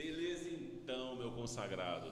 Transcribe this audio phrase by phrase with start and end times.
[0.00, 2.10] Beleza então, meu consagrado.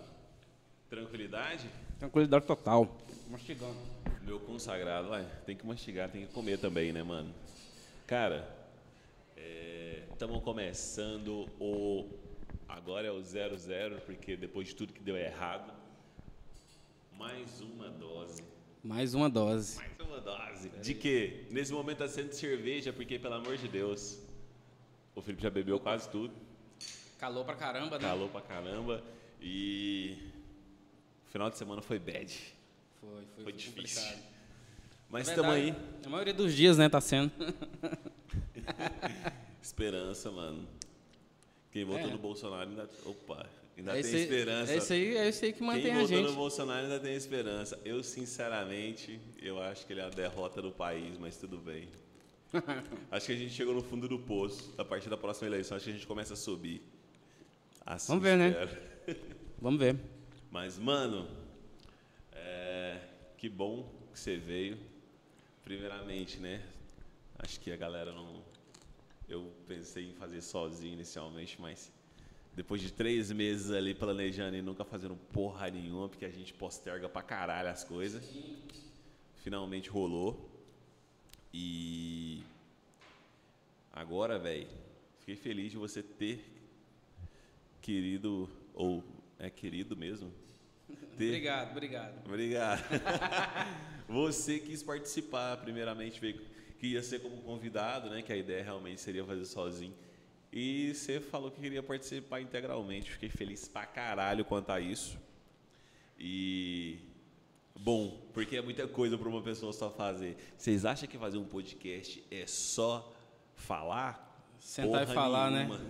[0.90, 1.70] Tranquilidade?
[1.98, 2.86] Tranquilidade total.
[3.30, 3.78] Mastigando.
[4.22, 7.34] Meu consagrado, ué, tem que mastigar, tem que comer também, né, mano?
[8.06, 8.46] Cara,
[10.12, 12.06] estamos começando o.
[12.68, 15.72] Agora é o 00, porque depois de tudo que deu errado,
[17.16, 18.44] mais uma dose.
[18.84, 19.78] Mais uma dose.
[19.78, 20.68] Mais uma dose.
[20.82, 21.46] De quê?
[21.50, 24.18] Nesse momento tá sendo cerveja, porque, pelo amor de Deus,
[25.14, 26.47] o Felipe já bebeu quase tudo.
[27.18, 28.08] Calou pra caramba, né?
[28.08, 29.02] Calou pra caramba.
[29.40, 30.16] E.
[31.26, 32.32] O final de semana foi bad.
[33.00, 34.02] Foi, foi, Foi difícil.
[34.02, 34.28] complicado.
[35.10, 35.70] Mas estamos aí.
[35.72, 37.30] verdade, A maioria dos dias, né, tá sendo.
[39.62, 40.66] Esperança, mano.
[41.72, 42.12] Quem votou É.
[42.12, 42.88] no Bolsonaro ainda.
[43.04, 44.72] Opa, ainda é tem aí- esperança.
[44.72, 46.26] É isso aí, é isso aí que mantém Quem a votou gente.
[46.30, 47.78] no Bolsonaro ainda tem esperança.
[47.84, 51.88] Eu, sinceramente, eu acho que ele é a derrota do país, mas tudo bem.
[53.10, 54.74] acho que a gente chegou no fundo do poço.
[54.78, 56.82] A partir da próxima eleição, acho que a gente começa a subir.
[58.06, 58.54] Vamos ver, né?
[59.58, 59.98] Vamos ver.
[60.50, 61.26] Mas, mano,
[62.32, 63.00] é,
[63.38, 64.78] que bom que você veio.
[65.64, 66.62] Primeiramente, né?
[67.38, 68.42] Acho que a galera não.
[69.26, 71.90] Eu pensei em fazer sozinho inicialmente, mas
[72.54, 77.08] depois de três meses ali planejando e nunca fazendo porra nenhuma, porque a gente posterga
[77.08, 78.22] pra caralho as coisas,
[79.36, 80.50] finalmente rolou.
[81.54, 82.42] E
[83.90, 84.66] agora, velho,
[85.20, 86.57] fiquei feliz de você ter
[87.80, 89.02] querido, ou
[89.38, 90.32] é querido mesmo?
[91.16, 92.26] Ter- Obrigado, obrigado.
[92.26, 92.82] Obrigado.
[94.08, 96.40] Você quis participar, primeiramente, veio,
[96.78, 98.22] que ia ser como convidado, né?
[98.22, 99.94] Que a ideia realmente seria fazer sozinho.
[100.50, 103.10] E você falou que queria participar integralmente.
[103.10, 105.18] Fiquei feliz pra caralho quanto a isso.
[106.18, 106.98] E.
[107.78, 110.36] Bom, porque é muita coisa para uma pessoa só fazer.
[110.56, 113.14] Vocês acham que fazer um podcast é só
[113.54, 114.26] falar?
[114.58, 115.78] Sentar Porra e falar, nenhuma.
[115.78, 115.84] né?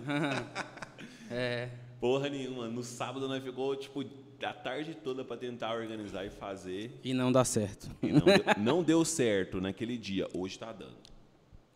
[1.29, 1.69] é.
[1.99, 2.67] Porra nenhuma.
[2.67, 4.03] No sábado nós ficou, tipo,
[4.41, 6.97] a tarde toda para tentar organizar e fazer.
[7.03, 7.89] E não dá certo.
[8.01, 10.27] E não, deu, não deu certo naquele dia.
[10.33, 10.97] Hoje tá dando.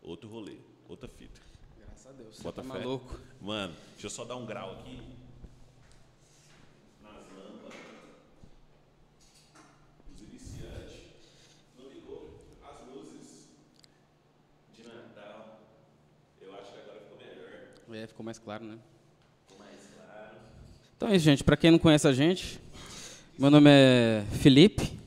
[0.02, 0.56] Outro rolê,
[0.88, 1.40] outra fita.
[1.78, 2.40] Graças a Deus.
[2.40, 2.78] Bota tá fé.
[2.78, 3.20] maluco.
[3.40, 4.98] Mano, deixa eu só dar um grau aqui.
[7.02, 7.74] Nas lâmpadas.
[10.14, 11.00] Os iniciantes.
[11.78, 12.40] Não ligou?
[12.62, 13.48] As luzes
[14.74, 15.60] de Natal.
[16.40, 18.02] Eu acho que agora ficou melhor.
[18.02, 18.78] É, ficou mais claro, né?
[21.04, 21.44] Então é isso, gente.
[21.44, 22.58] Pra quem não conhece a gente,
[23.38, 24.98] meu nome é Felipe.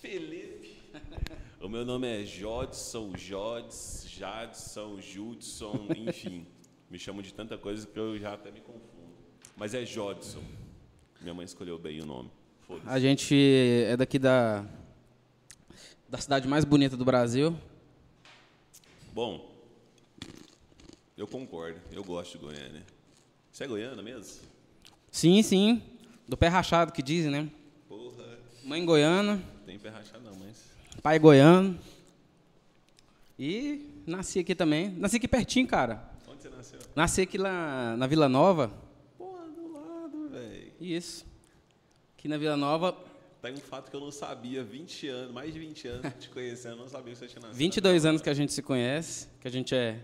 [0.00, 0.78] Felipe.
[1.60, 6.46] o meu nome é Jodson, Jods, Jadson, Judson, enfim.
[6.88, 9.16] Me chamam de tanta coisa que eu já até me confundo.
[9.56, 10.40] Mas é Jodson.
[11.20, 12.30] Minha mãe escolheu bem o nome.
[12.86, 13.34] A gente
[13.88, 14.64] é daqui da,
[16.08, 17.52] da cidade mais bonita do Brasil.
[19.12, 19.52] Bom,
[21.18, 21.80] eu concordo.
[21.90, 22.86] Eu gosto de Goiânia.
[23.50, 24.54] Você é goiana mesmo?
[25.16, 25.82] Sim, sim.
[26.28, 27.48] Do pé rachado que dizem, né?
[27.88, 30.62] Porra, Mãe goiana, tem pé rachado não, mas...
[31.02, 31.78] pai goiano.
[33.38, 34.90] E nasci aqui também.
[34.90, 36.06] Nasci aqui pertinho, cara.
[36.28, 36.78] Onde você nasceu?
[36.94, 38.70] Nasci aqui lá na Vila Nova.
[39.16, 40.72] Porra, do lado, velho.
[40.78, 41.24] Isso.
[42.18, 42.94] Aqui na Vila Nova,
[43.40, 46.74] Tem um fato que eu não sabia, 20 anos, mais de 20 anos te conhecendo,
[46.74, 47.56] eu não sabia que você tinha nascido.
[47.56, 49.98] 22 anos que a gente se conhece, que a gente é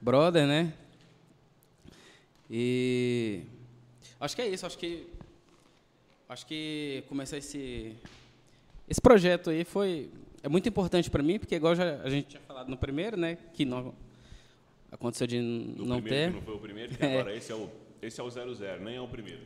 [0.00, 0.74] brother, né?
[2.50, 3.44] E
[4.20, 5.06] acho que é isso, acho que
[6.28, 7.94] acho que começar esse
[8.88, 10.10] esse projeto aí foi
[10.42, 13.36] é muito importante para mim, porque igual já a gente tinha falado no primeiro, né,
[13.52, 13.94] que não
[14.90, 16.28] aconteceu de No não primeiro, ter.
[16.30, 17.18] que não foi o primeiro, que É.
[17.20, 17.68] agora esse é o
[18.02, 18.54] esse é o 00,
[18.84, 19.40] nem é o primeiro.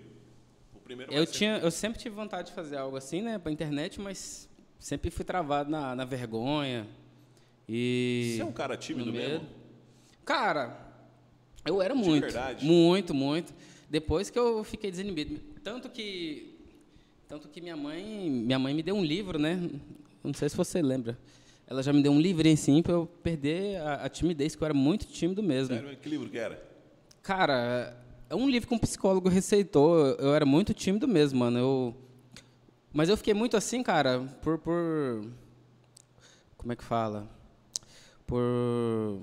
[0.74, 4.00] O primeiro Eu tinha eu sempre tive vontade de fazer algo assim, né, para internet,
[4.00, 4.48] mas
[4.78, 6.86] sempre fui travado na, na vergonha.
[7.68, 9.46] E Você é um cara tímido mesmo?
[10.24, 10.76] Cara,
[11.64, 12.22] eu era muito.
[12.24, 12.64] verdade?
[12.66, 13.54] Muito, muito.
[13.90, 15.40] Depois que eu fiquei desinibido.
[15.64, 16.56] Tanto que.
[17.26, 18.30] Tanto que minha mãe.
[18.30, 19.68] Minha mãe me deu um livro, né?
[20.22, 21.18] Não sei se você lembra.
[21.66, 24.66] Ela já me deu um livrinho assim pra eu perder a, a timidez, que eu
[24.66, 25.74] era muito tímido mesmo.
[25.74, 26.62] Sério, que livro que era?
[27.22, 27.96] Cara,
[28.28, 29.98] é um livro que um psicólogo receitou.
[29.98, 31.58] Eu, eu era muito tímido mesmo, mano.
[31.58, 31.96] Eu,
[32.92, 35.24] mas eu fiquei muito assim, cara, por, por.
[36.56, 37.28] Como é que fala?
[38.24, 39.22] Por.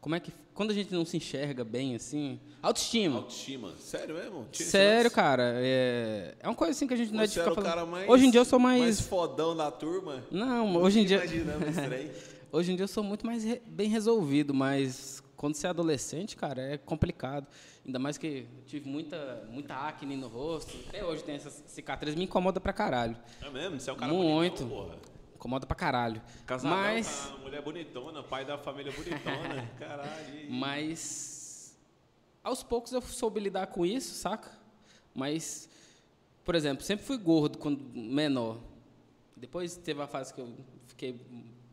[0.00, 0.32] Como é que.
[0.58, 2.40] Quando a gente não se enxerga bem, assim.
[2.60, 3.18] Autoestima.
[3.18, 3.74] Autoestima.
[3.78, 4.44] Sério mesmo?
[4.50, 5.14] Tinha Sério, lance?
[5.14, 5.52] cara.
[5.58, 7.70] É, é uma coisa assim que a gente não é de ficar o falando.
[7.70, 8.08] cara mais...
[8.08, 8.80] Hoje em dia eu sou mais.
[8.80, 10.24] Mais fodão da turma?
[10.32, 11.22] Não, hoje em dia.
[12.50, 16.34] Hoje em dia eu sou muito mais re- bem resolvido, mas quando você é adolescente,
[16.36, 17.46] cara, é complicado.
[17.86, 20.74] Ainda mais que eu tive muita, muita acne no rosto.
[20.88, 23.16] Até hoje tem essas cicatrizes, me incomoda pra caralho.
[23.40, 23.78] É mesmo?
[23.78, 24.64] Você é um cara Muito.
[24.64, 24.96] bonitão, porra.
[25.38, 26.20] Incomoda pra caralho.
[26.44, 29.66] Casadão mas, a mulher bonitona, pai da família bonitona.
[29.78, 30.50] Caralho.
[30.50, 31.78] mas
[32.42, 34.50] aos poucos eu soube lidar com isso, saca?
[35.14, 35.68] Mas,
[36.44, 38.58] por exemplo, sempre fui gordo quando menor.
[39.36, 40.52] Depois teve a fase que eu
[40.88, 41.20] fiquei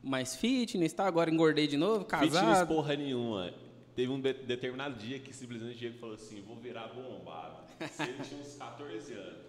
[0.03, 1.07] mais fitness, tá?
[1.07, 2.67] Agora engordei de novo, Fitness casado.
[2.67, 3.51] porra nenhuma.
[3.95, 7.63] Teve um de- determinado dia que simplesmente o Diego falou assim: vou virar bombado.
[7.91, 9.39] Se ele tinha uns 14 anos.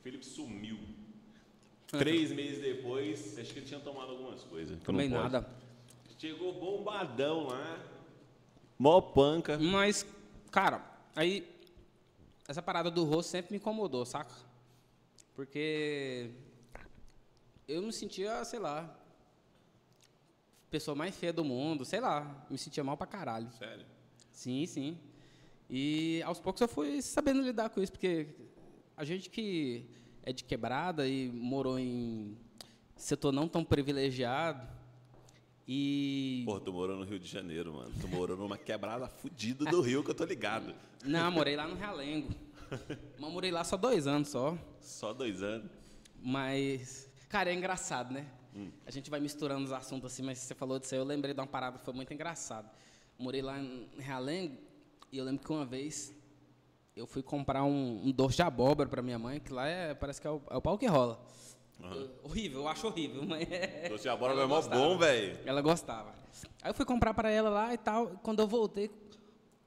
[0.00, 0.78] O Felipe sumiu.
[1.86, 4.78] Três meses depois, acho que ele tinha tomado algumas coisas.
[4.80, 5.08] posso.
[5.08, 5.48] nada.
[6.18, 7.78] Chegou bombadão lá.
[8.78, 9.58] Mó panca.
[9.58, 10.04] Mas,
[10.50, 10.82] cara,
[11.14, 11.46] aí
[12.48, 14.34] essa parada do rosto sempre me incomodou, saca?
[15.34, 16.30] Porque
[17.68, 18.98] eu me sentia, sei lá,
[20.70, 23.50] pessoa mais feia do mundo, sei lá, me sentia mal pra caralho.
[23.52, 23.86] Sério.
[24.32, 24.98] Sim, sim.
[25.68, 28.28] E aos poucos eu fui sabendo lidar com isso, porque
[28.96, 29.88] a gente que
[30.26, 32.36] é de quebrada e morou em
[32.96, 34.66] setor não tão privilegiado
[35.68, 37.92] e Pô, tu morou no Rio de Janeiro, mano.
[38.00, 40.74] Tu morou numa quebrada fudida do Rio que eu tô ligado.
[41.04, 42.32] não, morei lá no Realengo.
[43.18, 44.56] Mas morei lá só dois anos só.
[44.80, 45.70] Só dois anos.
[46.22, 48.26] Mas, cara, é engraçado, né?
[48.86, 51.40] A gente vai misturando os assuntos assim, mas você falou disso aí, eu lembrei de
[51.40, 52.70] uma parada que foi muito engraçada.
[53.18, 54.56] Morei lá em Realengo
[55.12, 56.14] e eu lembro que uma vez
[56.96, 60.18] eu fui comprar um, um doce de abóbora para minha mãe, que lá é, parece
[60.18, 61.20] que é o, é o pau que rola.
[61.78, 65.38] Eu- horrível, eu acho horrível, mas é- Doce de abóbora é mó bom, velho.
[65.44, 66.14] Ela gostava.
[66.62, 68.06] Aí eu fui comprar para ela lá e tal.
[68.22, 68.90] Quando eu voltei,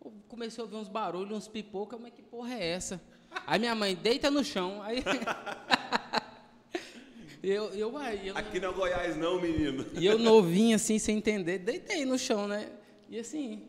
[0.04, 3.00] eu comecei a ouvir uns barulhos, uns pipoca, mas que porra é essa?
[3.46, 5.04] Aí minha mãe deita no chão, aí
[7.44, 9.86] eu, eu, aí, eu, Aqui não é Goiás, não, menino.
[9.94, 12.72] e eu novinho assim, sem entender, deitei no chão, né?
[13.08, 13.68] E assim,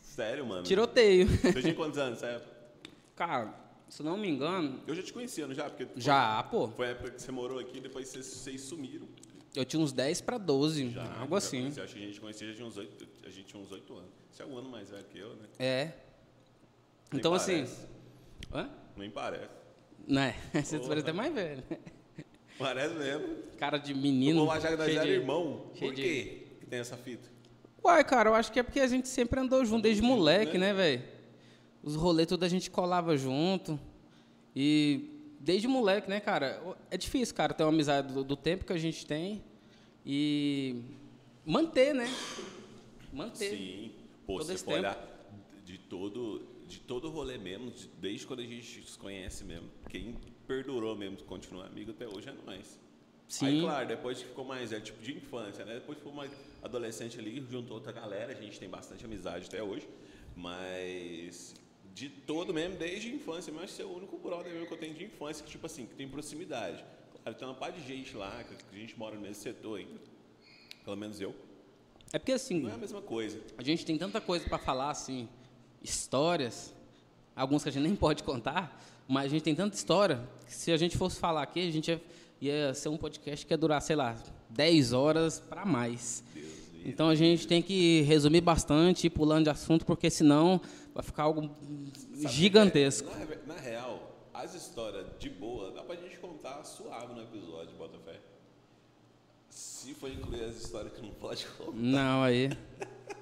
[0.00, 0.62] Sério, mano.
[0.62, 1.26] tiroteio.
[1.26, 2.53] Você tinha quantos anos, sabe?
[3.16, 3.54] Cara,
[3.88, 5.68] se não me engano, Eu já te conhecia, não já?
[5.70, 9.06] Porque já, pô, Foi a época que você morou aqui, depois vocês, vocês sumiram.
[9.54, 11.60] eu tinha uns 10 para 12, Já, algo assim.
[11.62, 11.80] conheci.
[11.80, 14.10] Acho que a gente conhecia, já tinha uns oito, a gente tinha uns oito anos.
[14.30, 15.46] Você é um ano mais velho que eu, né?
[15.58, 15.84] É.
[17.12, 17.86] Nem Então assim, parece.
[18.52, 18.70] hã?
[18.96, 19.48] Nem parece.
[20.06, 20.34] Né?
[20.52, 21.62] Você parece até mais velho.
[22.58, 23.36] Parece mesmo.
[23.58, 24.40] Cara de O menino.
[24.40, 25.70] povo acha que nós era de- irmão.
[25.74, 27.28] cheio Por de- quê que tem essa fita?
[27.82, 30.72] Uai, cara, eu acho que é porque a gente sempre andou junto desde moleque, né?
[30.72, 31.13] né, velho?
[31.84, 33.78] Os rolês tudo a gente colava junto.
[34.56, 36.62] E desde moleque, né, cara?
[36.90, 39.42] É difícil, cara, ter uma amizade do, do tempo que a gente tem
[40.06, 40.76] e
[41.44, 42.06] manter, né?
[43.12, 43.50] Manter.
[43.50, 43.92] Sim.
[44.26, 44.80] Pô, Todo você esse for tempo.
[44.86, 45.26] olhar
[45.64, 50.16] de todo, de todo rolê mesmo, de- desde quando a gente se conhece mesmo, quem
[50.46, 52.78] perdurou mesmo, continua amigo até hoje é nós.
[53.28, 53.46] Sim.
[53.46, 55.74] Aí, claro, depois que ficou mais, é tipo de infância, né?
[55.74, 56.30] Depois ficou mais
[56.62, 59.88] adolescente ali, juntou outra galera, a gente tem bastante amizade até hoje,
[60.36, 61.54] mas
[61.94, 64.78] de todo mesmo, desde a infância, mas que é o único brother mesmo que eu
[64.78, 66.84] tenho de infância, que tipo assim, que tem proximidade.
[67.22, 70.00] Claro, tem uma par de gente lá, que a gente mora no mesmo setor ainda,
[70.84, 71.32] pelo menos eu,
[72.12, 73.40] É porque assim, não é a mesma coisa.
[73.56, 75.28] a gente tem tanta coisa pra falar, assim,
[75.82, 76.74] histórias,
[77.34, 80.72] alguns que a gente nem pode contar, mas a gente tem tanta história que se
[80.72, 82.02] a gente fosse falar aqui, a gente ia,
[82.40, 84.16] ia ser um podcast que ia durar, sei lá,
[84.50, 86.24] 10 horas para mais.
[86.34, 86.46] Deus
[86.84, 90.60] Então a gente tem que resumir bastante, ir pulando de assunto, porque senão
[90.94, 91.50] vai ficar algo
[92.14, 93.10] Sabe, gigantesco.
[93.46, 98.20] Na, na real, as histórias de boa dá pra gente contar suave no episódio, Botafé.
[99.50, 101.72] Se for incluir as histórias que não pode contar.
[101.72, 102.50] Não, aí.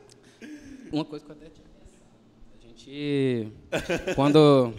[0.93, 2.03] Uma coisa que eu até tinha pensado.
[2.59, 3.53] A gente.
[4.15, 4.73] Quando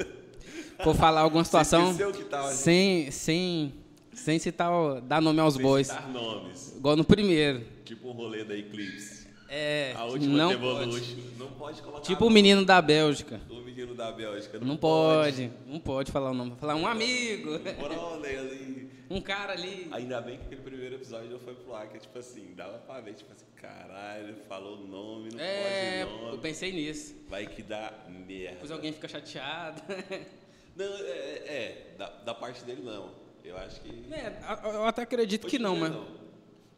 [0.84, 1.96] for falar alguma situação.
[2.30, 2.56] tava junto?
[2.56, 3.74] sem, sem,
[4.14, 5.88] sem citar, dar nome aos Sem bois.
[5.88, 6.76] citar nomes.
[6.76, 7.66] Igual no primeiro.
[7.84, 9.23] Tipo o rolê da Eclipse.
[9.56, 9.94] É.
[9.96, 10.92] A última não Evolution.
[10.92, 11.24] pode.
[11.38, 13.40] Não pode colocar Tipo o menino da Bélgica.
[13.50, 14.58] o menino da Bélgica.
[14.60, 15.52] Não pode.
[15.68, 16.56] Não pode falar o nome.
[16.60, 17.60] Falar um amigo.
[17.60, 18.90] Brother ali.
[19.12, 19.88] Um cara ali.
[19.92, 23.00] Ainda bem que aquele primeiro episódio não foi pro ar, que tipo assim, dava pra
[23.00, 26.38] ver, tipo assim, caralho, falou o nome, não É, pode eu nome.
[26.40, 27.16] pensei nisso.
[27.30, 28.54] Vai que dá merda.
[28.54, 29.82] Depois alguém fica chateado.
[30.76, 33.12] Não, é, é, da, da parte dele não.
[33.46, 33.92] Eu acho que.
[34.12, 34.34] É,
[34.74, 35.94] eu até acredito que não, mas.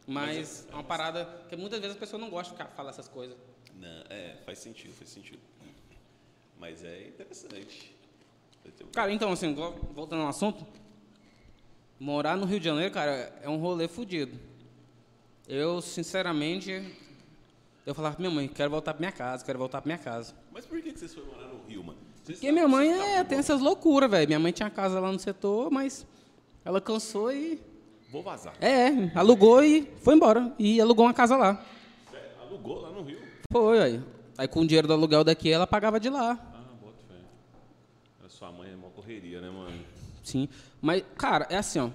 [0.06, 3.08] Mas é uma parada que muitas vezes a pessoa não gosta de ficar- falar essas
[3.08, 3.36] coisas.
[3.74, 5.40] Não, é, faz sentido, faz sentido.
[6.58, 7.94] Mas é interessante.
[8.92, 10.66] Cara, então, assim, vo- voltando ao assunto,
[11.98, 14.38] morar no Rio de Janeiro, cara, é um rolê fudido.
[15.46, 16.70] Eu, sinceramente,
[17.84, 20.34] eu falava pra minha mãe, quero voltar pra minha casa, quero voltar pra minha casa.
[20.52, 21.98] Mas por que que vocês foram morar no Rio, mano?
[22.24, 24.26] Vocês Porque minha mãe é, tem essas loucuras, velho.
[24.26, 26.04] Minha mãe tinha casa lá no setor, mas
[26.64, 27.60] ela cansou e.
[28.10, 28.54] Vou vazar.
[28.60, 30.54] É, alugou e foi embora.
[30.58, 31.64] E alugou uma casa lá.
[32.40, 33.18] Alugou lá no Rio?
[33.50, 34.02] Foi, aí.
[34.38, 36.32] Aí com o dinheiro do aluguel daqui, ela pagava de lá.
[36.32, 37.14] Ah, bota fé.
[38.24, 39.78] A sua mãe é uma correria, né, mano?
[40.22, 40.48] Sim.
[40.80, 41.90] Mas, cara, é assim, ó.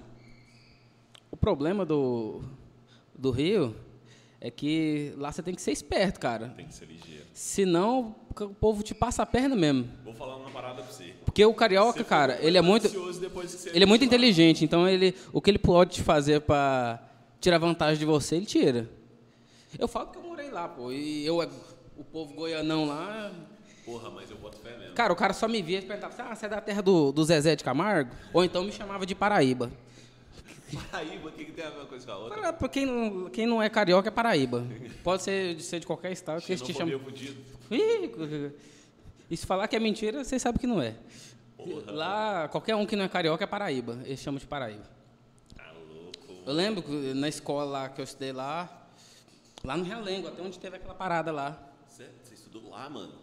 [1.30, 2.42] O problema do,
[3.14, 3.74] do Rio
[4.44, 6.48] é que lá você tem que ser esperto, cara.
[6.56, 7.24] Tem que ser ligeiro.
[7.32, 9.88] Senão o povo te passa a perna mesmo.
[10.02, 11.14] Vou falar uma parada pra você.
[11.24, 12.88] Porque o carioca, Você cara, ele é muito
[13.72, 17.00] ele é muito inteligente, então ele o que ele pode te fazer pra
[17.40, 18.90] tirar vantagem de você, ele tira.
[19.78, 21.38] Eu falo que eu morei lá, pô, e eu
[21.96, 23.30] o povo goianão lá,
[23.84, 24.94] Porra, mas eu boto fé mesmo.
[24.94, 27.12] cara, o cara só me via e perguntava: assim, "Ah, você é da terra do,
[27.12, 29.70] do Zezé de Camargo?" Ou então me chamava de Paraíba.
[30.90, 32.52] Paraíba, o que, que tem a ver uma coisa com a outra?
[32.52, 34.66] Para quem não, quem não é carioca é Paraíba.
[35.02, 37.00] Pode ser de ser de qualquer estado que eles te chamam.
[37.70, 38.52] Ih,
[39.30, 40.94] E se falar que é mentira, vocês sabem que não é.
[41.56, 41.92] Porra.
[41.92, 44.00] Lá, qualquer um que não é carioca é Paraíba.
[44.04, 44.84] Eles chamam de Paraíba.
[45.56, 46.42] Tá louco.
[46.44, 48.88] Eu lembro que na escola que eu estudei lá,
[49.64, 51.70] lá no Realengo, até onde teve aquela parada lá.
[51.86, 53.14] Você, você estudou lá, mano?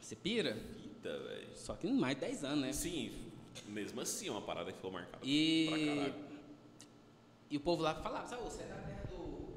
[0.00, 0.56] Você pira?
[0.84, 1.48] Eita, velho.
[1.56, 2.72] Só que mais de 10 anos, né?
[2.72, 3.12] Sim,
[3.68, 6.12] mesmo assim é uma parada que ficou marcada E.
[7.52, 9.52] e o povo lá falava, sabe, você é da terra do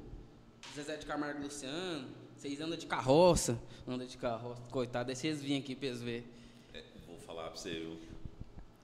[0.74, 5.60] Zezé de Camargo Luciano, vocês andam de carroça, andam de carroça, coitado, aí vocês vinham
[5.60, 6.24] aqui pra eles verem.
[6.74, 7.98] É, vou falar pra você, viu?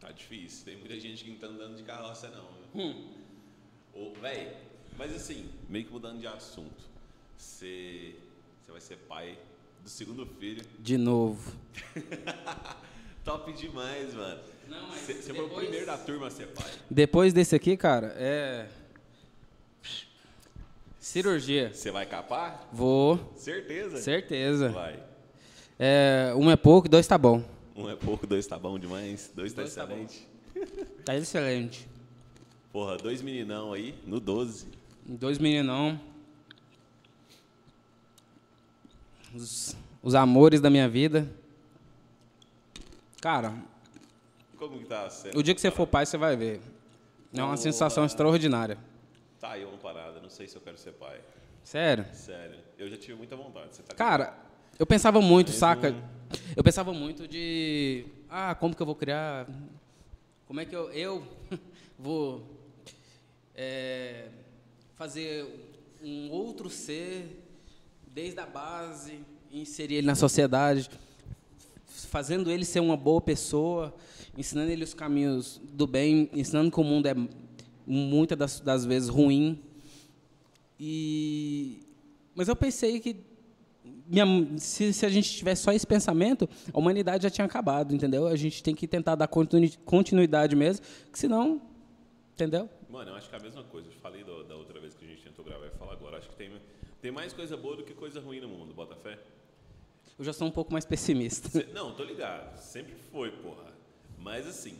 [0.00, 0.64] Tá difícil.
[0.64, 2.48] Tem muita gente que não tá andando de carroça, não.
[2.74, 2.82] Viu?
[2.86, 3.12] Hum.
[3.94, 4.56] Ô, véi,
[4.96, 6.90] mas assim, meio que mudando de assunto.
[7.36, 8.16] Você,
[8.62, 9.38] você vai ser pai
[9.82, 10.64] do segundo filho.
[10.80, 11.52] De novo.
[13.24, 14.42] Top demais, mano.
[14.68, 16.70] Não, mas Você você foi o depois- primeiro da turma a ser pai.
[16.90, 18.68] Depois desse aqui, cara, é.
[21.02, 21.74] Cirurgia.
[21.74, 22.68] Você vai capar?
[22.72, 23.96] Vou, Certeza?
[23.96, 24.68] certeza.
[24.68, 25.02] Vai.
[25.76, 27.42] É, um é pouco, dois tá bom.
[27.74, 29.28] Um é pouco, dois tá bom demais.
[29.34, 30.28] Dois tá Dois tá excelente.
[31.04, 31.88] Tá excelente.
[32.72, 34.68] Porra, dois meninão aí, no 12.
[35.04, 36.00] Dois meninão.
[39.34, 41.28] Os, os amores da minha vida.
[43.20, 43.54] Cara,
[44.56, 45.36] Como que tá sendo?
[45.36, 46.60] o dia que você for pai, você vai ver.
[47.34, 48.78] É uma sensação extraordinária.
[49.42, 51.20] Tá aí uma parada, não sei se eu quero ser pai.
[51.64, 52.06] Sério.
[52.14, 53.76] Sério, eu já tive muita vontade.
[53.82, 54.38] Tá Cara,
[54.78, 55.96] eu pensava muito, Mas saca?
[56.54, 58.06] Eu pensava muito de.
[58.30, 59.48] Ah, como que eu vou criar?
[60.46, 61.26] Como é que eu, eu
[61.98, 62.46] vou
[63.52, 64.28] é,
[64.94, 65.44] fazer
[66.00, 67.44] um outro ser
[68.06, 70.88] desde a base, inserir ele na sociedade,
[71.84, 73.92] fazendo ele ser uma boa pessoa,
[74.38, 77.14] ensinando ele os caminhos do bem, ensinando que o mundo é
[77.86, 79.62] muitas das, das vezes ruim.
[80.78, 81.80] E
[82.34, 83.16] mas eu pensei que
[84.06, 88.26] minha- se, se a gente tivesse só esse pensamento, a humanidade já tinha acabado, entendeu?
[88.26, 91.60] A gente tem que tentar dar continui- continuidade mesmo, que senão,
[92.34, 92.68] entendeu?
[92.88, 93.88] Mano, eu acho que é a mesma coisa.
[93.88, 96.18] Eu falei do- da outra vez que a gente tentou gravar e falar agora.
[96.18, 96.50] Acho que tem,
[97.00, 99.18] tem mais coisa boa do que coisa ruim no mundo, bota fé.
[100.18, 101.48] Eu já sou um pouco mais pessimista.
[101.48, 102.56] Cê- não, tô ligado.
[102.58, 103.72] Sempre foi, porra.
[104.18, 104.74] Mas assim,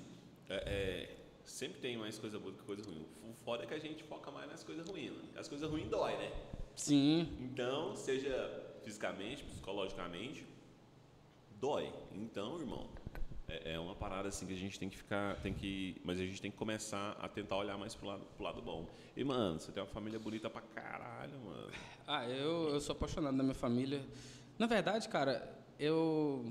[0.48, 1.16] é, é,
[1.52, 3.06] sempre tem mais coisa boa do que coisa ruim.
[3.28, 5.12] O foda é que a gente foca mais nas coisas ruins.
[5.12, 5.22] Né?
[5.36, 6.32] As coisas ruins dói, né?
[6.74, 8.32] Sim, Então, seja
[8.82, 10.46] fisicamente, psicologicamente,
[11.60, 11.92] dói.
[12.14, 12.88] Então, irmão,
[13.46, 16.24] é, é uma parada assim que a gente tem que ficar, tem que, mas a
[16.24, 18.88] gente tem que começar a tentar olhar mais pro lado, pro lado bom.
[19.14, 21.70] E mano, você tem uma família bonita pra caralho, mano.
[22.06, 24.02] Ah, eu, eu sou apaixonado na minha família.
[24.58, 26.50] Na verdade, cara, eu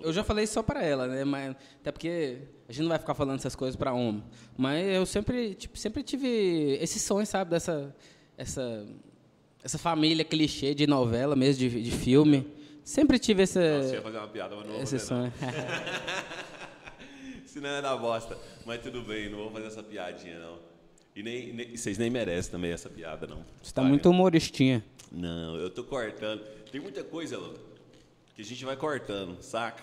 [0.00, 1.24] eu já falei só para ela, né?
[1.24, 4.22] Mas até porque a gente não vai ficar falando essas coisas para homem.
[4.56, 7.94] Mas eu sempre, tipo, sempre tive esse sonho, sabe, dessa
[8.36, 8.86] essa
[9.62, 12.46] essa família clichê de novela mesmo, de, de filme.
[12.84, 15.32] Sempre tive esse Não, você ia fazer uma piada, mas não vou esse sonho.
[17.44, 18.36] Senão é da bosta.
[18.64, 20.58] Mas tudo bem, não vou fazer essa piadinha, não.
[21.14, 23.44] E nem, nem- vocês nem merecem também essa piada, não.
[23.62, 23.90] Você tá Vai.
[23.90, 24.84] muito humoristinha.
[25.10, 26.40] Não, eu tô cortando.
[26.70, 27.58] Tem muita coisa, louco,
[28.38, 29.82] que a gente vai cortando, saca?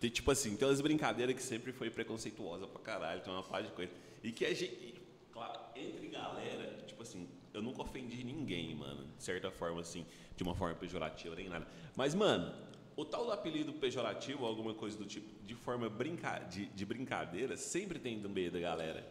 [0.00, 3.66] Tem, tipo assim, tem umas brincadeiras que sempre foi preconceituosa pra caralho, tem uma parte
[3.66, 3.92] de coisa.
[4.24, 4.94] E que a gente, e,
[5.30, 10.42] claro, entre galera, tipo assim, eu nunca ofendi ninguém, mano, de certa forma, assim, de
[10.42, 11.66] uma forma pejorativa, nem nada.
[11.94, 12.54] Mas, mano,
[12.96, 16.86] o tal do apelido pejorativo ou alguma coisa do tipo, de forma brinca, de, de
[16.86, 19.06] brincadeira, sempre tem no meio da galera.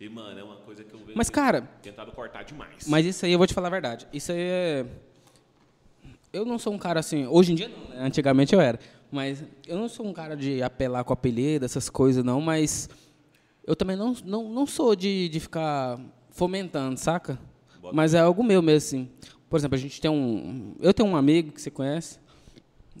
[0.00, 2.88] E, mano, é uma coisa que eu vejo Mas, cara, tentado cortar demais.
[2.88, 4.08] Mas isso aí eu vou te falar a verdade.
[4.10, 4.86] Isso aí é.
[6.32, 7.26] Eu não sou um cara assim.
[7.26, 8.06] Hoje em dia não, né?
[8.06, 8.78] Antigamente eu era.
[9.10, 12.40] Mas eu não sou um cara de apelar com apelido, essas coisas, não.
[12.40, 12.88] Mas
[13.66, 17.38] eu também não, não, não sou de, de ficar fomentando, saca?
[17.82, 19.10] Bota Mas é algo meu mesmo, assim.
[19.50, 20.74] Por exemplo, a gente tem um.
[20.80, 22.18] Eu tenho um amigo que você conhece,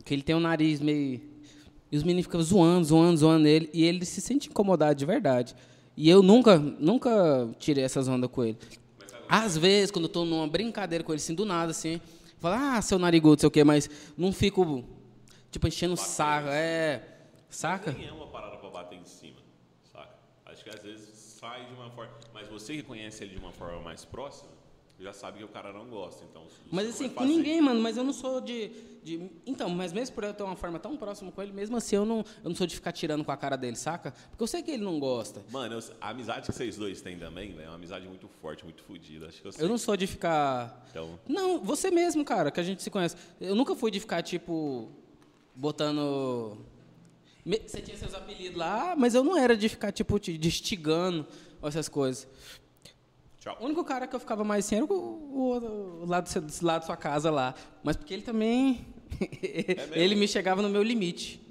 [0.04, 1.22] que ele tem um nariz meio.
[1.90, 3.70] E os meninos ficam zoando, zoando, zoando ele.
[3.72, 5.56] E ele se sente incomodado de verdade.
[5.96, 8.58] E eu nunca, nunca tirei essas ondas com ele.
[9.26, 11.98] Às vezes, quando eu tô numa brincadeira com ele, assim, do nada, assim,
[12.42, 14.84] fala, ah, seu narigudo, sei o quê, mas não fico,
[15.50, 17.08] tipo, enchendo saco, é.
[17.48, 17.92] Saca?
[17.92, 19.38] Nem é uma parada pra bater em cima,
[19.92, 20.14] saca?
[20.46, 22.12] Acho que às vezes sai de uma forma.
[22.34, 24.50] Mas você que conhece ele de uma forma mais próxima,
[24.98, 26.46] já sabe que o cara não gosta, então.
[26.70, 28.70] Mas assim, com ninguém, mano, mas eu não sou de,
[29.02, 29.30] de.
[29.44, 32.04] Então, mas mesmo por eu ter uma forma tão próxima com ele, mesmo assim eu
[32.04, 34.12] não, eu não sou de ficar tirando com a cara dele, saca?
[34.30, 35.42] Porque eu sei que ele não gosta.
[35.50, 38.64] Mano, eu, a amizade que vocês dois têm também, velho, é uma amizade muito forte,
[38.64, 39.26] muito fodida.
[39.26, 39.64] Acho que eu sei.
[39.64, 40.86] Eu não sou de ficar.
[40.90, 41.18] Então.
[41.28, 43.16] Não, você mesmo, cara, que a gente se conhece.
[43.40, 44.88] Eu nunca fui de ficar, tipo,
[45.54, 46.58] botando.
[47.44, 51.26] Você tinha seus apelidos lá, mas eu não era de ficar, tipo, te instigando
[51.60, 52.28] essas coisas.
[53.42, 53.56] Tchau.
[53.58, 56.80] O único cara que eu ficava mais assim era o, o, o lado, do lado
[56.80, 57.56] da sua casa lá.
[57.82, 58.86] Mas porque ele também.
[59.20, 61.42] É ele me chegava no meu limite.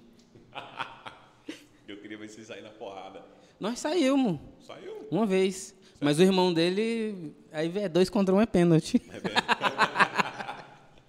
[1.86, 3.22] eu queria ver vocês saírem na porrada.
[3.60, 4.40] Nós saímos.
[4.66, 5.06] Saiu?
[5.12, 5.76] Uma vez.
[6.00, 7.36] Mas o irmão dele.
[7.52, 9.02] Aí é dois contra um é pênalti.
[9.12, 9.20] É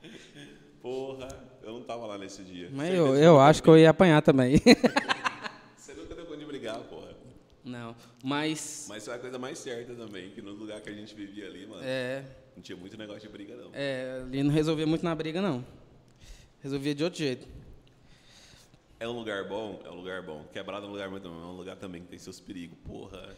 [0.83, 1.29] Porra,
[1.63, 2.69] eu não tava lá nesse dia.
[2.73, 4.61] Mas eu, eu acho que eu ia apanhar também.
[5.79, 7.13] Você nunca deu conta de brigar, porra.
[7.65, 8.87] Não, mas.
[8.89, 11.67] Mas é a coisa mais certa também, que no lugar que a gente vivia ali,
[11.67, 11.83] mano.
[11.85, 12.25] É.
[12.55, 13.71] Não tinha muito negócio de briga, não.
[13.73, 15.65] É, ali não resolvia muito na briga, não.
[16.61, 17.49] Resolvia de outro jeito.
[19.01, 19.83] É um lugar bom?
[19.85, 20.45] É um lugar bom.
[20.53, 21.43] Quebrado é um lugar muito bom.
[21.43, 23.35] É um lugar também que tem seus perigos, porra.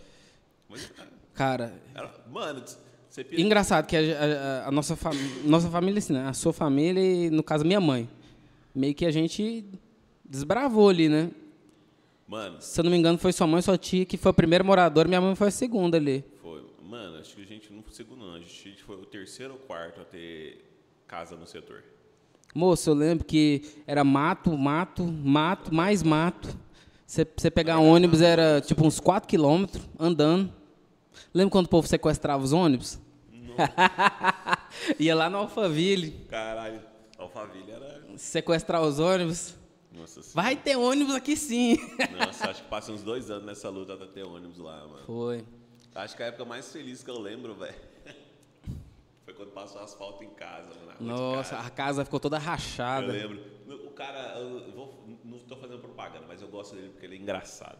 [0.68, 0.92] Mas,
[1.32, 1.72] cara.
[1.94, 2.62] Era, mano,
[3.08, 3.40] você pira...
[3.40, 5.12] Engraçado que a, a, a nossa, fam...
[5.44, 6.26] nossa família, assim, né?
[6.26, 8.06] A sua família e, no caso, minha mãe.
[8.74, 9.64] Meio que a gente
[10.22, 11.30] desbravou ali, né?
[12.26, 12.60] Mano.
[12.60, 14.64] Se eu não me engano, foi sua mãe e sua tia que foi a primeira
[14.64, 16.24] moradora, minha mãe foi a segunda ali.
[16.40, 16.64] Foi.
[16.82, 18.34] Mano, acho que a gente não foi segundo, não.
[18.34, 20.64] A gente foi o terceiro ou quarto a ter
[21.06, 21.84] casa no setor.
[22.54, 26.56] Moço, eu lembro que era mato, mato, mato, mais mato.
[27.06, 30.52] Você pegar um ônibus era tipo uns 4 quilômetros andando.
[31.32, 32.98] Lembra quando o povo sequestrava os ônibus?
[34.98, 36.26] Ia lá no Alphaville.
[36.28, 36.80] Caralho,
[37.18, 38.02] Alphaville era.
[38.16, 39.54] Sequestrar os ônibus.
[39.94, 41.78] Nossa Vai ter ônibus aqui sim.
[42.18, 45.06] Nossa, acho que passa uns dois anos nessa luta até ter ônibus lá, mano.
[45.06, 45.44] Foi.
[45.94, 47.74] Acho que a época mais feliz que eu lembro, velho.
[49.24, 50.96] Foi quando passou asfalto em casa, mano.
[51.00, 51.66] Nossa, casa.
[51.66, 53.16] a casa ficou toda rachada.
[53.16, 53.86] Eu lembro.
[53.86, 57.18] O cara, eu vou, não estou fazendo propaganda, mas eu gosto dele porque ele é
[57.18, 57.78] engraçado.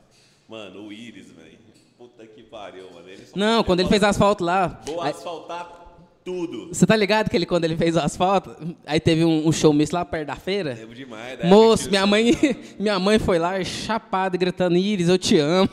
[0.49, 1.59] Mano, o Iris, velho.
[1.99, 3.09] Puta que pariu, mano.
[3.09, 4.69] Ele não, quando ele fez asfalto lá.
[4.87, 5.84] Vou aí, asfaltar
[6.25, 6.69] tudo.
[6.69, 8.57] Você tá ligado que ele, quando ele fez o asfalto,
[8.87, 10.75] aí teve um, um showmício lá perto da feira?
[10.75, 11.45] Lembro demais.
[11.45, 12.33] Moço, minha mãe,
[12.81, 15.69] minha mãe foi lá chapada, gritando, Iris, eu te amo.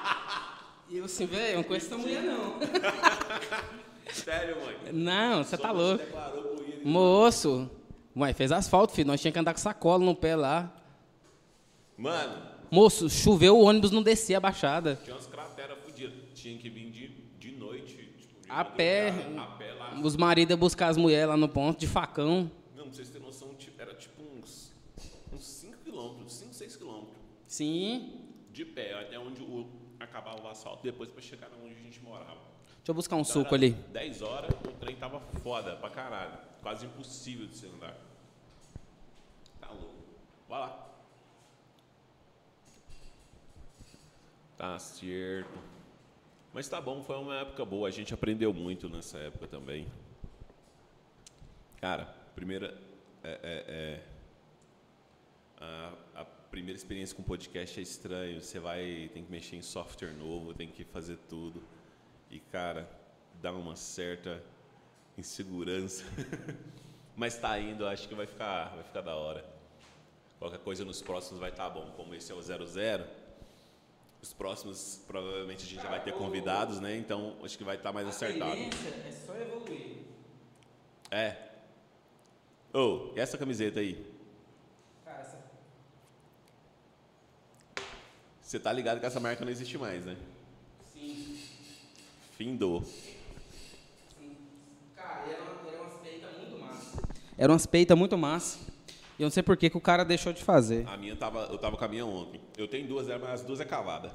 [0.88, 2.56] e eu assim, velho, eu não conheço essa mulher, não.
[4.12, 4.76] Sério, mãe?
[4.92, 6.04] Não, você tá louco.
[6.84, 7.68] Moço,
[8.14, 9.08] mãe, fez asfalto, filho.
[9.08, 10.72] Nós tínhamos que andar com sacola no pé lá.
[11.98, 12.56] Mano.
[12.70, 14.98] Moço, choveu, o ônibus não descia a baixada.
[15.02, 16.14] Tinha umas crateras fodidas.
[16.34, 17.94] Tinha que vir de, de noite.
[17.94, 20.00] Tipo, de a, pé, a pé lá.
[20.02, 22.50] Os maridos iam buscar as mulheres lá no ponto, de facão.
[22.74, 24.72] Não, pra vocês terem noção, era tipo uns,
[25.32, 27.16] uns 5 quilômetros, 5, 6 quilômetros.
[27.46, 28.22] Sim.
[28.50, 29.68] De pé, até onde o,
[30.00, 32.40] acabava o asfalto, depois para chegar onde a gente morava.
[32.76, 33.72] Deixa eu buscar um então, suco ali.
[33.72, 36.38] 10 horas, o trem tava foda pra caralho.
[36.62, 37.96] Quase impossível de se andar.
[39.60, 39.94] Tá louco.
[40.48, 40.86] Vai lá.
[44.56, 45.75] Tá certo.
[46.56, 47.86] Mas tá bom, foi uma época boa.
[47.86, 49.86] A gente aprendeu muito nessa época também.
[51.82, 52.74] Cara, primeira.
[53.22, 54.02] É, é, é,
[55.60, 58.40] a, a, primeira experiência com podcast é estranho.
[58.40, 59.10] Você vai.
[59.12, 61.62] Tem que mexer em software novo, tem que fazer tudo.
[62.30, 62.88] E, cara,
[63.42, 64.42] dá uma certa
[65.18, 66.04] insegurança.
[67.14, 69.44] Mas tá indo, acho que vai ficar, vai ficar da hora.
[70.38, 71.92] Qualquer coisa nos próximos vai estar tá bom.
[71.94, 73.06] Como esse é o 00,
[74.26, 76.96] os próximos provavelmente a gente já vai ter convidados, né?
[76.96, 78.56] Então acho que vai estar tá mais acertado.
[78.56, 79.98] É só evoluir.
[81.10, 81.36] É.
[82.72, 84.04] Oh, e essa camiseta aí?
[85.04, 85.38] Cara, essa...
[88.42, 90.16] Você tá ligado que essa marca não existe mais, né?
[92.36, 92.84] Findou.
[94.96, 97.02] Cara, era, uma, era umas peitas muito massa.
[97.38, 98.58] Era umas peitas muito massa.
[99.18, 100.86] E eu não sei por que, que o cara deixou de fazer.
[100.88, 102.40] A minha tava, eu tava com a minha ontem.
[102.56, 104.12] Eu tenho duas mas as duas é cavada.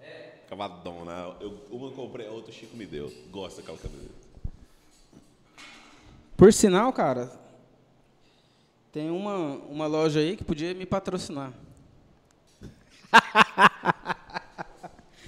[0.00, 0.32] É.
[0.48, 1.36] Cavadona.
[1.40, 3.12] Eu, uma eu comprei, a outra o Chico me deu.
[3.30, 4.26] Gosta daquela camiseta.
[6.36, 7.30] Por sinal, cara,
[8.92, 11.52] tem uma, uma loja aí que podia me patrocinar.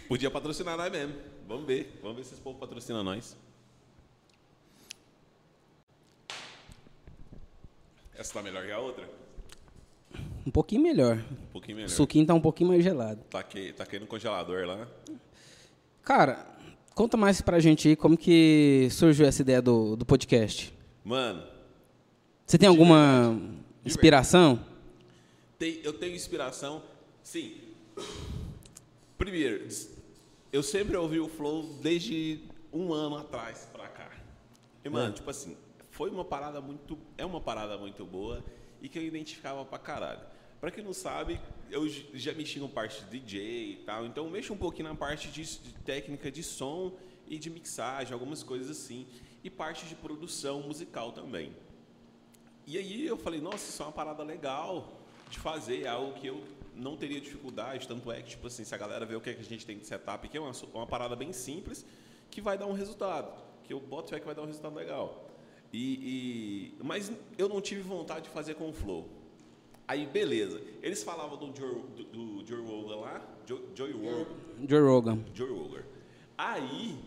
[0.08, 1.14] Podia patrocinar nós mesmo.
[1.46, 2.00] Vamos ver.
[2.02, 3.36] Vamos ver se esse povo patrocina nós.
[8.18, 9.08] Essa tá melhor que a outra?
[10.44, 11.24] Um pouquinho melhor.
[11.30, 11.88] Um pouquinho melhor.
[11.88, 13.22] O suquinho tá um pouquinho mais gelado.
[13.30, 14.88] Tá aqui, tá aqui no congelador lá.
[16.02, 16.44] Cara,
[16.96, 20.74] conta mais pra gente aí como que surgiu essa ideia do, do podcast.
[21.04, 21.44] Mano.
[22.44, 23.40] Você tem alguma
[23.84, 24.66] inspiração?
[25.56, 26.82] Tem, eu tenho inspiração,
[27.22, 27.56] sim.
[29.16, 29.68] Primeiro,
[30.52, 32.40] eu sempre ouvi o Flow desde
[32.72, 34.10] um ano atrás pra cá.
[34.84, 35.56] E, mano, tipo assim,
[35.98, 36.96] foi uma parada muito.
[37.18, 38.44] É uma parada muito boa
[38.80, 40.20] e que eu identificava pra caralho.
[40.60, 44.30] Pra quem não sabe, eu já mexi com parte de DJ e tal, então eu
[44.30, 48.70] mexo um pouquinho na parte de, de técnica de som e de mixagem, algumas coisas
[48.70, 49.08] assim,
[49.42, 51.52] e parte de produção musical também.
[52.64, 56.28] E aí eu falei, nossa, isso é uma parada legal de fazer, é algo que
[56.28, 56.44] eu
[56.76, 59.34] não teria dificuldade, tanto é que, tipo assim, se a galera vê o que, é
[59.34, 61.84] que a gente tem de setup aqui, é uma, uma parada bem simples
[62.30, 63.32] que vai dar um resultado,
[63.64, 65.27] que eu boto fé que vai dar um resultado legal.
[65.72, 69.08] E, e- mas eu não tive vontade de fazer com o Flow.
[69.86, 70.60] Aí, beleza.
[70.82, 74.26] Eles falavam do Joe, do, do Joe Rogan lá, Joe, Joey Rogan,
[74.68, 75.24] Joe Rogan.
[75.34, 75.82] Joe Rogan.
[76.36, 76.98] Aí,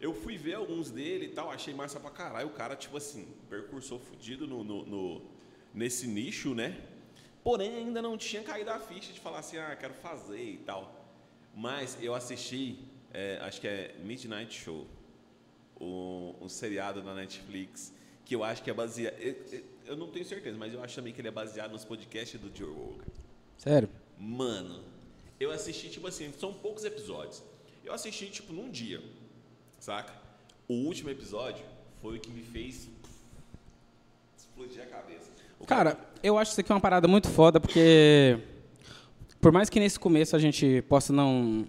[0.00, 2.48] eu fui ver alguns dele e tal, achei massa pra caralho.
[2.48, 5.22] O cara, tipo assim, percursor fudido no, no- no-
[5.72, 6.78] nesse nicho, né?
[7.42, 11.04] Porém, ainda não tinha caído a ficha de falar assim, ah, quero fazer e tal.
[11.54, 12.78] Mas eu assisti,
[13.12, 14.86] é, acho que é Midnight Show,
[15.84, 17.92] um, um seriado na Netflix,
[18.24, 19.14] que eu acho que é baseado.
[19.18, 19.36] Eu,
[19.86, 22.50] eu- não tenho certeza, mas eu acho também que ele é baseado nos podcasts do
[22.56, 23.04] Joe Rogan.
[23.58, 23.88] Sério?
[24.18, 24.80] Mano,
[25.38, 27.42] eu assisti, tipo assim, são poucos episódios.
[27.84, 29.02] Eu assisti, tipo, num dia,
[29.78, 30.14] saca?
[30.66, 31.64] O último episódio
[32.00, 32.88] foi o que me fez
[34.38, 35.30] explodir a cabeça.
[35.60, 38.38] O Cara, eu acho isso aqui uma parada muito foda, porque
[39.40, 41.66] por mais que nesse começo a gente possa não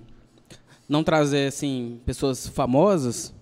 [0.87, 3.33] não trazer assim pessoas famosas,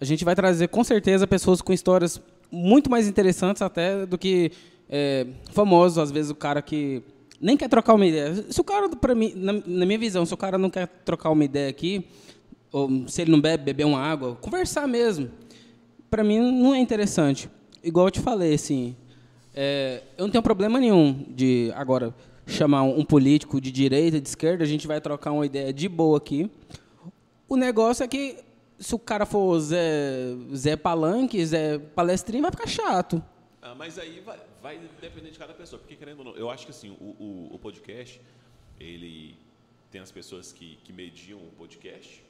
[0.00, 4.52] a gente vai trazer com certeza pessoas com histórias muito mais interessantes até do que
[4.88, 7.02] é, famosos, às vezes o cara que
[7.40, 8.34] nem quer trocar uma ideia.
[8.50, 11.30] Se o cara, para mim, na, na minha visão, se o cara não quer trocar
[11.30, 12.06] uma ideia aqui,
[12.72, 15.30] ou se ele não bebe, beber uma água, conversar mesmo.
[16.10, 17.48] Para mim não é interessante.
[17.82, 18.96] Igual eu te falei, assim,
[19.54, 22.14] é, eu não tenho problema nenhum de agora
[22.46, 26.18] chamar um, político de direita, de esquerda, a gente vai trocar uma ideia de boa
[26.18, 26.50] aqui.
[27.48, 28.43] O negócio é que
[28.78, 33.22] se o cara for Zé, Zé Palanque, Zé Palestrinho, vai ficar chato.
[33.62, 36.66] Ah, mas aí vai, vai depender de cada pessoa, porque querendo ou não, eu acho
[36.66, 38.20] que assim, o, o, o podcast,
[38.78, 39.38] ele
[39.90, 42.22] tem as pessoas que, que mediam o podcast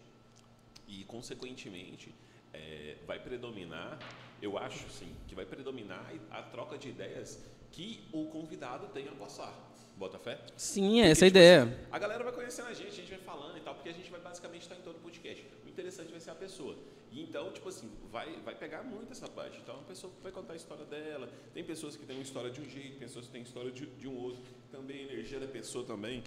[0.86, 2.14] e, consequentemente,
[2.52, 3.98] é, vai predominar,
[4.40, 9.12] eu acho sim, que vai predominar a troca de ideias que o convidado tem a
[9.12, 9.52] passar.
[9.96, 10.40] Bota fé?
[10.56, 11.62] Sim, é essa a tipo ideia.
[11.62, 13.92] assim, a galera vai conhecendo a gente, a gente vai falando e tal, porque a
[13.92, 15.44] gente vai basicamente estar em todo o podcast.
[15.74, 16.76] Interessante vai ser a pessoa.
[17.10, 19.58] E então, tipo assim, vai, vai pegar muito essa parte.
[19.60, 21.28] Então, a pessoa vai contar a história dela.
[21.52, 24.06] Tem pessoas que têm uma história de um jeito, pessoas que têm história de, de
[24.06, 24.40] um outro.
[24.70, 26.22] Também a energia da pessoa também.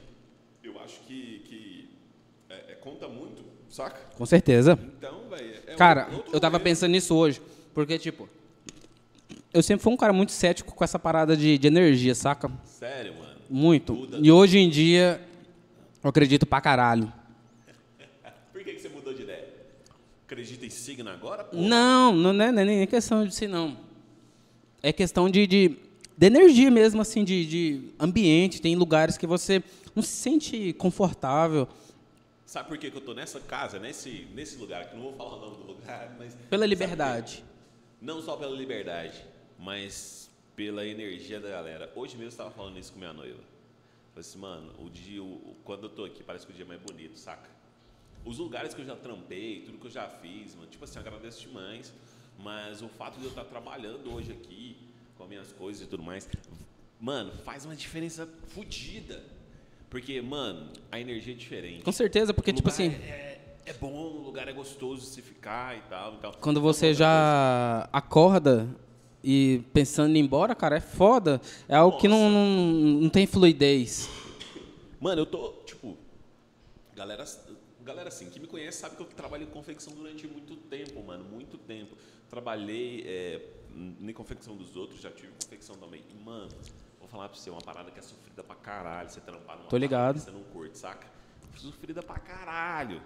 [0.62, 1.90] Eu acho que, que
[2.50, 3.98] é- é- conta muito, saca?
[4.18, 4.78] Com certeza.
[4.98, 5.62] Então, velho.
[5.66, 6.64] É Cara, outro eu tava rolê.
[6.70, 7.42] pensando nisso hoje,
[7.74, 8.28] porque, tipo,
[9.54, 12.52] eu sempre fui um cara muito cético com essa parada de, de energia, saca?
[12.66, 13.40] Sério, mano.
[13.50, 13.94] Muito.
[13.94, 14.20] Muda.
[14.22, 15.22] E hoje em dia,
[16.04, 17.12] eu acredito pra caralho.
[18.52, 19.48] Por que, que você mudou de ideia?
[20.28, 21.46] Acredita em signo agora?
[21.46, 21.56] pô?
[21.56, 23.78] Não, não é, não é nem questão de si, não.
[24.84, 25.70] É questão de, de,
[26.18, 28.62] de energia mesmo, assim, de, de ambiente.
[28.62, 29.64] Tem lugares que você
[29.96, 31.66] não se sente confortável.
[32.46, 34.90] Sabe por que, que eu tô nessa casa, nesse, nesse lugar?
[34.90, 36.36] Que não vou falar o nome do lugar, mas.
[36.50, 37.44] Pela liberdade.
[38.02, 39.24] Não só pela liberdade,
[39.58, 41.90] mas pela energia da galera.
[41.96, 43.40] Hoje mesmo eu estava falando isso com minha noiva.
[44.14, 46.68] Falei assim, mano, o dia, o- quando eu tô aqui, parece que o dia é
[46.68, 47.50] mais bonito, saca?
[48.28, 51.48] Os lugares que eu já trampei, tudo que eu já fiz, mano, tipo assim, agradeço
[51.48, 51.94] demais.
[52.38, 54.76] Mas o fato de eu estar trabalhando hoje aqui,
[55.18, 56.30] com as minhas coisas e tudo mais,
[57.00, 59.24] mano, faz uma diferença fodida.
[59.90, 61.84] Porque, mano, a energia é diferente.
[61.84, 65.78] Com certeza, porque, tipo assim, É, é bom, o lugar é gostoso de se ficar
[65.78, 66.16] e tal.
[66.16, 66.34] e tal.
[66.34, 68.68] quando Então, você já acorda
[69.24, 71.42] e pensando em ir embora, cara, é foda.
[71.68, 72.46] É algo que não, não,
[73.02, 74.08] não tem fluidez.
[74.08, 74.68] coisa.
[75.00, 75.98] Mano, eu tô, tipo.
[76.96, 77.26] Galera,
[77.88, 81.24] galera assim, que me conhece sabe que eu trabalhei em confecção durante muito tempo, mano.
[81.24, 81.96] Muito tempo.
[82.30, 83.42] Trabalhei é,
[83.74, 86.04] em confecção dos outros, já tive confecção também.
[86.10, 86.50] E, mano,
[87.00, 89.10] vou falar pra você, uma parada que é sofrida pra caralho.
[89.10, 90.16] Você trampar numa Tô ligado.
[90.16, 91.08] que você não curte, saca?
[91.56, 93.02] Sofrida pra caralho.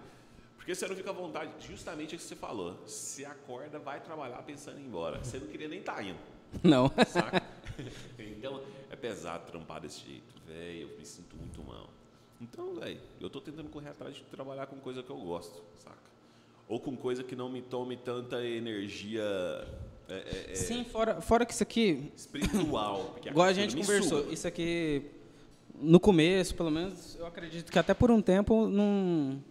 [0.58, 2.76] Porque você não fica à vontade, justamente o que você falou.
[2.86, 5.24] Você acorda, vai trabalhar pensando em ir embora.
[5.24, 6.20] Você não queria nem estar indo.
[6.62, 6.92] Não.
[7.08, 7.42] saca?
[8.20, 10.90] então, é pesado trampar desse jeito, velho.
[10.90, 11.90] Eu me sinto muito mal.
[12.42, 15.98] Então, velho, eu tô tentando correr atrás de trabalhar com coisa que eu gosto, saca?
[16.68, 19.22] Ou com coisa que não me tome tanta energia
[20.12, 23.12] é, é, é, Sim, fora, fora que isso aqui, espiritual.
[23.14, 24.34] porque igual a gente conversou, suga.
[24.34, 25.04] isso aqui,
[25.80, 29.42] no começo, pelo menos, eu acredito que até por um tempo não,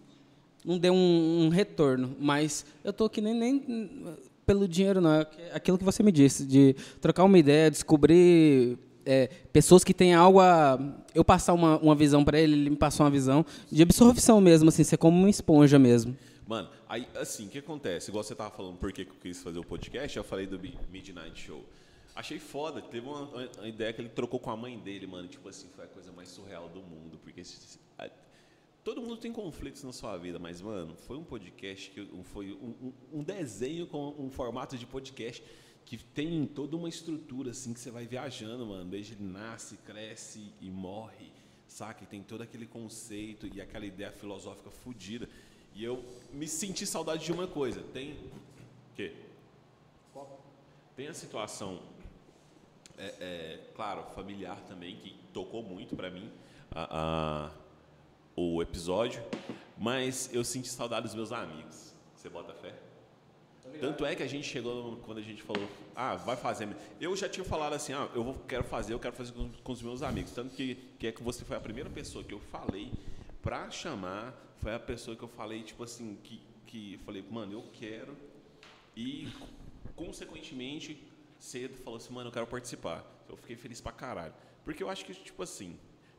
[0.63, 2.15] não deu um, um retorno.
[2.19, 5.11] Mas eu tô que nem, nem pelo dinheiro, não.
[5.13, 10.13] É aquilo que você me disse, de trocar uma ideia, descobrir é, pessoas que têm
[10.13, 10.79] algo a.
[11.13, 14.69] Eu passar uma, uma visão para ele, ele me passou uma visão de absorção mesmo,
[14.69, 16.15] assim, ser como uma esponja mesmo.
[16.47, 18.09] Mano, aí, assim, o que acontece?
[18.09, 20.77] Igual você tava falando por que eu quis fazer o podcast, eu falei do Mi-
[20.91, 21.63] Midnight Show.
[22.13, 25.27] Achei foda, teve uma, uma ideia que ele trocou com a mãe dele, mano.
[25.29, 27.17] Tipo assim, foi a coisa mais surreal do mundo.
[27.23, 27.41] Porque
[28.83, 32.87] todo mundo tem conflitos na sua vida, mas, mano, foi um podcast, que foi um,
[32.87, 35.41] um- um desenho com um formato de podcast
[35.85, 38.89] que tem toda uma estrutura, assim, que você vai viajando, mano.
[38.89, 41.31] Desde ele nasce, cresce e morre,
[41.67, 42.03] saca?
[42.03, 45.27] E tem todo aquele conceito e aquela ideia filosófica fodida.
[45.73, 47.81] E eu me senti saudade de uma coisa.
[47.93, 48.11] Tem.
[48.13, 49.13] O quê?
[50.95, 51.81] Tem a situação,
[52.97, 56.29] é, é, claro, familiar também, que tocou muito pra mim
[56.69, 57.51] a- a-
[58.35, 59.23] o episódio,
[59.77, 61.93] mas eu senti saudade dos meus amigos.
[62.15, 62.73] Você bota fé?
[63.79, 66.67] Tanto é que a gente chegou quando a gente falou, ah, vai fazer.
[66.99, 69.81] Eu já tinha falado assim, ah, eu quero fazer, eu quero fazer com, com os
[69.81, 70.31] meus amigos.
[70.31, 72.91] Tanto que, que é que você foi a primeira pessoa que eu falei
[73.41, 77.53] pra chamar, foi a pessoa que eu falei, tipo assim, que, que eu falei, mano,
[77.53, 78.15] eu quero.
[78.95, 79.27] E,
[79.95, 81.01] consequentemente,
[81.39, 83.05] cedo falou assim, mano, eu quero participar.
[83.27, 84.33] Eu fiquei feliz pra caralho.
[84.63, 85.77] Porque eu acho que, tipo assim,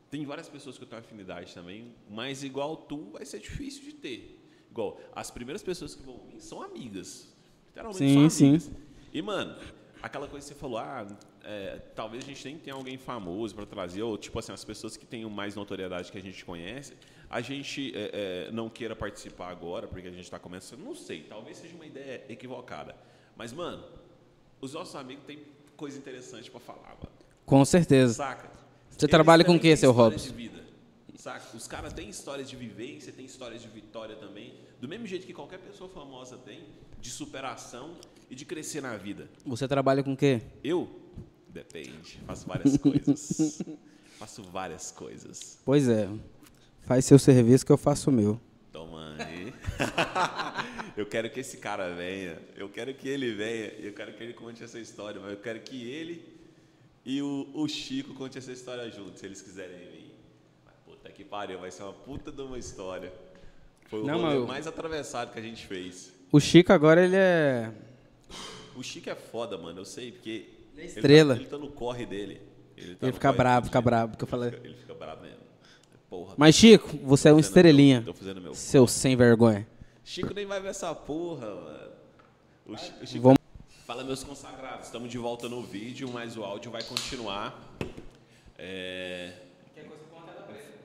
[0.09, 3.93] tem várias pessoas que eu tenho afinidade também, mas igual tu vai ser difícil de
[3.93, 4.39] ter.
[4.69, 7.32] Igual, as primeiras pessoas que vão vir são amigas.
[7.73, 8.71] Literalmente Sim, sim.
[9.11, 9.55] E, mano,
[10.01, 11.07] aquela coisa que você falou, ah,
[11.43, 14.95] é, talvez a gente nem tenha alguém famoso para trazer, ou tipo assim, as pessoas
[14.95, 16.93] que tenham mais notoriedade que a gente conhece,
[17.29, 21.23] a gente é, é, não queira participar agora, porque a gente está começando, não sei,
[21.23, 22.95] talvez seja uma ideia equivocada.
[23.35, 23.83] Mas, mano,
[24.61, 25.39] os nossos amigos têm
[25.75, 27.11] coisa interessante para falar, mano.
[27.45, 28.13] Com certeza.
[28.13, 28.49] Saca?
[28.89, 30.27] Você Eles trabalha com o têm seu Robson?
[30.27, 30.63] de vida.
[31.15, 31.57] Saca?
[31.57, 34.53] Os caras têm histórias de vivência, têm histórias de vitória também.
[34.79, 36.63] Do mesmo jeito que qualquer pessoa famosa tem,
[37.03, 37.97] de superação
[38.29, 39.29] e de crescer na vida.
[39.45, 40.41] Você trabalha com o quê?
[40.63, 40.89] Eu?
[41.49, 42.17] Depende.
[42.25, 43.61] Faço várias coisas.
[44.17, 45.59] faço várias coisas.
[45.65, 46.09] Pois é.
[46.83, 48.39] Faz seu serviço que eu faço o meu.
[48.71, 49.53] Toma aí.
[50.95, 52.41] eu quero que esse cara venha.
[52.55, 53.73] Eu quero que ele venha.
[53.79, 55.19] Eu quero que ele conte essa história.
[55.19, 56.25] Mas eu quero que ele
[57.05, 60.15] e o, o Chico conte essa história juntos, se eles quiserem vir.
[60.65, 63.11] Mas, puta que pariu, vai ser uma puta de uma história.
[63.89, 66.13] Foi o Não, rolê eu- mais atravessado que a gente fez.
[66.33, 67.71] O Chico agora ele é.
[68.75, 69.81] O Chico é foda, mano.
[69.81, 70.29] Eu sei, porque.
[70.29, 71.35] Ele é Ele estrela.
[71.35, 72.41] tá, ele tá no corre dele.
[72.75, 74.49] Ele, tá Ele no fica corre bravo, fica bravo, que eu Ele falei.
[74.51, 75.37] fica- Ele fica bravo mesmo.
[76.09, 76.33] Porra.
[76.35, 78.01] Mas, Chico, você é um estrelinha.
[78.01, 78.53] meu- Tô fazendo meu.
[78.55, 79.67] Seu sem vergonha.
[80.03, 81.91] Chico nem vai ver essa porra, mano.
[82.65, 83.21] O Chi- o Chico...
[83.23, 83.37] Vamos-
[83.85, 84.85] Fala, meus consagrados.
[84.87, 87.75] Estamos de volta no vídeo, mas o áudio vai continuar.
[88.57, 89.33] É,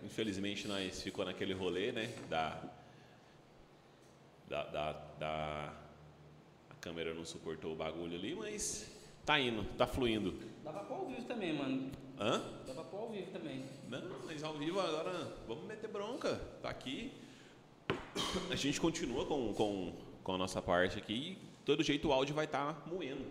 [0.04, 2.11] Infelizmente, nós ficou naquele rolê, né?
[2.28, 2.61] Da...
[4.48, 4.64] Da...
[4.64, 5.74] da, da-
[6.70, 8.90] A câmera não suportou o bagulho ali, mas
[9.26, 10.34] tá indo, tá fluindo.
[10.64, 11.90] Dá pra pôr ao vivo também, mano.
[12.18, 12.42] Hã?
[12.66, 13.64] Dá pra pôr ao vivo também.
[13.88, 16.37] Não, mas ao vivo agora vamos meter bronca.
[16.62, 17.12] Tá aqui.
[18.50, 22.34] A gente continua com, com, com a nossa parte aqui e todo jeito o áudio
[22.34, 23.24] vai estar moendo.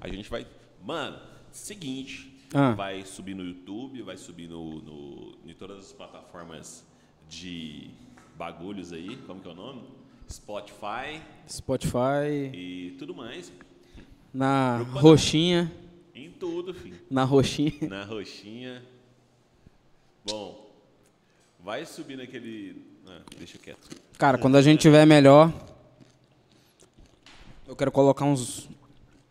[0.00, 0.46] A gente vai.
[0.82, 1.18] Mano,
[1.50, 2.30] seguinte.
[2.54, 2.72] Ah.
[2.74, 6.86] Vai subir no YouTube, vai subir no, no, em todas as plataformas
[7.28, 7.90] de
[8.36, 9.88] bagulhos aí, como que é o nome?
[10.32, 13.52] Spotify Spotify, e tudo mais.
[14.32, 15.70] na roxinha,
[16.14, 16.98] Em tudo, filho.
[17.10, 17.88] na roxinha.
[17.88, 18.82] na roxinha.
[20.24, 20.70] Bom,
[21.62, 22.82] vai subir naquele.
[23.06, 23.88] Ah, deixa quieto.
[24.18, 25.52] Cara, quando a gente tiver melhor,
[27.66, 28.68] eu quero colocar uns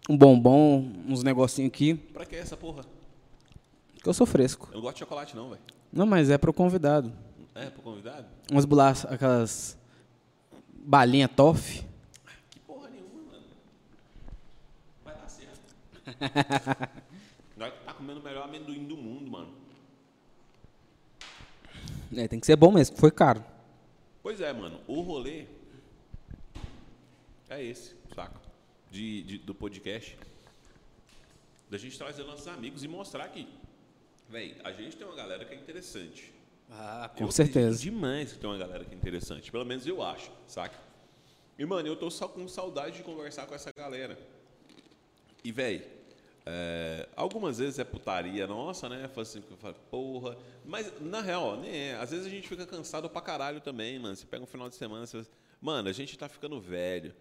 [0.09, 2.83] um bombom, uns negocinho aqui, Pra que essa porra?
[4.01, 4.67] que eu sou fresco.
[4.71, 5.61] Eu não gosto de chocolate, não, velho.
[5.93, 7.11] Não, mas é pro convidado.
[7.55, 8.25] É, pro convidado?
[8.51, 9.77] Umas bolachas, aquelas
[10.83, 11.83] balinha toff.
[12.49, 13.43] Que porra nenhuma, mano.
[15.03, 15.59] Vai dar certo.
[17.57, 19.53] Nós tá comendo o melhor amendoim do mundo, mano.
[22.15, 23.43] É, tem que ser bom mesmo, foi caro.
[24.21, 24.81] Pois é, mano.
[24.87, 25.45] O rolê
[27.49, 28.39] é esse, saca?
[28.91, 30.17] De, de- do podcast.
[31.69, 33.47] Da gente trazer nossos amigos e mostrar que,
[34.29, 36.33] velho, a gente tem uma galera que é interessante.
[36.71, 37.59] Ah, Eu com certeza.
[37.67, 39.51] acredito demais que tem uma galera que é interessante.
[39.51, 40.77] Pelo menos eu acho, saca?
[41.59, 44.17] E, mano, eu tô só com saudade de conversar com essa galera.
[45.43, 45.83] E, velho,
[47.15, 49.07] algumas vezes é putaria nossa, né?
[49.09, 50.37] Fala assim, eu falo, porra.
[50.65, 51.95] Mas, na real, nem é.
[51.95, 54.15] Às vezes a gente fica cansado pra caralho também, mano.
[54.15, 55.25] Você pega um final de semana, você...
[55.59, 57.13] Mano, a gente tá ficando velho.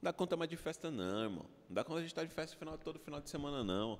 [0.00, 1.46] Não dá conta mais de festa, não, irmão.
[1.68, 3.98] Não dá conta de a gente tá de festa final, todo final de semana, não.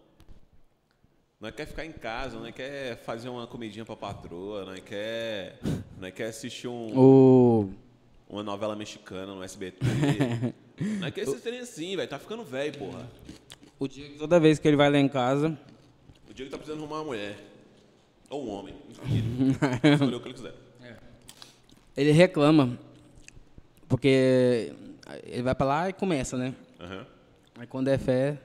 [1.40, 4.72] Não é quer ficar em casa, não é quer fazer uma comidinha pra patroa, não
[4.72, 5.58] é quer,
[5.98, 7.70] não é quer assistir um, O
[8.28, 9.78] uma novela mexicana no SBT.
[11.00, 12.08] não é quer esses trem assim, velho.
[12.08, 13.08] Tá ficando velho, porra.
[13.78, 15.56] O Diego, toda vez que ele vai lá em casa,
[16.28, 17.36] O Diego tá precisando arrumar uma mulher.
[18.30, 18.74] Ou um homem.
[19.92, 20.54] Escolher o que ele quiser.
[21.96, 22.78] ele reclama.
[23.88, 24.72] Porque
[25.24, 26.54] ele vai pra lá e começa, né?
[26.80, 27.06] Aham.
[27.56, 28.36] Aí quando é fé,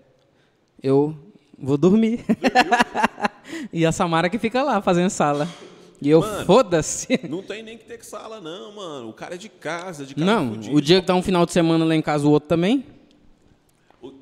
[0.83, 1.17] eu
[1.61, 2.25] vou dormir.
[3.73, 5.47] e a Samara que fica lá fazendo sala.
[6.01, 7.19] E eu, foda-se.
[7.29, 9.09] Não tem nem que ter sala, não, mano.
[9.09, 10.75] O cara é de casa, de casa Não, fudido.
[10.75, 12.85] o dia que tá um final de semana lá em casa, o outro também.
[14.01, 14.13] O-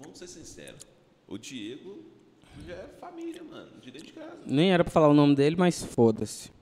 [0.00, 0.82] vamos ser sinceros.
[1.26, 2.04] O Diego
[2.66, 3.70] já é família, mano.
[3.80, 4.36] De dentro de casa.
[4.46, 6.52] Nem era pra falar o nome dele, mas foda-se.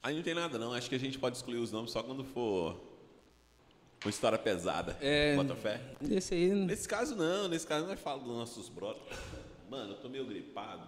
[0.00, 0.72] Aí não tem nada, não.
[0.72, 2.76] Acho que a gente pode excluir os nomes só quando for
[4.04, 4.96] uma história pesada.
[5.00, 5.34] É.
[5.36, 5.80] Bota fé.
[6.10, 6.50] Esse aí.
[6.50, 7.48] Nesse caso, não.
[7.48, 9.04] Nesse caso, nós falamos dos nossos brothers.
[9.68, 10.86] Mano, eu tô meio gripado.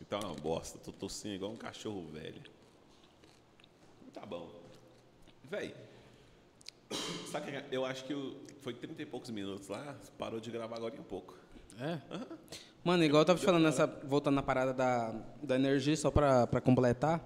[0.00, 0.78] Então é uma bosta.
[0.78, 2.42] Tô tossindo igual um cachorro velho.
[4.12, 4.50] Tá bom.
[5.44, 5.74] Véi.
[7.30, 9.96] Sabe que eu acho que foi 30 e poucos minutos lá.
[10.18, 11.36] Parou de gravar agora em pouco.
[11.80, 11.98] É?
[12.82, 16.46] Mano, igual eu tava te falando, nessa, voltando na parada da, da energia, só pra,
[16.46, 17.22] pra completar.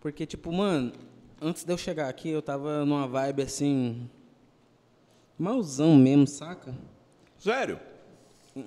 [0.00, 0.92] Porque, tipo, mano,
[1.40, 4.08] antes de eu chegar aqui, eu tava numa vibe assim.
[5.38, 6.74] Malzão mesmo, saca?
[7.38, 7.80] Sério?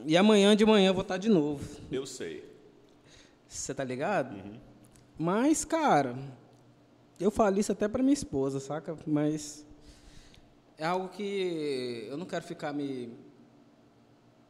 [0.06, 1.64] E amanhã de manhã eu vou estar de novo.
[1.92, 2.44] Eu sei.
[3.48, 4.36] Você tá ligado?
[5.18, 6.16] Mas, cara,
[7.20, 8.98] eu falo isso até pra minha esposa, saca?
[9.08, 9.66] Mas
[10.78, 13.12] é algo que eu não quero ficar me.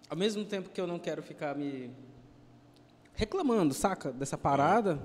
[0.10, 1.92] Ao mesmo tempo que eu não quero ficar me
[3.14, 4.12] reclamando, saca?
[4.12, 5.00] Dessa parada,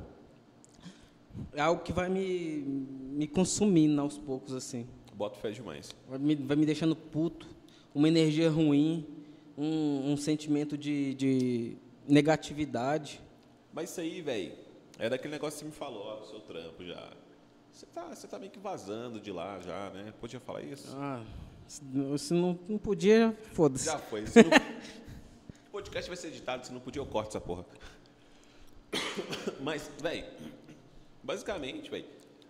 [1.53, 2.59] é algo que vai me,
[3.13, 4.87] me consumindo aos poucos, assim.
[5.15, 5.95] Boto fé demais.
[6.09, 7.47] Vai me, vai me deixando puto,
[7.95, 9.07] uma energia ruim,
[9.57, 11.77] um, um sentimento de, de
[12.09, 13.21] negatividade.
[13.73, 14.53] Mas isso aí, velho,
[14.99, 17.11] é daquele negócio que você me falou, ó, do seu trampo já.
[17.73, 20.13] Você tá, você tá meio que vazando de lá já, né?
[20.21, 20.95] Podia falar isso?
[20.97, 21.23] Ah,
[21.67, 21.83] se
[22.35, 23.87] não- não, podia, foda-se.
[23.87, 24.23] Já foi.
[24.23, 24.29] Não-
[25.69, 27.65] O podcast vai ser editado, se não podia eu corto essa porra.
[29.63, 30.27] Mas, velho,
[31.23, 32.07] basicamente, velho,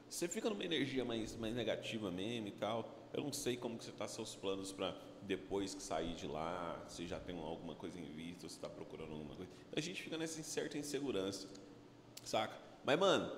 [0.09, 2.89] você fica numa energia mais, mais negativa mesmo e tal.
[3.13, 6.85] Eu não sei como que você tá seus planos pra depois que sair de lá,
[6.89, 9.51] se já tem alguma coisa em vista, se tá procurando alguma coisa.
[9.75, 11.49] A gente fica nessa certa insegurança,
[12.25, 12.57] saca?
[12.85, 13.33] Mas, mano,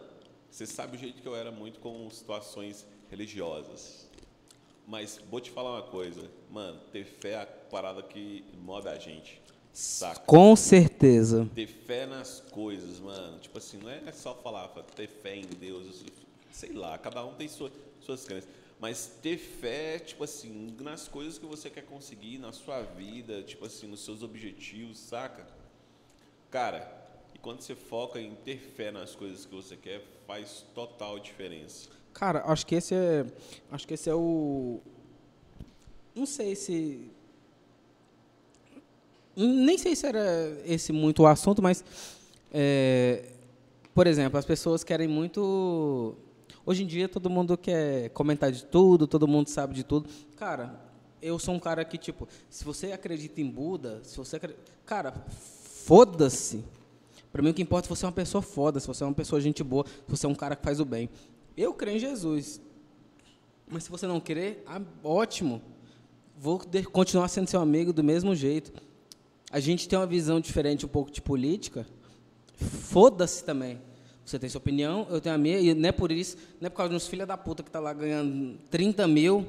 [0.51, 4.09] você sabe o jeito que eu era muito com situações religiosas.
[4.87, 8.99] Mas vou te falar uma coisa, mano, ter fé é a parada que moda a
[8.99, 9.41] gente,
[9.75, 10.21] saca?
[10.21, 11.51] Com certeza.
[11.55, 13.39] Ter fé nas coisas, mano.
[13.41, 16.05] Tipo assim, não é só falar, ter fé em Deus,
[16.51, 18.49] sei lá, cada um tem sua, suas crenças.
[18.81, 23.67] Mas ter fé, tipo assim, nas coisas que você quer conseguir na sua vida, tipo
[23.67, 25.47] assim, nos seus objetivos, saca?
[26.51, 31.19] Cara, e quando você foca em ter fé nas coisas que você quer, faz total
[31.19, 31.89] diferença.
[32.13, 33.27] Cara, acho que esse é.
[33.71, 34.81] Acho que esse é o.
[36.15, 37.11] Não sei se.
[39.37, 41.85] Nem sei se era esse muito o assunto, mas.
[42.53, 43.25] é,
[43.95, 46.17] por exemplo, as pessoas querem muito.
[46.67, 50.09] Hoje em dia todo mundo quer comentar de tudo, todo mundo sabe de tudo.
[50.37, 50.81] Cara,
[51.23, 54.41] eu sou um cara que, tipo, se você acredita em Buda, se você.
[54.85, 56.65] Cara, foda-se.
[57.33, 59.07] Pra mim o que importa é se você é uma pessoa foda, se você é
[59.07, 61.09] uma pessoa gente boa, se você é um cara que faz o bem.
[61.57, 62.61] Eu creio em Jesus.
[63.69, 65.63] Mas se você não crer, ah, ótimo.
[66.37, 66.61] Vou
[66.93, 68.73] continuar sendo seu amigo do mesmo jeito.
[69.55, 71.87] A gente tem uma visão diferente um pouco de política.
[72.57, 73.81] Foda-se também.
[74.25, 76.71] Você tem sua opinião, eu tenho a minha, e não é por isso, não é
[76.71, 79.47] por causa de uns filha da puta que tá lá ganhando 30 mil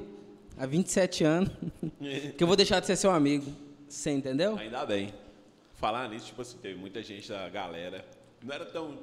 [0.56, 1.50] há 27 anos,
[2.38, 3.50] que eu vou deixar de ser seu amigo.
[3.88, 4.56] Você entendeu?
[4.56, 5.12] Ainda bem.
[5.74, 8.04] Falar nisso, tipo assim, teve muita gente da galera.
[8.44, 8.96] Não era tão.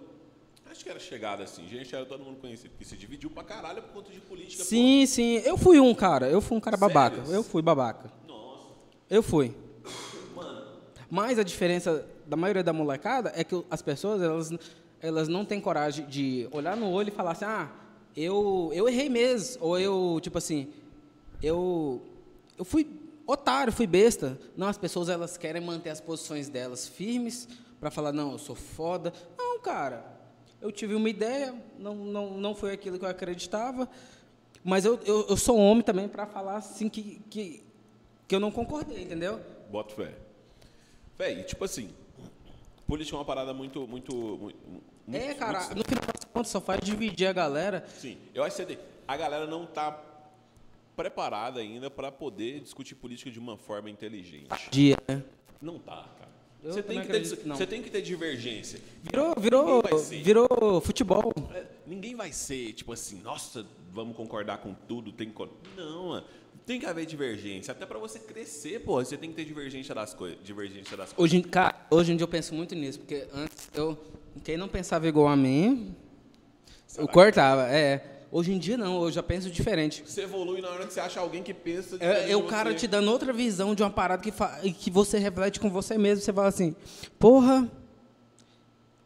[0.71, 1.67] Acho que era chegada assim.
[1.67, 2.75] Gente, era todo mundo conhecido.
[2.79, 4.63] Que se dividiu pra caralho por conta de política.
[4.63, 5.41] Sim, sim.
[5.43, 6.93] Eu fui um cara, eu fui um cara Sério?
[6.93, 7.29] babaca.
[7.29, 8.09] Eu fui babaca.
[8.25, 8.69] Nossa.
[9.09, 9.53] Eu fui.
[11.13, 14.51] Mas a diferença da maioria da molecada é que as pessoas, elas,
[14.99, 17.69] elas não têm coragem de olhar no olho e falar assim, ah,
[18.17, 19.63] eu, eu errei mesmo.
[19.63, 20.73] Ou eu, tipo assim,
[21.39, 22.01] eu,
[22.57, 22.89] eu fui
[23.27, 24.39] otário, fui besta.
[24.57, 27.47] Não, as pessoas, elas querem manter as posições delas firmes
[27.79, 29.13] para falar, não, eu sou foda.
[29.37, 30.03] Não, cara,
[30.59, 33.87] eu tive uma ideia, não, não, não foi aquilo que eu acreditava,
[34.63, 37.63] mas eu, eu, eu sou homem também para falar assim que, que,
[38.27, 39.39] que eu não concordei, entendeu?
[39.69, 40.22] bota fé.
[41.17, 41.89] Véi, tipo assim.
[42.87, 43.87] Política é uma parada muito.
[43.87, 44.57] muito, muito
[45.11, 47.85] É, muito- cara, muito- no final das contas só faz dividir a galera.
[47.87, 50.01] Sim, eu acho que a galera não tá
[50.95, 54.69] preparada ainda pra poder discutir política de uma forma inteligente.
[54.69, 55.23] Dia, né?
[55.61, 56.31] Não tá, cara.
[56.63, 58.79] Eu Você tem, que ter, acredito você tem que ter divergência.
[59.01, 59.81] Virou, virou,
[60.23, 61.33] virou futebol.
[61.53, 65.33] É, Ninguém vai ser tipo assim, nossa, vamos concordar com tudo, tem que.
[65.33, 65.49] con-".
[65.75, 66.25] Não, mano.
[66.65, 67.71] Tem que haver divergência.
[67.73, 70.37] Até pra você crescer, pô, você tem que ter divergência das coisas.
[70.43, 71.17] Divergência das coisas.
[71.17, 73.97] Hoje, em- cara, hoje em dia eu penso muito nisso, porque antes eu.
[74.43, 75.93] Quem não pensava igual a mim,
[76.97, 77.67] eu cortava.
[77.69, 78.09] É.
[78.31, 80.03] Hoje em dia não, eu já penso diferente.
[80.07, 82.47] Você evolui na hora que você acha alguém que pensa É, diferente é o de
[82.47, 85.99] cara te dando outra visão de uma parada que, fa- que você reflete com você
[85.99, 86.23] mesmo.
[86.23, 86.75] Você fala assim,
[87.19, 87.69] porra,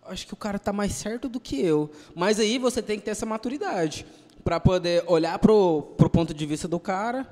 [0.06, 1.90] acho que o cara tá mais certo do que eu.
[2.16, 4.06] Mas aí você tem que ter essa maturidade
[4.46, 7.28] para poder olhar pro, pro ponto de vista do cara,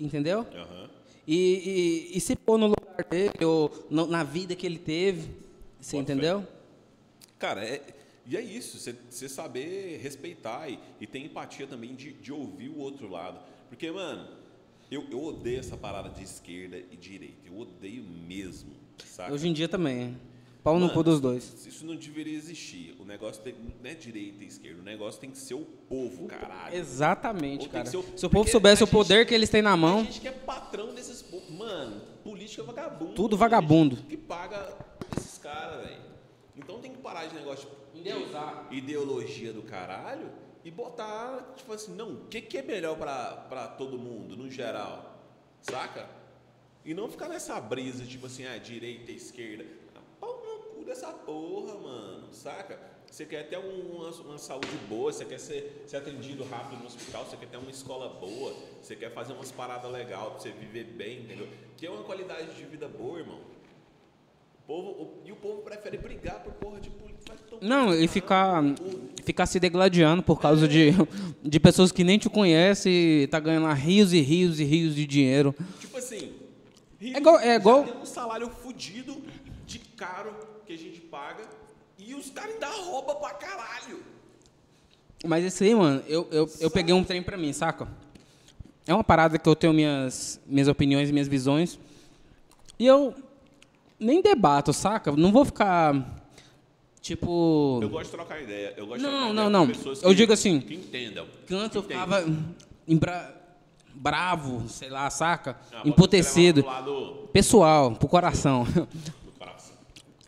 [0.00, 0.40] entendeu?
[0.52, 0.90] Aham.
[1.26, 5.28] E, e, e se pôr no lugar dele ou no- na vida que ele teve,
[5.80, 6.02] você fé.
[6.02, 6.46] entendeu?
[7.38, 7.82] Cara, é,
[8.26, 12.68] e é isso, você, você saber respeitar e, e ter empatia também de, de ouvir
[12.68, 13.38] o outro lado.
[13.68, 14.28] Porque, mano,
[14.90, 17.46] eu, eu odeio essa parada de esquerda e direita.
[17.46, 18.70] Eu odeio mesmo,
[19.04, 19.32] saca?
[19.32, 20.16] Hoje em dia também.
[20.62, 21.66] Pau no cu dos dois.
[21.66, 22.94] Isso não deveria existir.
[23.00, 24.80] O negócio tem, não é direita e esquerda.
[24.80, 26.76] O negócio tem que ser o povo, caralho.
[26.76, 27.88] Exatamente, cara.
[27.88, 30.04] o- Se o povo soubesse a o poder gente- que eles têm na A mão,
[30.04, 31.24] gente que é patrão desses.
[31.50, 33.12] Mano, política é vagabundo.
[33.14, 33.98] Tudo vagabundo.
[34.04, 34.76] A Que paga
[35.16, 36.02] esses caras, velho.
[36.56, 38.66] Então tem que parar de negócio de Endeusar.
[38.70, 40.30] ideologia do caralho
[40.64, 44.50] e botar, tipo assim, não, o que, que é melhor pra, pra todo mundo, no
[44.50, 45.24] geral?
[45.62, 46.06] Saca?
[46.84, 49.64] E não ficar nessa brisa, tipo assim, ah, direita, esquerda.
[49.94, 52.76] Ah, Pau no cu dessa porra, mano, saca?
[53.08, 56.86] Você quer ter um- uma, uma saúde boa, você quer ser, ser atendido rápido no
[56.86, 60.50] hospital, você quer ter uma escola boa, você quer fazer umas paradas legais pra você
[60.50, 61.46] viver bem, entendeu?
[61.76, 63.38] Que é uma qualidade de vida boa, irmão.
[63.38, 67.36] O povo, o- e o povo prefere brigar por porra de política.
[67.60, 68.60] Não, e ficar,
[69.24, 70.90] ficar se degladiando por causa de,
[71.42, 74.94] de pessoas que nem te conhecem e tá ganhando lá rios e rios e rios
[74.96, 75.54] de dinheiro.
[75.78, 76.32] Tipo assim,
[77.00, 79.20] É igual- é igual- tem um salário fudido
[80.00, 80.34] caro
[80.66, 81.44] que a gente paga
[81.98, 84.02] e os caras ainda roubam pra caralho.
[85.26, 87.86] Mas esse aí, mano, eu, eu, eu peguei um trem pra mim, saca?
[88.86, 91.78] É uma parada que eu tenho minhas, minhas opiniões, minhas visões.
[92.78, 93.14] E eu
[93.98, 95.12] nem debato, saca?
[95.12, 95.94] Não vou ficar,
[97.02, 97.78] tipo...
[97.82, 98.72] Eu gosto de trocar ideia.
[98.78, 99.66] Eu gosto Não, de trocar não, ideia não.
[99.66, 101.26] com pessoas Eu que- digo assim, Que entendam.
[101.46, 102.24] Que antes eu ficava
[102.88, 103.36] embra-
[103.94, 105.58] bravo, sei lá, saca?
[105.70, 106.64] Ah, Emputecido.
[107.32, 108.66] Pessoal, pro coração.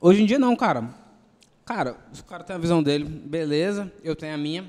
[0.05, 0.93] Hoje em dia não, cara.
[1.65, 4.69] Cara, o cara tem a visão dele, beleza, eu tenho a minha.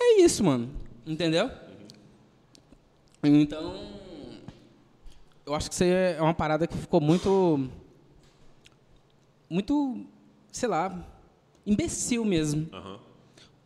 [0.00, 0.70] É isso, mano.
[1.04, 1.50] Entendeu?
[3.24, 3.74] Então,
[5.44, 7.68] eu acho que isso é uma parada que ficou muito.
[9.48, 10.06] Muito,
[10.52, 11.04] sei lá,
[11.66, 12.68] imbecil mesmo.
[12.72, 13.00] Aham.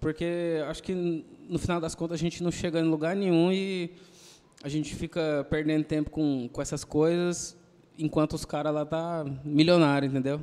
[0.00, 0.94] Porque acho que
[1.46, 3.92] no final das contas a gente não chega em lugar nenhum e
[4.62, 7.54] a gente fica perdendo tempo com, com essas coisas
[7.98, 10.40] enquanto os caras lá tá milionário, entendeu?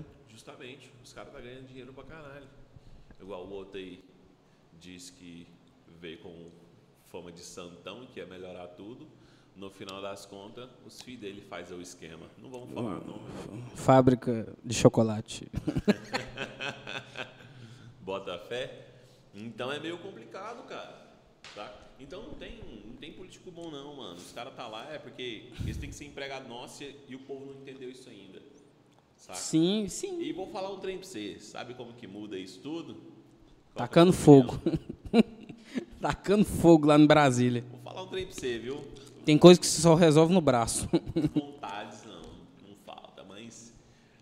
[0.52, 0.92] Justamente.
[1.04, 2.48] Os caras tá ganhando dinheiro pra caralho.
[3.20, 4.04] Igual o outro aí
[4.80, 5.48] diz que
[6.00, 6.50] veio com
[7.10, 9.08] fama de santão, que ia melhorar tudo.
[9.56, 12.26] No final das contas, os filhos dele fazem o esquema.
[12.38, 13.64] Não vamos falar nome.
[13.76, 15.48] Fábrica de chocolate.
[18.02, 18.88] Bota fé.
[19.34, 21.12] Então é meio complicado, cara.
[21.56, 21.74] Tá?
[22.00, 24.16] Então não tem, não tem político bom não, mano.
[24.16, 27.20] Os caras tá lá é porque eles têm que ser empregado nosso e, e o
[27.20, 28.42] povo não entendeu isso ainda.
[29.22, 29.38] Saca?
[29.38, 30.20] Sim, sim.
[30.20, 31.38] E vou falar um trem pra você.
[31.40, 32.96] Sabe como que muda isso tudo?
[32.96, 33.06] Qual
[33.76, 34.60] é Tacando fogo.
[36.02, 37.64] Tacando fogo lá em Brasília.
[37.70, 38.84] Vou falar um trem pra você, viu?
[39.24, 40.90] Tem coisa que só resolve no braço.
[41.36, 42.22] Vontades não,
[42.68, 43.72] não falta, mas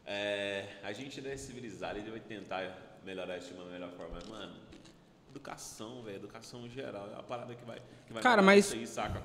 [0.06, 4.16] é, a gente não é civilizado, ele vai tentar melhorar isso de uma melhor forma.
[4.16, 4.52] Mas, mano,
[5.30, 8.86] educação, velho, educação em geral, é a parada que vai, que vai Cara, mas- aí,
[8.86, 9.24] saca?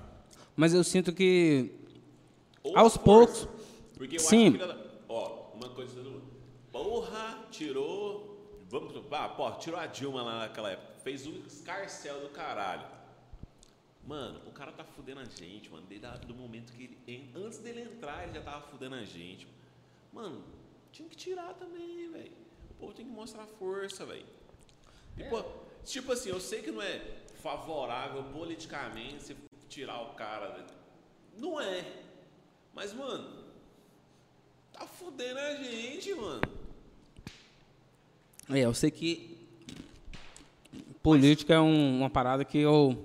[0.54, 1.72] Mas eu sinto que
[2.62, 3.48] Ou Aos força, poucos.
[3.98, 4.56] Porque eu Sim.
[4.56, 4.88] acho que.
[5.08, 6.22] Ó, uma coisa do.
[6.70, 8.64] Porra, tirou.
[8.68, 8.94] Vamos.
[9.10, 10.94] Ah, pô, tirou a Dilma lá naquela época.
[11.00, 12.86] Fez o escarcel do caralho.
[14.06, 15.86] Mano, o cara tá fudendo a gente, mano.
[15.86, 17.30] Desde do momento que ele.
[17.34, 19.46] Antes dele entrar, ele já tava fudendo a gente.
[20.12, 20.44] Mano,
[20.92, 22.32] tinha que tirar também, velho.
[22.70, 24.26] O povo tem que mostrar força, velho.
[25.16, 25.42] E, pô,
[25.84, 27.00] tipo assim, eu sei que não é
[27.42, 29.36] favorável politicamente você
[29.68, 30.66] tirar o cara.
[31.36, 32.02] Não é.
[32.72, 33.44] Mas, mano,
[34.74, 36.42] tá fudendo a gente, mano.
[38.50, 39.38] É, eu sei que
[41.02, 42.96] política é um- uma parada que eu.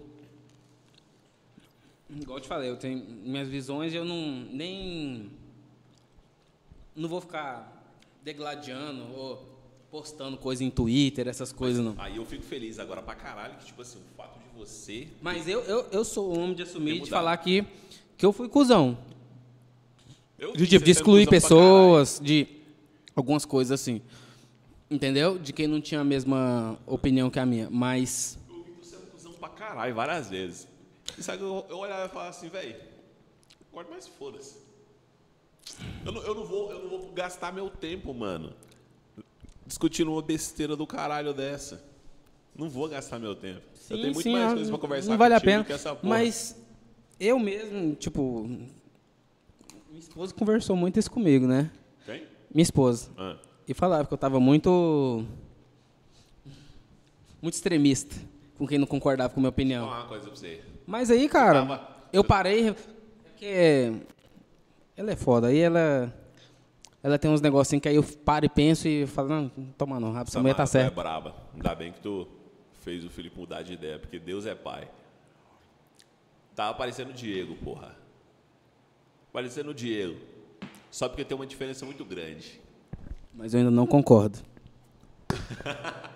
[2.09, 4.17] Igual eu te falei, eu tenho minhas visões e eu não.
[4.51, 5.29] nem.
[6.95, 7.77] Não vou ficar
[8.23, 9.47] degladiando ou
[9.91, 11.95] postando coisa em Twitter, essas coisas não.
[11.97, 15.07] Aí eu fico feliz agora pra caralho que, tipo assim, o fato de você.
[15.21, 17.65] Mas eu, eu, eu sou homem de assumir, de falar que,
[18.17, 18.97] que eu fui cuzão.
[20.39, 22.47] De, tipo, de sendo excluir pessoas, de
[23.15, 24.01] algumas coisas assim.
[24.89, 25.37] Entendeu?
[25.37, 27.69] De quem não tinha a mesma opinião que a minha.
[27.69, 28.39] Mas.
[28.49, 30.67] Eu vi você sendo cuzão pra caralho várias vezes.
[31.17, 32.75] E sabe, eu, eu olhava e falava assim, velho,
[33.71, 34.57] corta mais foda-se.
[36.05, 38.53] Eu não, eu, não vou, eu não vou gastar meu tempo, mano,
[39.65, 41.83] discutindo uma besteira do caralho dessa.
[42.55, 43.61] Não vou gastar meu tempo.
[43.73, 45.63] Sim, eu tenho muito sim, mais coisas pra conversar Não vale a pena.
[45.63, 46.09] do que essa porra.
[46.09, 46.55] Mas
[47.19, 48.49] eu mesmo, tipo.
[49.99, 51.69] Minha esposa conversou muito isso comigo, né?
[52.05, 52.23] Quem?
[52.55, 53.11] Minha esposa.
[53.17, 53.35] Ah,
[53.67, 55.25] E falava que eu tava muito.
[57.41, 58.15] Muito extremista
[58.57, 59.85] com quem não concordava com a minha vou opinião.
[59.87, 60.61] falar uma coisa pra você.
[60.87, 62.73] Mas aí, cara, tava- eu parei.
[63.25, 63.93] Porque
[64.95, 65.47] ela é foda.
[65.47, 66.13] Aí ela.
[67.03, 70.17] Ela tem uns negocinhos que aí eu paro e penso e falo, não, toma não,
[70.17, 70.87] essa mulher tá tu certa.
[70.91, 71.35] É braba.
[71.53, 72.25] Ainda bem que tu
[72.81, 74.89] fez o Felipe mudar de ideia, porque Deus é pai.
[76.55, 77.95] Tava parecendo o Diego, porra.
[79.31, 80.15] Parecendo o Diego.
[80.91, 82.59] Só porque tem uma diferença muito grande.
[83.33, 84.39] Mas eu ainda não concordo.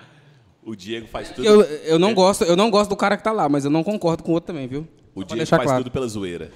[0.65, 1.45] O Diego faz tudo.
[1.45, 3.83] Eu, eu, não gosto, eu não gosto do cara que tá lá, mas eu não
[3.83, 4.87] concordo com o outro também, viu?
[5.13, 5.83] O Só Diego faz claro.
[5.83, 6.51] tudo pela zoeira.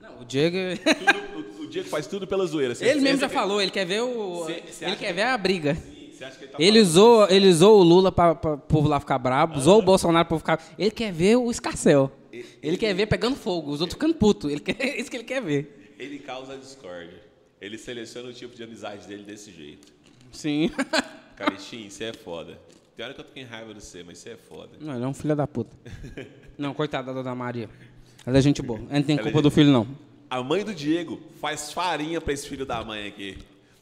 [0.00, 0.56] Não, o Diego.
[0.78, 2.72] Tudo- o, o Diego faz tudo pela zoeira.
[2.76, 4.44] Você- ele mesmo já acha falou, ele quer ver o.
[4.46, 5.74] Cê- cê ele quer que- ver a briga.
[5.74, 9.18] que- que ele tá Ele usou, ele usou o Lula para o povo lá ficar
[9.18, 10.62] brabo, usou o Bolsonaro para ficar.
[10.78, 12.12] Ele quer ver o escarcel.
[12.62, 14.52] Ele quer ver pegando fogo, os outros ficando putos.
[14.52, 15.77] Ele quer, é isso que ele quer ver.
[15.98, 17.20] Ele causa discórdia.
[17.60, 19.92] Ele seleciona o tipo de amizade dele desse jeito.
[20.32, 20.70] Sim.
[21.36, 22.58] Caristinho, você é foda.
[22.96, 24.70] Tem hora que eu tô com raiva de você, mas você é foda.
[24.80, 25.76] Não, ele é um filho da puta.
[26.58, 27.68] Não, coitada da Dona Maria.
[28.26, 28.80] Ela é gente boa.
[28.80, 29.86] Ela não tem Ela é culpa gente- do filho, não.
[30.28, 33.38] A mãe do Diego faz farinha pra esse filho da mãe aqui.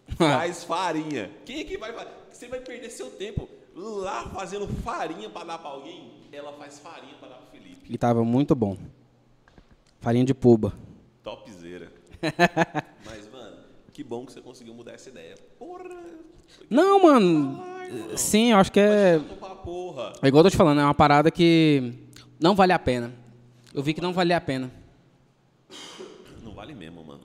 [0.17, 1.31] Faz farinha.
[1.45, 2.11] Quem é que vai fazer?
[2.31, 6.13] Você vai perder seu tempo lá fazendo farinha pra dar pra alguém?
[6.31, 7.93] Ela faz farinha pra dar pro Felipe.
[7.93, 8.77] E tava muito bom.
[10.01, 10.73] Farinha de puba.
[11.25, 11.91] Topzera.
[13.05, 13.57] Mas, mano,
[13.93, 15.35] que bom que você conseguiu mudar essa ideia.
[15.59, 15.85] Porra!
[16.71, 17.63] Não, mano.
[18.17, 19.19] Sim, eu acho que é.
[19.65, 20.13] Porra.
[20.23, 21.93] É igual eu tô te falando, é uma parada que
[22.41, 23.13] não vale a pena.
[23.75, 24.71] Eu vi que não valia a pena.
[26.43, 27.21] Não vale mesmo, mano.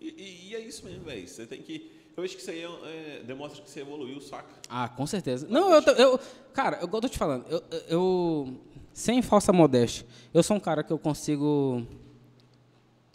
[0.00, 1.26] E, e- e é isso mesmo, velho.
[1.26, 1.90] Você tem que.
[2.16, 4.48] Eu acho que isso aí é- é- demonstra que você evoluiu, saca?
[4.68, 5.46] Ah, com certeza.
[5.48, 6.20] Não, eu, tô- eu
[6.52, 8.54] cara, eu, igual eu tô te falando, eu, eu
[8.92, 11.86] sem falsa modéstia, eu sou um cara que eu consigo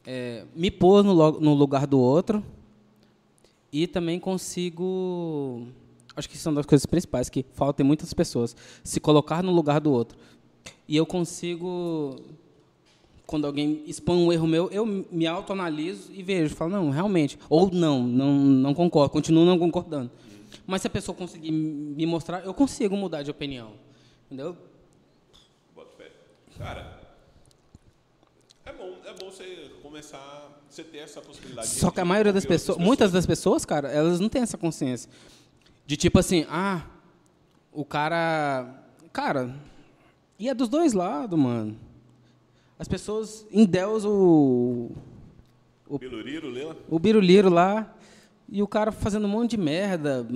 [0.06, 2.43] é, me pôr no, no lugar do outro
[3.72, 5.68] e também consigo,
[6.16, 9.80] acho que uma das coisas principais que falta em muitas pessoas, se colocar no lugar
[9.80, 10.18] do outro.
[10.88, 12.16] E eu consigo
[13.26, 17.38] quando alguém expõe um erro meu, eu me autoanaliso e vejo, falo, não, realmente.
[17.49, 20.12] Ou não, não, não concordo, continuo não concordando.
[20.66, 23.74] Mas se a pessoa conseguir me mostrar, eu consigo mudar de opinião.
[24.26, 24.56] Entendeu?
[26.58, 26.94] Cara,
[29.16, 31.68] bom, é bom você começar, você ter essa possibilidade.
[31.68, 34.57] Só que a maioria das outras pessoas, muitas das pessoas, cara, elas não têm essa
[34.57, 35.09] consciência.
[35.86, 36.86] De tipo assim, ah,
[37.72, 38.84] o cara.
[39.13, 39.55] Cara,
[40.38, 41.78] e é dos dois lados, mano.
[42.78, 46.78] As pessoas endeusam o, Piluriro, Lela?
[46.89, 47.95] o biruliro lá
[48.49, 50.28] e o cara fazendo um monte de merda,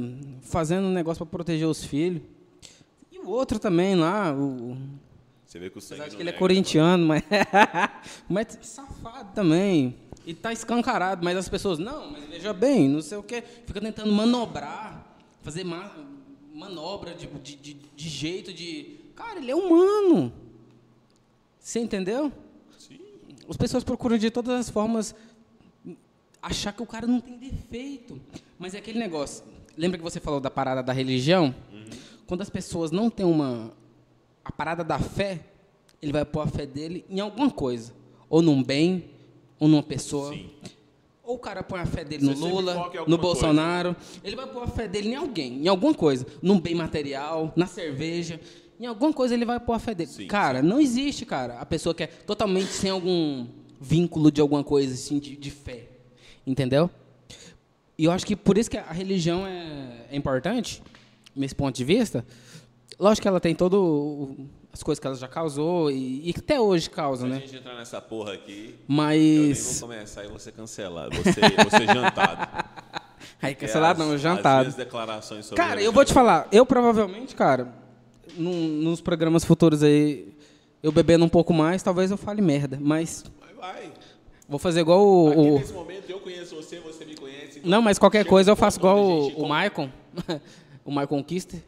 [0.42, 2.22] fazendo um negócio para proteger os filhos.
[3.12, 4.78] E o outro também lá, o,
[5.50, 7.24] Você vê que o sangue não que ele é corintiano, mas,
[8.30, 9.96] mas safado também.
[10.24, 13.82] E tá escancarado, mas as pessoas, não, mas veja bem, não sei o quê, fica
[13.82, 15.92] tentando manobrar, fazer ma-
[16.54, 19.00] manobra de, de, de, de jeito de.
[19.16, 20.32] Cara, ele é humano.
[21.60, 22.32] Você entendeu?
[22.78, 23.00] Sim.
[23.50, 25.16] As pessoas procuram de todas as formas
[26.40, 28.22] achar que o cara não tem defeito.
[28.60, 29.44] Mas é aquele negócio.
[29.76, 31.56] Lembra que você falou da parada da religião?
[32.28, 33.79] Quando as pessoas não têm uma.
[34.50, 35.42] A parada da fé,
[36.02, 37.94] ele vai pôr a fé dele em alguma coisa.
[38.28, 39.12] Ou num bem,
[39.60, 40.34] ou numa pessoa.
[40.34, 40.50] Sim.
[41.24, 43.96] Ou o cara põe a fé dele no Você sempre Lula, no Bolsonaro.
[44.24, 46.26] Ele vai pôr a fé dele em alguém, em alguma coisa.
[46.42, 48.42] Num bem material, na cerveja.
[48.80, 50.10] Em alguma coisa ele vai pôr a fé dele.
[50.10, 53.46] Sim, cara, não existe, cara, a pessoa que é totalmente sem algum
[53.80, 55.84] vínculo de alguma coisa, assim, de, de fé.
[56.48, 56.90] Entendeu?
[57.96, 60.82] E eu acho que por isso que a religião é, é importante,
[61.36, 62.26] nesse ponto de vista.
[63.00, 64.36] Lógico que ela tem todo
[64.74, 67.40] as coisas que ela já causou e, e até hoje causa, Se a né?
[67.42, 68.98] gente entrar nessa porra aqui, eu nem
[69.42, 69.80] vou Mas.
[69.80, 71.16] começar e cancelado.
[71.16, 72.66] Vou ser, vou ser jantado.
[73.42, 74.60] Aí, cancelado as- não, As jantado.
[74.62, 77.74] minhas declarações sobre Cara, eu vou te falar, eu provavelmente, cara,
[78.38, 80.34] num- nos programas futuros aí,
[80.84, 83.92] eu bebendo um pouco mais, talvez eu fale merda, mas Vai, vai.
[84.48, 85.30] vou fazer igual o.
[85.30, 87.60] Aqui o- nesse momento eu conheço você, você me conhece.
[87.60, 89.90] então Não, mas qualquer coisa eu faço igual a o, o Maicon,
[90.84, 91.62] o Maicon Kister.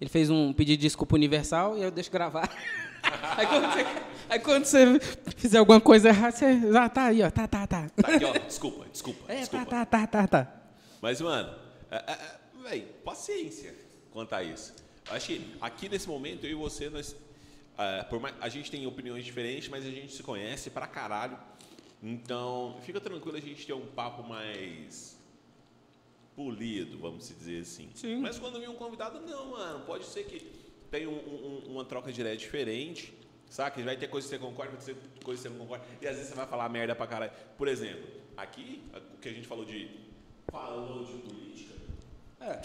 [0.00, 2.48] Ele fez um pedido de desculpa universal e eu deixo gravar.
[3.36, 3.86] aí, quando você,
[4.30, 5.00] aí quando você
[5.36, 6.46] fizer alguma coisa errada, você.
[6.78, 7.90] Ah, tá aí, ó, tá, tá, tá.
[7.90, 8.32] Tá aqui, ó.
[8.32, 9.66] Desculpa, desculpa, É, desculpa.
[9.66, 10.54] tá, tá, tá, tá, tá.
[11.02, 11.54] Mas, mano,
[11.90, 13.74] é, é, é, véi, paciência
[14.10, 14.74] quanto a isso.
[15.10, 17.14] Acho que aqui nesse momento, eu e você, nós,
[18.08, 21.36] por mais, a gente tem opiniões diferentes, mas a gente se conhece pra caralho.
[22.02, 25.19] Então, fica tranquilo a gente ter um papo mais
[26.44, 27.90] polido, vamos dizer assim.
[27.94, 28.16] Sim.
[28.20, 30.40] Mas quando vir um convidado, não, mano, pode ser que
[30.90, 33.12] tem um- um- uma troca de ideia diferente,
[33.50, 33.82] saca?
[33.82, 35.84] Vai ter coisa que você concorda, vai ter coisa que você não concorda.
[36.00, 37.32] E às vezes você vai falar merda pra caralho.
[37.58, 38.02] Por exemplo,
[38.36, 38.82] aqui,
[39.14, 39.90] o que a gente falou de.
[40.50, 41.74] Falou de política.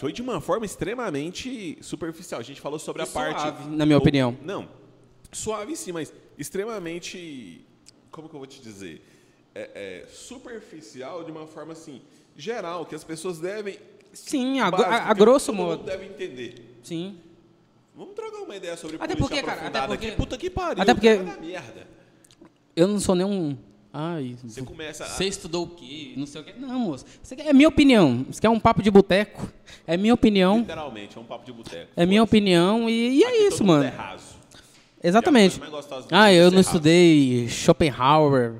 [0.00, 2.40] Foi de uma forma extremamente superficial.
[2.40, 3.42] A gente falou sobre E a parte.
[3.42, 4.36] suave, na minha opinião.
[4.42, 4.66] Não.
[5.30, 7.60] Suave sim, mas extremamente.
[8.10, 9.02] Como que eu vou te dizer?
[9.54, 12.00] É, é, superficial de uma forma assim,
[12.36, 13.78] geral, que as pessoas devem.
[14.12, 15.84] Sim, a, básico, a- a grosso modo.
[15.84, 16.78] deve entender.
[16.82, 17.16] Sim.
[17.94, 20.16] Vamos trocar uma ideia sobre Até porque, cara, até porque- aqui.
[20.16, 20.82] Puta que pariu.
[20.82, 21.86] até porque- dar merda.
[22.74, 23.56] Eu não sou nenhum.
[23.92, 26.12] Ai, Você começa a- Você estudou o quê?
[26.18, 26.52] Não sei o quê.
[26.58, 27.06] Não, moço.
[27.38, 28.26] É minha opinião.
[28.28, 29.50] Isso aqui é um papo de boteco.
[29.86, 30.58] É minha opinião.
[30.58, 31.90] Literalmente, é um papo de boteco.
[31.96, 33.84] É minha opinião e, e é Aqui isso, mano.
[33.84, 34.36] É raso.
[35.02, 35.58] Exatamente.
[35.58, 35.66] Do
[36.10, 38.56] Ah, é eu não estudei Schopenhauer.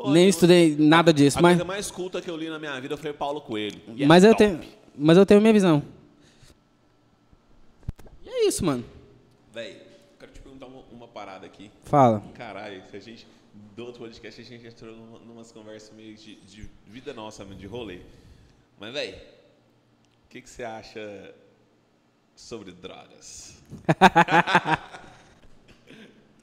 [0.00, 1.38] Pô, nem eu- estudei nada disso.
[1.38, 3.78] A Mas, coisa mais culta que eu li na minha vida foi Paulo Coelho.
[3.94, 4.44] E é mas, eu top.
[4.44, 4.60] tenho,
[4.96, 5.82] mas eu tenho minha visão.
[8.24, 8.82] E é isso, mano.
[9.52, 9.82] Véi,
[10.18, 11.70] quero te perguntar uma, uma parada aqui.
[11.84, 12.22] Fala.
[12.34, 13.26] Caralho, se a gente.
[13.76, 17.66] Do outro podcast a gente entrou numa, numas conversas meio de, de vida nossa, de
[17.66, 18.00] rolê.
[18.78, 19.10] Mas, véi,
[20.24, 21.34] o que, que você acha
[22.34, 23.60] sobre drogas?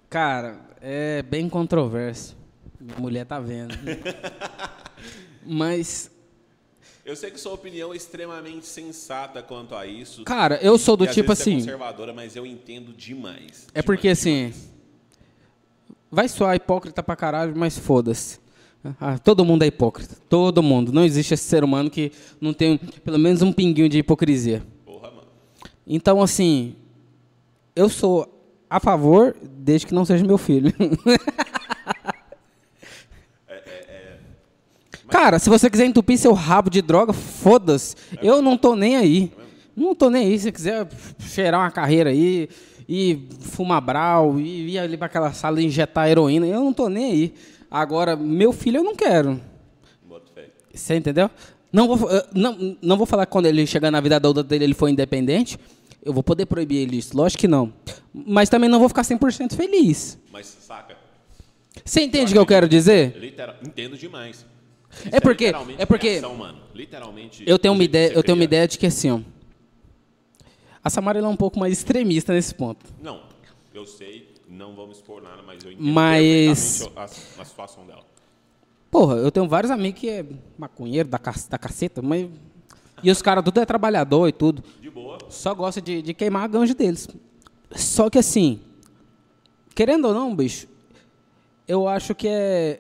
[0.10, 2.37] Cara, é bem controverso.
[2.80, 3.74] Minha mulher tá vendo.
[5.46, 6.12] Mas,
[7.06, 10.24] Eu sei que sua opinião é extremamente sensata quanto a isso.
[10.24, 11.56] cara, eu sou do e tipo É assim.
[11.60, 13.68] conservadora, mas eu entendo demais.
[13.74, 14.36] É porque Demais, assim.
[14.48, 14.78] demais.
[16.12, 18.40] Vai soar hipócrita pra caralho, mas foda-se.
[19.00, 20.16] Ah, todo mundo é hipócrita.
[20.30, 20.92] Todo mundo.
[20.94, 24.64] Não existe esse ser humano que não tem pelo menos um pinguinho de hipocrisia.
[24.86, 25.28] Porra, mano.
[25.86, 26.76] Então, assim,
[27.76, 28.34] eu sou
[28.70, 30.74] a favor, desde que não seja meu filho.
[35.18, 37.96] Cara, se você quiser entupir seu rabo de droga, foda-se.
[38.22, 39.32] Eu não tô nem aí.
[39.76, 40.38] Não tô nem aí.
[40.38, 40.88] Se você quiser
[41.20, 42.48] cheirar uma carreira aí,
[42.88, 46.88] e fumar brau, e ir ali pra aquela sala e injetar heroína, eu não tô
[46.88, 47.34] nem aí.
[47.70, 49.42] Agora, meu filho eu não quero.
[50.72, 51.32] Você entendeu?
[51.74, 54.66] Não vou, eh, não, não vou falar que quando ele chegar na vida adulta dele
[54.66, 55.58] ele for independente.
[56.06, 57.18] Eu vou poder proibir ele isso.
[57.18, 57.74] Lógico que não.
[58.14, 60.20] Mas também não vou ficar 100% feliz.
[60.32, 60.96] Mas, saca?
[61.84, 63.18] Você entende o que eu quero dizer?
[63.18, 64.46] Literal, entendo demais.
[65.06, 66.60] Isso É porque- é porque- criação, mano.
[66.74, 67.44] Literalmente.
[67.48, 69.20] Eu tenho uma ideia, eu tenho uma ideia de que assim, ó,
[70.84, 72.86] a Samara é um pouco mais extremista nesse ponto.
[73.02, 73.22] Não,
[73.74, 78.04] eu sei, não vamos expor nada, mas eu entendo Mas- a, a situação dela.
[78.90, 80.26] Porra, eu tenho vários amigos que é
[80.58, 81.18] maconheiro da,
[81.50, 82.28] da caceta, mas
[83.04, 84.64] e os caras tudo é trabalhador e tudo.
[84.82, 85.18] De boa.
[85.30, 87.08] Só gosta de, de queimar a ganja deles.
[87.76, 88.62] Só que assim,
[89.76, 90.68] querendo ou não, bicho,
[91.68, 92.80] eu acho que é.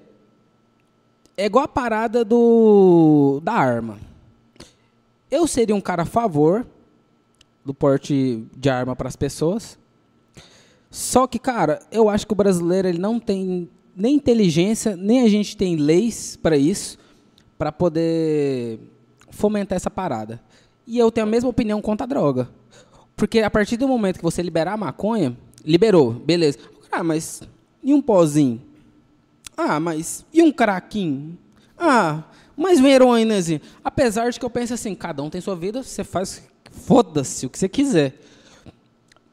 [1.37, 3.99] É igual a parada do da arma.
[5.29, 6.65] Eu seria um cara a favor
[7.63, 9.77] do porte de arma para as pessoas.
[10.89, 15.27] Só que, cara, eu acho que o brasileiro ele não tem nem inteligência, nem a
[15.27, 16.97] gente tem leis para isso,
[17.57, 18.79] para poder
[19.29, 20.41] fomentar essa parada.
[20.87, 22.49] E eu tenho a mesma opinião quanto a droga.
[23.15, 26.57] Porque a partir do momento que você liberar a maconha, liberou, beleza.
[26.91, 27.41] Ah, mas
[27.83, 28.61] e um pozinho?
[29.57, 31.37] Ah, mas e um craquinho?
[31.77, 32.23] Ah,
[32.55, 33.61] mais uma heroínazinha.
[33.83, 37.49] Apesar de que eu penso assim, cada um tem sua vida, você faz, foda-se o
[37.49, 38.19] que você quiser.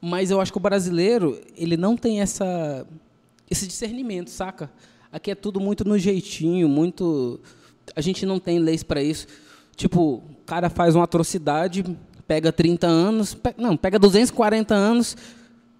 [0.01, 2.87] Mas eu acho que o brasileiro, ele não tem essa
[3.51, 4.70] esse discernimento, saca?
[5.12, 7.39] Aqui é tudo muito no jeitinho, muito
[7.95, 9.27] a gente não tem leis para isso.
[9.77, 11.85] Tipo, o cara faz uma atrocidade,
[12.27, 15.16] pega 30 anos, pe- não, pega 240 anos,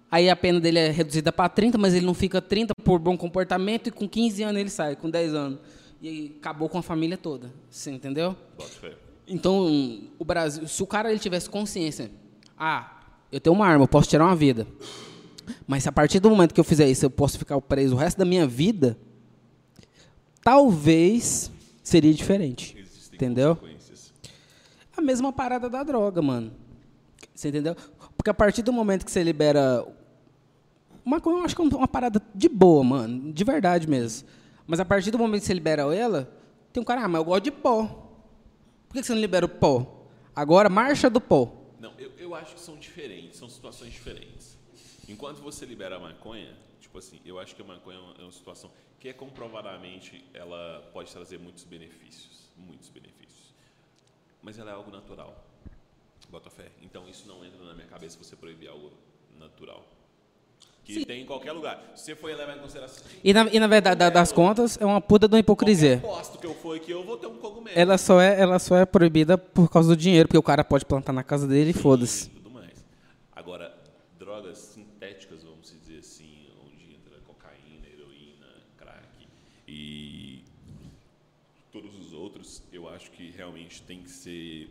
[0.09, 3.17] aí a pena dele é reduzida para 30, mas ele não fica 30 por bom
[3.17, 5.59] comportamento e com 15 anos ele sai, com 10 anos.
[6.01, 7.51] E acabou com a família toda.
[7.69, 8.35] Você entendeu?
[9.27, 12.11] Então, o Brasil, se o cara ele tivesse consciência,
[12.57, 13.01] ah,
[13.31, 14.67] eu tenho uma arma, eu posso tirar uma vida.
[15.67, 17.97] Mas se a partir do momento que eu fizer isso, eu posso ficar preso o
[17.97, 18.97] resto da minha vida,
[20.43, 21.51] talvez
[21.83, 22.77] seria diferente.
[22.77, 23.57] Existem Entendeu?
[24.95, 26.51] A mesma parada da droga, mano.
[27.33, 27.75] Você entendeu?
[28.25, 29.87] Porque a partir do momento que você libera.
[31.05, 33.31] Maconha, eu acho que é uma parada de boa, mano.
[33.31, 34.27] De verdade mesmo.
[34.65, 36.27] Mas a partir do momento que você libera ela,
[36.73, 37.85] tem um cara, ah, mas eu gosto de pó.
[38.89, 40.07] Por que você não libera o pó?
[40.35, 41.55] Agora, marcha do pó.
[41.79, 44.57] Não, eu, eu acho que são diferentes, são situações diferentes.
[45.07, 46.51] Enquanto você libera a maconha,
[46.81, 50.25] tipo assim, eu acho que a maconha é uma, é uma situação que é comprovadamente,
[50.33, 53.53] ela pode trazer muitos benefícios, muitos benefícios.
[54.41, 55.44] Mas ela é algo natural.
[56.29, 56.71] Bota fé.
[56.81, 58.91] Então isso não entra na minha cabeça você proibir algo
[59.39, 59.85] natural.
[60.83, 61.03] Que Sim.
[61.05, 61.93] tem em qualquer lugar.
[61.95, 63.03] Se você for levar em consideração.
[63.23, 65.97] E na, e na verdade, da- das contas, é uma puta de uma hipocrisia.
[65.99, 67.75] Posto que eu for aqui, eu vou ter um cogumelo.
[67.77, 70.85] Ela só, é, ela só é proibida por causa do dinheiro, porque o cara pode
[70.85, 72.29] plantar na casa dele e foda-se.
[72.29, 72.85] tudo mais.
[73.35, 73.75] Agora,
[74.19, 78.45] drogas sintéticas, vamos dizer assim, onde entra cocaína, heroína,
[78.77, 79.27] crack
[79.67, 80.43] e
[81.71, 84.69] todos os outros, eu acho que realmente tem que ser.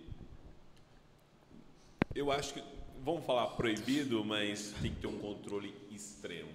[2.15, 2.63] Eu acho que,
[3.05, 6.51] vamos falar proibido, mas tem que ter um controle extremo.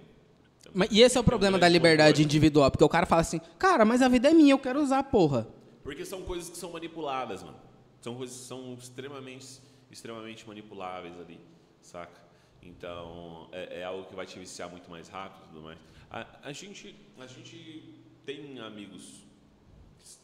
[0.72, 3.84] Mas, e esse é o problema da liberdade individual, porque o cara fala assim, cara,
[3.84, 5.46] mas a vida é minha, eu quero usar, porra.
[5.82, 7.58] Porque são coisas que são manipuladas, mano.
[8.00, 11.40] São coisas que são extremamente, extremamente manipuláveis ali,
[11.82, 12.20] saca?
[12.62, 15.78] Então, é, é algo que vai te viciar muito mais rápido e tudo mais.
[16.10, 19.26] A, a, gente, a gente tem amigos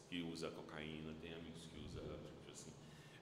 [0.09, 2.71] que usam cocaína, tem amigos que usam, tipo assim...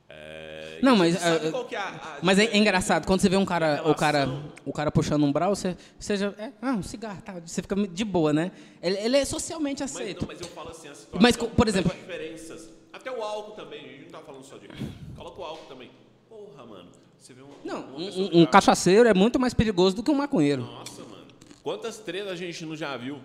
[0.09, 3.44] É, Não, mas, é, é a- a Mas é, é engraçado, quando você vê um
[3.44, 4.52] cara, o cara, Relação.
[4.66, 5.76] o cara puxando um brau, você,
[6.16, 8.52] já, é, ah, um cigarro, tá, você fica de boa, né?
[8.82, 10.20] Ele, ele é socialmente Mas, aceito.
[10.22, 12.70] não, mas eu falo assim, a situação, Mas, por exemplo- as diferenças.
[12.92, 14.68] Até o álcool também, a gente não tá falando só de...
[15.16, 15.90] Coloca o álcool também.
[16.28, 16.88] Porra, mano,
[17.18, 20.11] você vê uma, Não, um, um- um tá- cachaceiro é muito mais perigoso do que
[20.11, 20.62] um maconheiro.
[20.62, 21.24] Nossa, mano.
[21.62, 23.18] Quantas tretas a gente não já viu?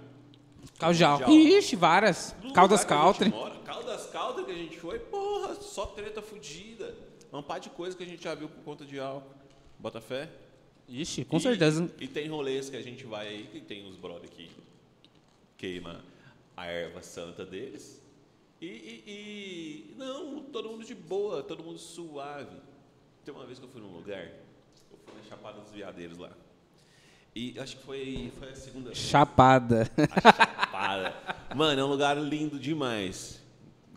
[0.77, 1.19] Caljal.
[1.19, 1.57] Mundial.
[1.59, 2.35] Ixi, várias.
[2.43, 3.31] No Caldas Country.
[3.65, 6.95] Caldas Country que a gente foi, porra, só treta fudida.
[7.31, 9.29] Um par de coisa que a gente já viu por conta de álcool.
[9.77, 10.29] Bota fé?
[10.87, 11.89] Ixi, com E- certeza.
[11.99, 14.49] E tem rolês que a gente vai aí, que tem uns brother que
[15.57, 16.03] queima
[16.57, 18.01] a erva santa deles.
[18.59, 22.57] E, e- e- não, todo mundo de boa, todo mundo suave.
[23.23, 26.31] Tem uma vez que eu fui num lugar, eu fui na Chapada dos Veadeiros lá.
[27.39, 28.97] E acho que foi, foi a segunda vez.
[28.97, 29.89] Chapada.
[29.97, 30.21] A
[30.65, 31.15] Chapada.
[31.55, 33.41] Mano, é um lugar lindo demais.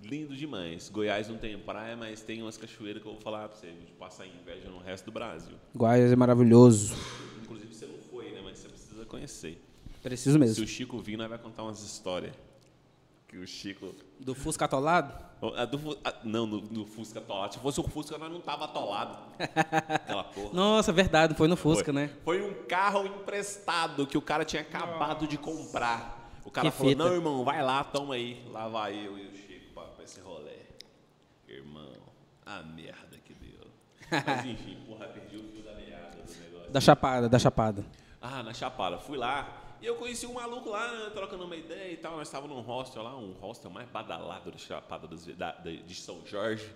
[0.04, 0.88] Lindo demais.
[0.88, 3.66] Goiás não tem praia, mas tem umas cachoeiras que eu vou falar pra você.
[3.66, 5.56] A gente passa inveja no resto do Brasil.
[5.76, 6.94] Guaias é maravilhoso.
[7.42, 8.40] Inclusive você não foi, né?
[8.44, 9.60] Mas você precisa conhecer.
[10.00, 10.64] Preciso Se mesmo.
[10.64, 12.32] o Chico vir, nós vai contar umas histórias.
[13.32, 13.94] Que o Chico.
[14.20, 15.14] Do Fusca atolado?
[15.56, 17.54] A do a- não, no, no Fusca atolado.
[17.54, 19.18] Se fosse o Fusca, nós não tava atolado.
[19.38, 20.50] Aquela porra.
[20.52, 21.94] Nossa, verdade, foi no Fusca, Foi.
[21.94, 22.10] né?
[22.24, 26.30] Foi um carro emprestado que o cara tinha acabado de comprar.
[26.44, 27.04] O cara Que falou: fita.
[27.04, 28.46] Não, irmão, vai lá, toma aí.
[28.52, 30.58] Lá vai eu e o Chico pra, pra esse rolê.
[31.48, 31.90] Irmão,
[32.44, 33.66] a merda que deu.
[34.10, 36.70] Mas enfim, porra, perdi o fio da meada do negócio.
[36.70, 37.82] Da Chapada, da Chapada.
[38.20, 38.98] Ah, na Chapada.
[38.98, 42.16] Fui lá e eu conheci um maluco lá, né, trocando uma ideia e tal.
[42.16, 46.70] Nós estávamos num hostel lá, um hostel mais badalado da Chapada de São Jorge.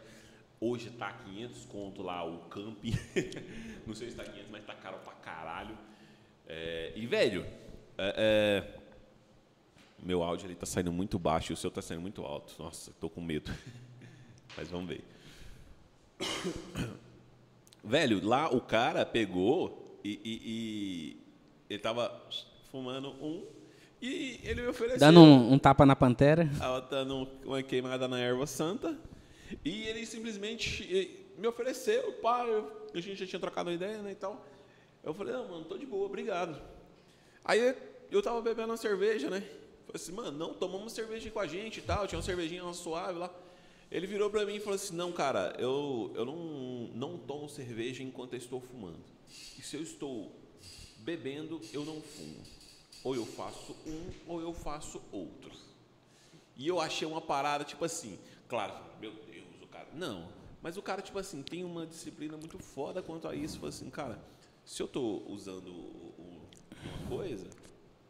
[0.61, 2.92] Hoje tá 500 conto lá o camping.
[3.86, 5.78] Não sei se tá 500, mas tá caro pra caralho.
[6.48, 7.46] É, e, velho,
[7.96, 8.78] é, é,
[10.02, 12.54] meu áudio ele tá saindo muito baixo e o seu tá saindo muito alto.
[12.61, 13.52] Nossa, tô com medo.
[14.57, 15.04] Mas vamos ver.
[17.84, 21.20] Velho, lá o cara pegou e, e- e
[21.70, 22.09] ele tava
[22.77, 23.43] fumando um
[24.03, 24.99] e ele me ofereceu.
[24.99, 26.49] Dando um, um tapa na pantera.
[26.61, 28.97] Ela dando uma queimada na erva santa.
[29.64, 34.12] E ele simplesmente me ofereceu, pá, eu- a gente já tinha trocado uma ideia, né,
[34.12, 34.45] e tal.
[35.03, 36.61] Eu falei, não, mano, tô de boa, obrigado.
[37.45, 37.74] Aí
[38.11, 39.41] eu tava bebendo uma cerveja, né?
[39.87, 42.74] Falei assim, mano, não, tomamos cerveja com a gente e tal, tinha uma cervejinha uma
[42.74, 43.33] suave lá.
[43.91, 48.03] Ele virou pra mim e falou assim, não, cara, eu, eu não, não tomo cerveja
[48.03, 48.99] enquanto eu estou fumando.
[49.59, 50.33] E se eu estou
[50.99, 52.55] bebendo, eu não fumo.
[53.07, 55.52] Ou eu faço um, ou eu faço outro.
[56.57, 59.88] E eu achei uma parada, tipo assim, claro, meu Deus, o cara.
[59.92, 60.28] Não,
[60.61, 63.57] mas o cara, tipo assim, tem uma disciplina muito foda quanto a isso.
[63.61, 64.20] Falou assim, cara,
[64.64, 67.48] se eu tô usando uma coisa,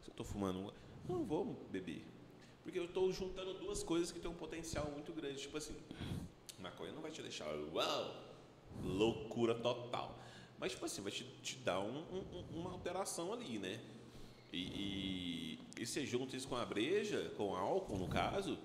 [0.03, 0.72] se eu tô fumando uma,
[1.07, 2.03] não vou beber.
[2.62, 5.42] Porque eu tô juntando duas coisas que têm um potencial muito grande.
[5.42, 5.76] Tipo assim,
[6.59, 7.44] maconha não vai te deixar,
[7.74, 8.14] uau,
[8.82, 10.18] loucura total.
[10.59, 13.78] Mas, tipo assim, vai te, te dar um- um- uma alteração ali, né?
[14.57, 18.59] E, e, e você junta isso com a breja, com álcool, no caso,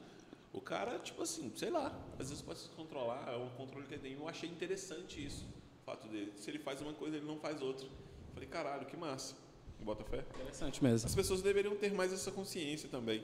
[0.53, 3.95] o cara, tipo assim, sei lá, às vezes pode se controlar, é um controle que
[3.95, 4.13] ele tem.
[4.13, 5.45] Eu achei interessante isso,
[5.81, 6.31] o fato dele.
[6.37, 7.87] Se ele faz uma coisa, ele não faz outra.
[8.33, 9.35] Falei, caralho, que massa.
[9.81, 10.23] Bota fé.
[10.35, 11.07] Interessante mesmo.
[11.07, 13.23] As pessoas deveriam ter mais essa consciência também.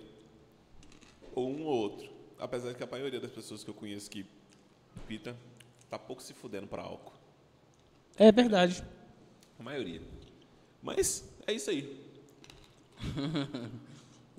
[1.33, 2.09] Ou um ou outro.
[2.39, 4.25] Apesar que a maioria das pessoas que eu conheço que
[5.07, 5.37] pita,
[5.89, 7.13] tá pouco se fudendo para álcool.
[8.17, 8.83] É verdade.
[9.57, 10.01] A maioria.
[10.81, 12.06] Mas é isso aí.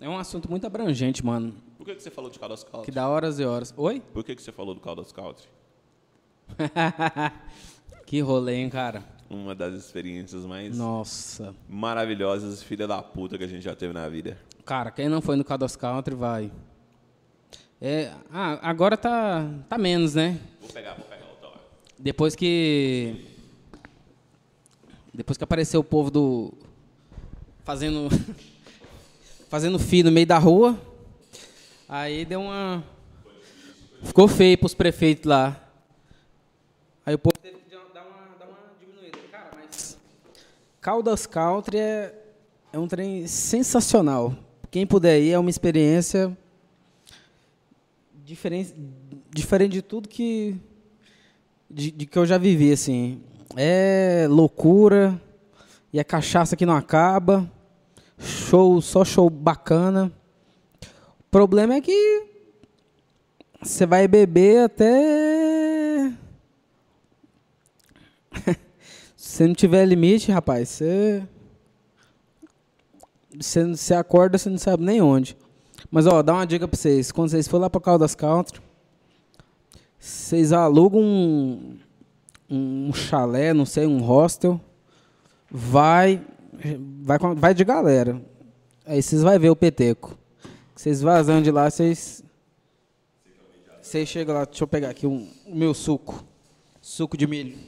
[0.00, 1.52] É um assunto muito abrangente, mano.
[1.76, 2.84] Por que, que você falou de Caldas Country?
[2.84, 3.74] Que dá horas e horas.
[3.76, 4.00] Oi?
[4.12, 5.48] Por que, que você falou do Caldas Country?
[8.06, 9.02] que rolê, hein, cara?
[9.28, 11.52] Uma das experiências mais Nossa.
[11.68, 14.38] maravilhosas, filha da puta, que a gente já teve na vida.
[14.64, 16.52] Cara, quem não foi no Caldas Country, vai.
[17.80, 20.40] É, ah, agora tá, tá menos, né?
[20.60, 21.60] Vou pegar, vou pegar outra hora.
[21.98, 23.26] Depois que.
[25.12, 26.54] Depois que apareceu o povo do.
[27.68, 28.08] Fazendo.
[29.50, 30.80] fazendo fio no meio da rua.
[31.86, 32.82] Aí deu uma.
[34.02, 35.54] Ficou feio pros prefeitos lá.
[37.04, 39.18] Aí o povo teve que dar uma, dar uma diminuída.
[39.30, 39.98] Cara, mas.
[40.80, 42.14] Caldas Country é,
[42.72, 44.34] é um trem sensacional.
[44.70, 46.34] Quem puder ir, é uma experiência
[48.24, 48.74] diferente,
[49.28, 50.56] diferente de tudo que,
[51.68, 53.22] de, de que eu já vivi, assim.
[53.54, 55.20] É loucura,
[55.92, 57.50] e a cachaça que não acaba,
[58.18, 60.12] show, só show bacana.
[61.20, 62.26] O problema é que
[63.62, 66.12] você vai beber até.
[69.16, 71.26] Se não tiver limite, rapaz, você.
[73.38, 75.36] Você, você acorda, você não sabe nem onde.
[75.90, 77.12] Mas, ó, dá uma dica pra vocês.
[77.12, 78.60] Quando vocês forem lá pra Caldas Country,
[79.98, 81.78] vocês alugam um,
[82.48, 84.60] um chalé, não sei, um hostel.
[85.50, 88.22] Vai, vai, vai de galera.
[88.86, 90.16] Aí vocês vão ver o peteco.
[90.74, 92.22] Vocês vazando de lá, vocês.
[93.82, 96.24] Vocês chegam lá, deixa eu pegar aqui um- o meu suco.
[96.80, 97.58] Suco de milho.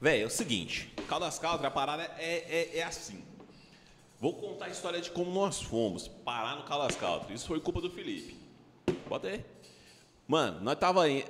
[0.00, 3.22] Véi, é o seguinte, Caldas Country, a parada é, é, é assim.
[4.20, 7.34] Vou contar a história de como nós fomos parar no Caldas Country.
[7.34, 8.36] Isso foi culpa do Felipe.
[9.08, 9.44] Bota aí.
[10.28, 11.24] Mano, nós tava em,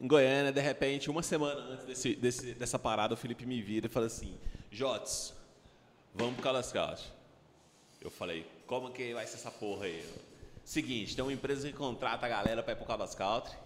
[0.00, 3.86] em Goiânia, de repente, uma semana antes desse, desse- dessa parada, o Felipe me vira
[3.86, 4.36] e fala assim,
[4.70, 5.34] Jotes,
[6.14, 7.04] vamos pro Caldas Country.
[8.00, 10.04] Eu falei, como que vai ser essa porra aí?
[10.64, 13.56] Seguinte, tem uma empresa que contrata a galera pra ir pro Country.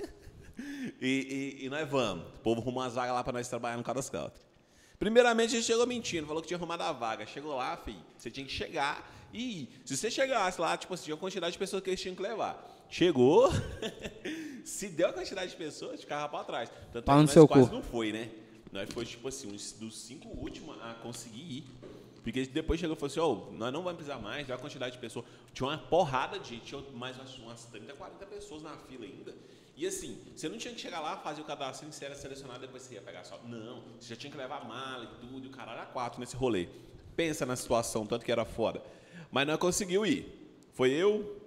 [1.00, 2.26] E, e- e nós vamos.
[2.36, 4.40] O povo arrumou umas vagas lá pra nós trabalhar no Country.
[4.98, 7.26] Primeiramente, a gente chegou mentindo, falou que tinha arrumado a vaga.
[7.26, 9.06] Chegou lá, filho, você tinha que chegar.
[9.34, 12.16] E se você chegasse lá, tipo assim, tinha a quantidade de pessoas que eles tinham
[12.16, 12.56] que levar.
[12.88, 13.50] Chegou,
[14.64, 16.70] se deu a quantidade de pessoas, ficava pra trás.
[16.92, 17.74] Tanto é que nós seu quase cu.
[17.74, 18.30] não foi, né?
[18.72, 21.64] Nós foi, tipo assim, uns dos cinco últimos a conseguir ir.
[22.22, 24.96] Porque depois chegou e falou assim, ô, nós não vamos precisar mais, deu a quantidade
[24.96, 25.24] de pessoas.
[25.54, 29.32] Tinha uma porrada de gente, tinha mais umas, umas 30, 40 pessoas na fila ainda.
[29.76, 32.82] E assim, você não tinha que chegar lá, fazer o cadastro, você era selecionado, depois
[32.82, 33.38] você ia pegar só.
[33.44, 36.34] Não, você já tinha que levar mala e tudo, e o caralho era quatro nesse
[36.34, 36.68] rolê.
[37.14, 38.82] Pensa na situação, tanto que era foda.
[39.30, 40.26] Mas nós conseguiu ir.
[40.72, 41.40] Foi eu,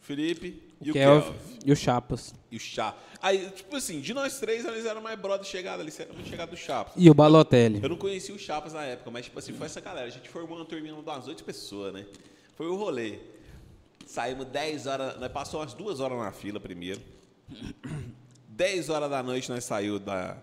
[0.00, 1.36] Felipe e o Kelv Kelv.
[1.64, 2.34] e o Chapas.
[2.50, 2.94] E o Chá.
[3.22, 6.50] Aí, tipo assim, de nós três, eles eram mais brother chegada ali, eram muito chegado
[6.50, 6.94] do Chapas.
[6.96, 7.80] E o Balotelli.
[7.82, 10.06] Eu não conhecia o Chapas na época, mas tipo assim, foi essa galera.
[10.06, 12.06] A gente formou uma turminha de umas oito pessoas, né?
[12.56, 13.18] Foi o rolê.
[14.06, 17.00] Saímos 10 horas, nós passamos umas duas horas na fila primeiro.
[18.48, 20.36] 10 horas da noite nós saiu da.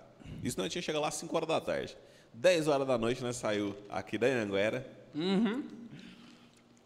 [0.43, 1.97] Isso nós tinha chegado lá às 5 horas da tarde.
[2.33, 4.85] 10 horas da noite nós saiu aqui da Anguera.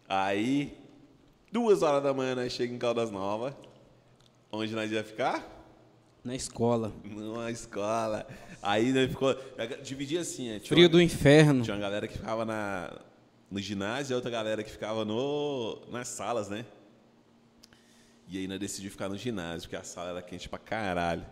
[0.08, 0.76] Aí,
[1.52, 3.54] duas horas da manhã nós chegamos em Caldas Novas.
[4.50, 5.46] Onde nós ia ficar?
[6.24, 6.92] Na escola.
[7.04, 8.26] Numa escola.
[8.62, 9.34] Aí nós ficou.
[9.82, 11.62] Dividia assim, é, tinha Frio uma- do inferno.
[11.64, 12.92] tinha uma galera que ficava na,
[13.50, 16.64] no ginásio e outra galera que ficava no, nas salas, né?
[18.28, 21.24] E aí nós decidimos ficar no ginásio, porque a sala era quente pra caralho.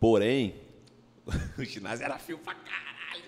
[0.00, 0.54] Porém,
[1.58, 3.22] o ginásio era frio pra caralho.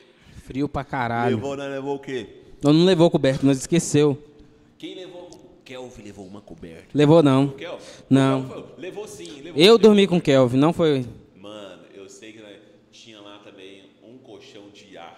[0.45, 1.37] Frio pra caralho.
[1.37, 1.69] Levou, né?
[1.69, 2.43] Levou o quê?
[2.63, 4.21] Nós não levou coberto, nós esqueceu.
[4.79, 5.29] Quem levou?
[5.71, 6.89] O Kelvin levou uma coberta.
[6.93, 7.45] Levou não.
[7.45, 7.85] O Kelvin?
[8.11, 8.41] Não.
[8.41, 9.31] O Kelvin foi- Levou sim.
[9.41, 9.79] Levou, Eu levou.
[9.79, 11.07] dormi com o Kelvin, não foi.
[11.37, 12.57] Mano, eu sei que nós
[12.91, 15.17] tinha lá também um colchão de ar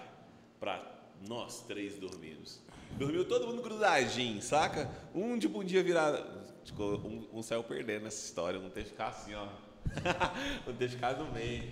[0.59, 0.79] pra
[1.27, 2.59] nós três dormirmos.
[2.99, 4.91] Dormiu todo mundo grudadinho, saca?
[5.15, 6.23] Um de bundinha virada.
[6.63, 9.47] Tipo, um, um saiu perdendo nessa história, teve que ficar assim, ó.
[10.77, 11.63] teve que ficar no meio.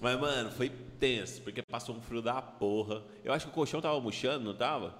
[0.00, 3.02] Mas, mano, foi tenso, porque passou um frio da porra.
[3.24, 4.94] Eu acho que o colchão tava murchando, não tava?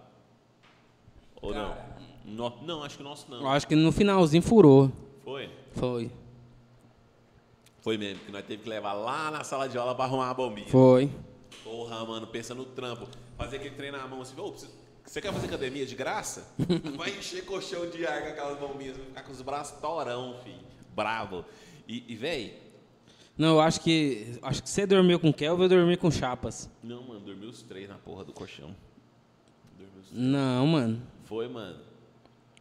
[1.42, 1.76] Ou não?
[2.24, 3.50] No- não, acho que o nosso Eu não.
[3.50, 4.90] acho que no finalzinho furou.
[5.24, 5.50] Foi?
[5.74, 6.10] Foi.
[7.80, 10.34] Foi mesmo, que nós teve que levar lá na sala de aula pra arrumar a
[10.34, 10.68] bombinha.
[10.68, 11.10] Foi.
[11.64, 13.06] Porra, mano, pensa no trampo.
[13.38, 14.52] Fazer aquele treino na mão assim, ô,
[15.04, 16.46] você quer fazer academia de graça?
[16.96, 20.58] Vai encher colchão de ar com aquelas bombinhas, vai ficar com os braços torão, filho.
[20.94, 21.44] Bravo.
[21.88, 22.60] E, e véi,
[23.36, 24.38] Não, eu acho que.
[24.42, 26.68] Acho que você dormiu com o Kelvin, eu dormi com Chapas.
[26.82, 28.76] não, mano, dormiu os três na porra do colchão.
[29.78, 30.12] Dormiu os...
[30.12, 31.02] Não, mano.
[31.24, 31.78] Foi, mano.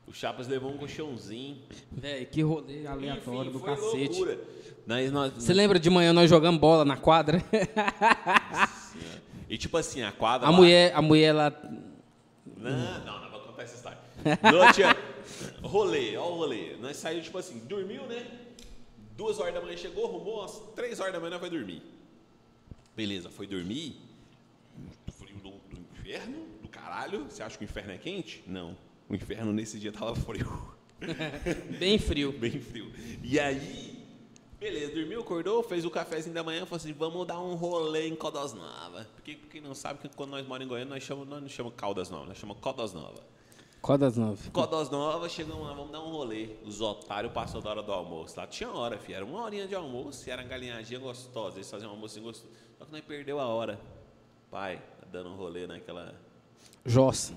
[0.10, 1.60] O Chapas levou um colchãozinho.
[1.92, 4.08] Véi, que rolê aleatório Enfim, do foi cacete.
[4.18, 4.40] loucura.
[4.88, 7.44] Nós, nós, Você lembra de manhã nós jogando bola na quadra?
[9.48, 10.48] E tipo assim, a quadra.
[10.48, 11.50] A lá- mulher, a mulher lá.
[12.58, 14.00] Não, não, não vou contar essa história.
[14.44, 14.96] Não tinha.
[15.62, 16.76] Rolê, ó o rolê.
[16.78, 18.26] Nós saímos, tipo assim, dormiu, né?
[19.16, 21.82] Duas horas da manhã chegou, arrumou, às três horas da manhã nós vai dormir.
[22.96, 24.00] Beleza, foi dormir.
[25.18, 27.26] Frio do, do inferno, do caralho.
[27.30, 28.44] Você acha que o inferno é quente?
[28.48, 28.76] Não.
[29.10, 30.76] O inferno nesse dia tava frio.
[31.80, 32.32] Bem frio.
[32.32, 32.92] Bem frio.
[33.24, 34.06] E aí,
[34.60, 38.16] beleza, dormiu, acordou, fez o cafezinho da manhã, falou assim, vamos dar um rolê em
[38.16, 39.08] Caldas Nova.
[39.16, 41.78] Porque quem não sabe que quando nós moramos em Goiânia, nós, chamamos, nós não chamamos
[41.78, 43.20] Caldas Nova, nós chamamos Caldas Nova.
[43.82, 44.50] Qual das nove?
[44.52, 46.50] Codós Nova, chegamos lá, vamos dar um rolê.
[46.66, 48.38] Os otários passou da hora do almoço.
[48.38, 49.16] Lá tinha hora, filho.
[49.16, 51.58] Era uma horinha de almoço e era galinhadinha gostosa.
[51.58, 52.52] Eles faziam um almoço gostoso.
[52.78, 53.80] Só que nós perdeu a hora.
[54.52, 56.14] Pai, tá dando um rolê naquela.
[56.86, 57.34] Jossa.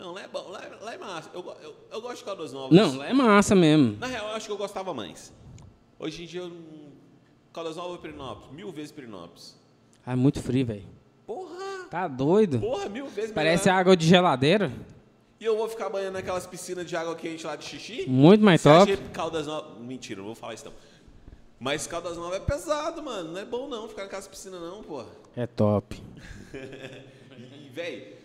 [0.00, 1.30] Não, lá é bom, lá, é- lá é massa.
[1.34, 2.70] Eu, eu, eu gosto de Caldas Novas.
[2.76, 3.98] Não, lá é massa mesmo.
[3.98, 5.30] Na real, eu acho que eu gostava mais.
[5.98, 6.52] Hoje em dia, eu.
[7.52, 8.50] Caldas Novas ou Pirinópolis?
[8.52, 9.56] Mil vezes Pirinópolis.
[10.06, 10.86] Ah, é muito frio, velho.
[11.26, 11.84] Porra!
[11.90, 12.60] Tá doido?
[12.60, 13.78] Porra, mil vezes Parece melhor.
[13.80, 14.72] água de geladeira.
[15.38, 18.04] E eu vou ficar banhando naquelas piscinas de água quente lá de xixi?
[18.08, 18.96] Muito mais Você top.
[19.12, 19.78] Caldas Novas...
[19.80, 20.72] Mentira, não vou falar isso não.
[21.58, 23.32] Mas Caldas Novas é pesado, mano.
[23.32, 25.08] Não é bom não ficar naquelas piscinas não, porra.
[25.36, 26.00] É top.
[27.62, 28.19] E, velho,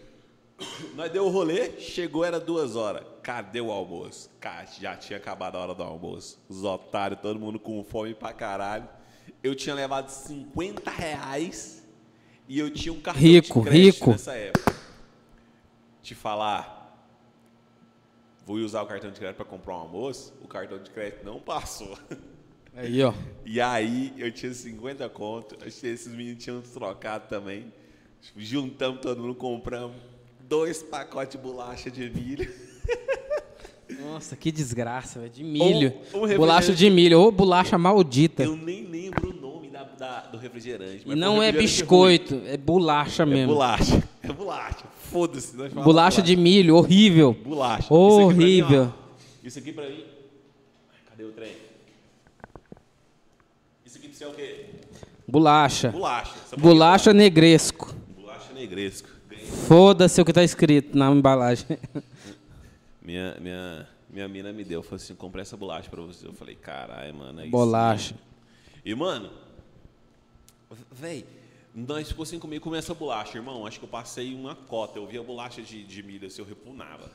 [0.95, 3.03] nós deu o rolê, chegou, era duas horas.
[3.21, 4.29] Cadê o almoço?
[4.39, 6.39] Cara, já tinha acabado a hora do almoço.
[6.47, 8.87] Os otários, todo mundo com fome pra caralho.
[9.43, 11.83] Eu tinha levado 50 reais
[12.47, 14.11] e eu tinha um cartão Rico, de crédito rico.
[14.11, 14.75] nessa época.
[16.01, 17.09] Te falar,
[18.45, 21.39] vou usar o cartão de crédito pra comprar um almoço, o cartão de crédito não
[21.39, 21.97] passou.
[22.77, 23.13] Aí, ó.
[23.45, 27.73] E aí eu tinha 50 conto, esses meninos tinham trocado também.
[28.35, 29.95] Juntamos todo mundo, compramos
[30.47, 32.49] dois pacotes de bolacha de milho.
[34.01, 35.31] Nossa, que desgraça, velho.
[35.31, 35.93] De milho.
[36.13, 37.19] Ou- ou bolacha de milho.
[37.19, 38.43] Ou bolacha maldita.
[38.43, 41.03] Eu nem lembro o nome da, da- do refrigerante.
[41.05, 43.23] E não é biscoito, é bolacha.
[43.23, 43.53] É mesmo.
[43.53, 44.03] bolacha.
[44.23, 44.85] É bolacha.
[45.11, 45.55] Foda-se.
[45.55, 47.33] falamos Bolacha de milho, horrível.
[47.33, 47.93] Bolacha.
[47.93, 48.91] Horrível.
[49.43, 50.03] Isso aqui pra mim.
[50.91, 51.51] Ai, Cadê o trem?
[53.85, 54.65] Isso aqui pra você é o quê?
[55.27, 55.89] Bolacha.
[55.91, 56.33] Bolacha.
[56.57, 57.93] Bolacha negresco.
[58.19, 59.09] Bolacha negresco.
[59.67, 61.77] Foda-se o que tá escrito na embalagem.
[63.01, 66.27] Minha, minha, minha mina me deu, falou assim, comprei essa bolacha pra você.
[66.27, 67.39] Eu falei, caralho, mano.
[67.39, 68.15] aí sim." Bolacha.
[68.83, 69.29] E, mano,
[70.91, 71.25] véi,
[71.73, 73.65] nós ficou sem comer comer essa bolacha, irmão.
[73.65, 74.97] Acho que eu passei uma cota.
[74.99, 77.09] Eu via bolacha de, de milho, assim, eu repunava.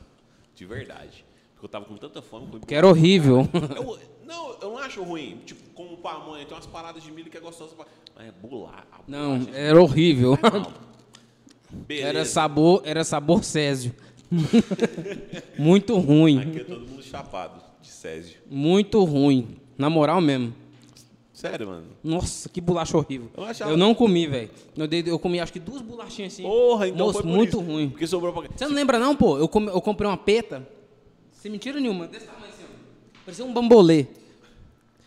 [0.55, 1.25] De verdade.
[1.53, 2.47] Porque eu tava com tanta fome.
[2.47, 3.47] comi Que era horrível.
[3.75, 5.41] eu, não, eu não acho ruim.
[5.45, 7.75] Tipo, como pamonha, tem umas paradas de milho que é gostosa.
[7.75, 8.83] pra- Mas é bolacha.
[9.07, 10.37] Não, é era horrível.
[10.41, 10.71] normal.
[11.71, 12.07] Beleza.
[12.07, 13.93] Era sabor, era sabor Césio.
[15.57, 16.39] Muito ruim.
[16.39, 18.37] Aqui é todo mundo chapado de Césio.
[18.49, 19.57] Muito ruim.
[19.77, 20.53] Na moral mesmo.
[21.33, 21.87] Sério, mano.
[22.03, 23.29] Nossa, que bolacha horrível.
[23.35, 24.49] Eu achava- Eu não comi, velho.
[24.77, 26.43] Eu, dei- eu comi acho que duas bolachinhas assim.
[26.43, 27.59] Porra, então foi por muito isso.
[27.59, 27.89] ruim.
[27.89, 28.43] Porque sobrou pra...
[28.55, 29.37] Você não lembra não, pô?
[29.39, 30.67] Eu, come- eu comprei uma peta.
[31.31, 32.07] Sem mentira nenhuma.
[32.07, 33.19] Desse tamanho assim, ó.
[33.25, 34.05] Parecia um bambolê.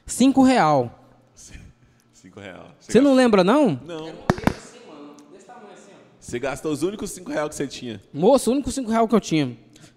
[0.06, 0.98] Cinco real.
[2.12, 2.62] Cinco reais.
[2.80, 3.78] Você não lembra não?
[3.86, 4.08] Não.
[4.08, 5.14] Assim, mano.
[5.32, 6.13] Desse tamanho assim, ó.
[6.24, 8.00] Você gastou os únicos cinco reais que você tinha.
[8.10, 9.54] Moço, o único cinco real que eu tinha.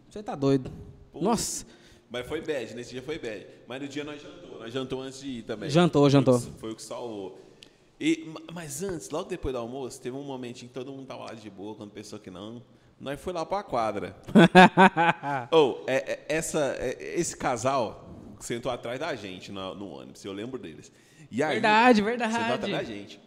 [0.09, 0.69] Você tá doido.
[1.13, 1.65] Nossa.
[2.09, 3.47] Mas foi bad, nesse dia foi bad.
[3.65, 4.59] Mas no dia nós jantou.
[4.59, 5.69] Nós jantou antes de ir também.
[5.69, 6.37] Jantou, jantou.
[6.57, 7.39] Foi o que salvou.
[7.97, 11.23] E, ma- mas antes, logo depois do almoço, teve um momentinho que todo mundo tava
[11.23, 12.61] lá de boa, quando pensou que não.
[12.99, 14.13] Nós foi lá pra quadra.
[15.49, 18.05] Ou, é, é, essa, é, esse casal
[18.41, 20.91] sentou atrás da gente no, no ônibus, eu lembro deles.
[21.31, 22.35] E aí, Verdade, Sentou verdade.
[22.53, 23.19] atrás da gente.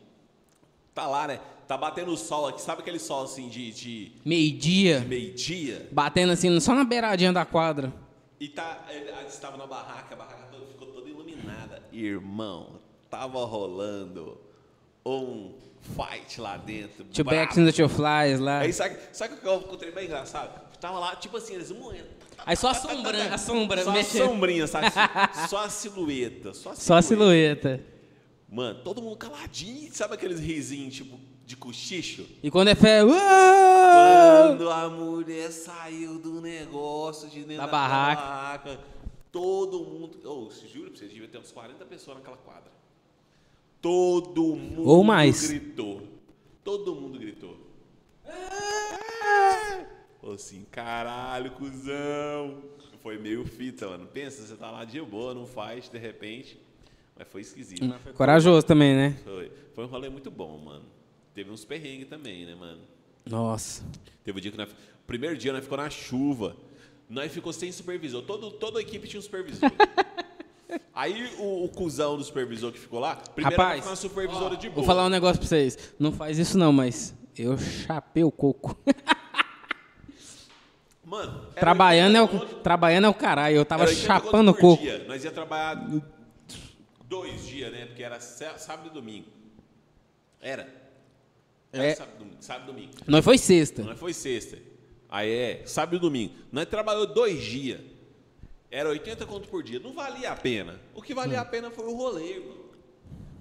[0.95, 1.41] Tá lá, né?
[1.71, 2.61] Tá batendo o sol aqui.
[2.61, 5.05] Sabe aquele sol assim de, de Meio-dia.
[5.07, 5.89] meio-dia?
[5.93, 7.93] Batendo assim, só na beiradinha da quadra.
[8.41, 11.81] E tá, eles estavam na barraca, a barraca toda- ficou toda iluminada.
[11.93, 14.37] Irmão, tava rolando
[15.07, 15.53] um
[15.95, 17.05] fight lá dentro.
[17.05, 17.39] Two brabo.
[17.41, 18.63] backs the two flies lá.
[18.63, 20.61] Aí sabe, sabe o que eu encontrei bem engraçado?
[20.81, 22.09] Tava lá, tipo assim, eles moendo.
[22.45, 23.85] Aí só a sombra, a sombra.
[23.85, 24.27] Só a mexendo.
[24.27, 24.87] sombrinha, sabe?
[25.49, 26.53] Só a silhueta.
[26.53, 27.77] Só a Só a silhueta.
[27.77, 27.85] silhueta.
[28.51, 29.89] Mano, todo mundo caladinho.
[29.95, 32.25] Sabe aqueles risinhos, tipo, de cochicho?
[32.45, 33.01] E quando é fé.
[33.03, 38.23] Quando a mulher saiu do negócio de dentro Da da, barraca.
[38.23, 38.81] barraca,
[39.33, 40.21] todo mundo.
[40.25, 42.71] Oh, juro pra vocês, devia ter uns 40 pessoas naquela quadra.
[43.83, 45.49] Todo mundo Ou mais.
[45.49, 46.03] gritou.
[46.63, 47.57] Todo mundo gritou.
[50.21, 52.63] Falou assim, caralho, cuzão.
[53.03, 54.07] Foi meio fita, mano.
[54.07, 56.61] Pensa, você tá lá de boa, não faz, de repente.
[57.19, 57.83] Mas foi esquisito.
[58.15, 59.19] Corajoso também, né?
[59.25, 59.51] Foi.
[59.75, 60.85] Foi um rolê muito bom, mano.
[61.35, 62.83] Teve uns perrengues também, né, mano?
[63.25, 63.85] Nossa.
[64.25, 64.69] Teve um dia que nós,
[65.07, 66.57] primeiro dia nós ficou na chuva.
[67.09, 68.23] Nós ficou sem supervisor.
[68.23, 69.71] Todo, toda a equipe tinha um supervisor.
[70.95, 74.77] Aí o, o cuzão do supervisor que ficou lá, primeiro Rapaz, uma supervisora de boa.
[74.77, 75.95] Vou falar um negócio pra vocês.
[75.99, 78.79] Não faz isso não, mas eu chapei o coco.
[81.05, 83.57] Mano, trabalhando, é 80 o, conto- trabalhando é o caralho.
[83.57, 84.81] Eu tava era 80 chapando o coco.
[84.83, 85.05] dia.
[85.09, 85.85] Nós ia trabalhar
[87.07, 87.87] dois dias, né?
[87.87, 89.27] Porque era sábado e domingo.
[90.41, 90.80] Era.
[91.73, 91.95] Era É.
[91.95, 92.37] sábado, domingo.
[92.41, 92.93] sábado e domingo.
[93.07, 93.83] Nós foi sexta.
[93.83, 94.59] Não foi sexta.
[95.09, 96.35] Aí é, sábado e domingo.
[96.53, 97.81] Nós trabalhou dois dias.
[98.71, 99.81] Era 80 conto por dia.
[99.81, 100.81] Não valia a pena.
[100.95, 102.57] O que valia a pena foi o rolê, irmão.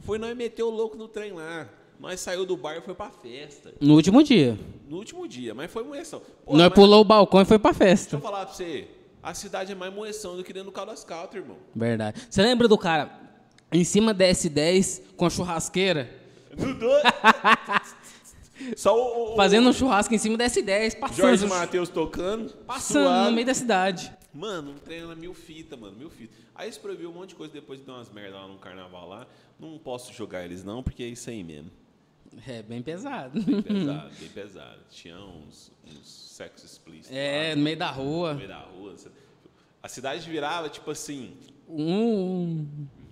[0.02, 1.68] Foi nós meter o louco no trem lá.
[2.00, 3.74] Nós saiu do bar e foi pra festa.
[3.80, 4.58] No último dia.
[4.88, 6.22] No último dia, mas foi moeção.
[6.46, 8.16] Pô, Nós mas pulou o balcão e foi pra Deixa festa.
[8.16, 8.88] eu falar pra você.
[9.22, 11.58] A cidade é mais moeção do que dentro do Caldas Country, irmão.
[11.76, 12.26] Verdade.
[12.30, 13.12] Você lembra do cara
[13.72, 16.10] em cima da S10 com a churrasqueira?
[16.58, 17.04] No doido.
[18.76, 22.54] Só o, o- Fazendo um churrasco em cima da S10, o passando, Jorge Matheus tocando.
[22.68, 23.30] passando suave.
[23.30, 24.12] no meio da cidade.
[24.34, 26.34] Mano, um treino mil fita, mano, mil fita.
[26.54, 29.08] Aí eles proibiu um monte de coisa depois de dar umas merda lá no carnaval
[29.10, 29.28] lá.
[29.60, 31.72] Não posso jogar eles não, porque é isso aí mesmo.
[32.48, 33.42] É, bem pesado.
[33.42, 34.80] Bem pesado, bem pesado.
[34.92, 38.34] Tinha uns, uns sexo explícito É, lá no meio da no rua.
[38.36, 38.96] meio da rua.
[39.82, 41.34] A cidade virava, tipo assim,
[41.68, 42.68] Um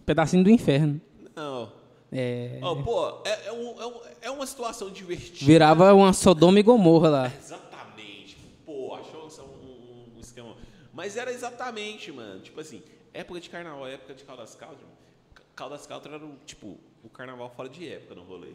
[0.06, 1.02] pedacinho do inferno.
[1.36, 1.72] não.
[2.12, 5.46] É, Ó, pô, é, é um- é um- é uma situação divertida.
[5.46, 7.34] virava uma Sodoma e Gomorra lá.
[7.38, 8.38] Exatamente.
[8.66, 10.56] Pô, achou um, um, um esquema.
[10.94, 12.40] Mas era exatamente, mano.
[12.40, 12.82] Tipo assim,
[13.14, 14.86] época de carnaval, época de Caldas Country.
[15.56, 18.52] Caldas Country era, o, tipo, o carnaval fora de época no rolê.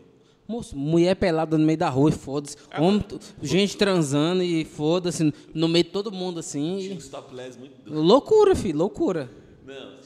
[0.48, 2.56] Moço, mulher pelada no meio da rua e foda-se.
[2.78, 3.04] Homem,
[3.42, 5.32] gente transando e foda-se.
[5.54, 6.78] No meio de todo mundo assim.
[6.80, 8.00] Tinha uns topless muito doido.
[8.02, 9.30] Loucura, filho, loucura.
[9.64, 10.00] Não,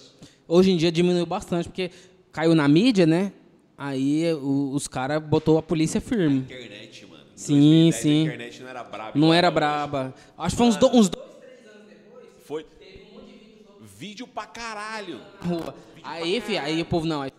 [0.49, 1.91] Hoje em dia diminuiu bastante, porque
[2.37, 3.33] caiu na mídia, né?
[3.79, 6.41] Aí o- os caras botou a polícia firme.
[6.41, 7.25] internet, mano.
[7.33, 8.19] Em Sim, 2010, sim.
[8.21, 9.19] A internet não era braba.
[9.19, 10.15] Não era é braba.
[10.37, 11.27] Acho que foi uns, do, uns dois
[12.45, 12.67] Foi.
[13.81, 15.19] Vídeo pra caralho.
[15.43, 15.75] rua.
[16.03, 17.23] Aí, filho, aí o povo não.
[17.23, 17.33] Aí,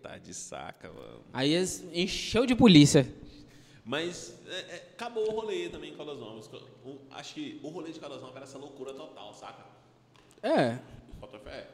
[0.00, 1.20] Tá de saca, mano.
[1.32, 3.06] aí eles encheu de polícia.
[3.84, 6.48] Mas é, é, acabou o rolê também em Caldas Novas.
[6.84, 9.64] O- acho que o rolê de Caldas Novas era essa loucura total, saca?
[10.42, 10.78] É.
[11.20, 11.66] Bota fé.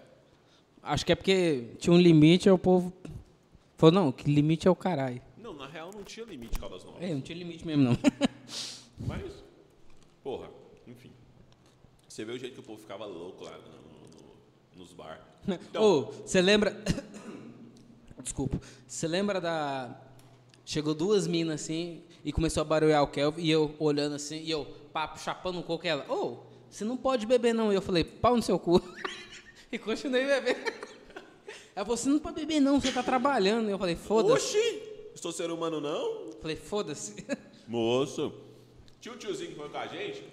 [0.87, 2.93] Acho que é porque tinha um limite, aí o povo
[3.77, 5.21] falou, não, que limite é o caralho.
[5.37, 7.03] Não, na real não tinha limite Caldas Novas.
[7.03, 7.99] É, não tinha limite mesmo, não.
[9.07, 9.33] Mas,
[10.23, 10.49] porra,
[10.87, 11.11] enfim.
[12.09, 15.21] Você vê o jeito que o povo ficava louco lá no- no- nos bar.
[15.47, 16.75] Então, Ô, você lembra.
[18.23, 18.61] Desculpa.
[18.87, 20.01] Você lembra da.
[20.65, 24.51] Chegou duas minas assim e começou a barulhar o Kelvin e eu olhando assim e
[24.51, 27.71] eu, papo, chapando um coco e ela, ô, você não pode beber não.
[27.73, 28.81] E eu falei, pau no seu cu.
[29.71, 30.73] e continuei bebendo.
[31.75, 33.69] Falou, você não pode beber não, você tá trabalhando.
[33.69, 34.57] Eu falei, foda-se.
[34.57, 34.83] Oxi!
[35.15, 36.33] Estou ser humano não?
[36.41, 37.27] Falei, foda-se.
[37.69, 38.33] Moço.
[39.01, 40.25] Tinha um tiozinho que foi com a gente.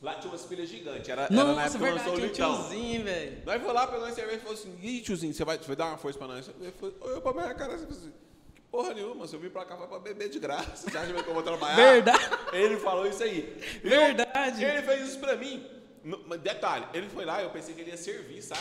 [0.00, 1.08] Lá tinha umas pilhas gigantes.
[1.08, 2.68] Era, era na época que lançou verdade, o tinha um Litão.
[2.68, 3.42] tiozinho, velho.
[3.46, 5.76] Nós foi lá, pegou uma cerveja e falou assim: Ih, tiozinho, você vai, você vai
[5.76, 6.50] dar uma força pra nós?
[6.60, 8.12] Ele falou, olhou pra minha cara assim, assim,
[8.54, 10.90] que porra nenhuma, se eu vim pra cá foi pra beber de graça.
[10.90, 11.76] Você acha que eu vou trabalhar?
[11.90, 12.30] Verdade.
[12.52, 13.56] Ele falou isso aí.
[13.82, 14.62] Verdade.
[14.62, 15.64] ele fez isso pra mim.
[16.04, 18.60] No- detalhe, ele foi lá, eu pensei que ele ia servir, saca?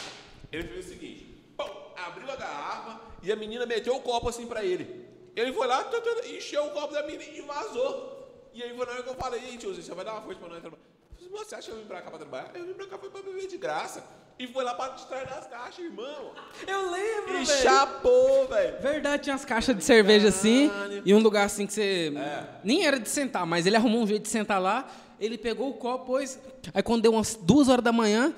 [0.51, 1.27] Ele fez o seguinte:
[1.57, 1.65] pum,
[1.97, 5.03] abriu a garrafa e a menina meteu o copo assim pra ele.
[5.35, 5.89] Ele foi lá,
[6.29, 8.49] encheu o copo da menina e vazou.
[8.53, 10.39] E aí foi na hora que eu falei: Ei, tiozinho, você vai dar uma força
[10.39, 10.83] pra nós trabalhar?
[11.31, 12.51] "Mas Você acha que eu vim pra cá pra trabalhar?
[12.53, 14.03] Eu vim pra cá foi pra beber de graça.
[14.39, 16.33] E foi lá pra distrair das caixas, irmão.
[16.67, 17.61] Eu lembro, E velho.
[17.61, 18.81] chapou, velho.
[18.81, 21.01] Verdade, tinha umas caixas de cerveja assim, Caralho.
[21.05, 22.11] e um lugar assim que você.
[22.15, 22.43] É.
[22.63, 24.89] Nem era de sentar, mas ele arrumou um jeito de sentar lá.
[25.23, 26.37] Ele pegou o copo, pôs.
[26.73, 28.33] Aí quando deu umas duas horas da manhã,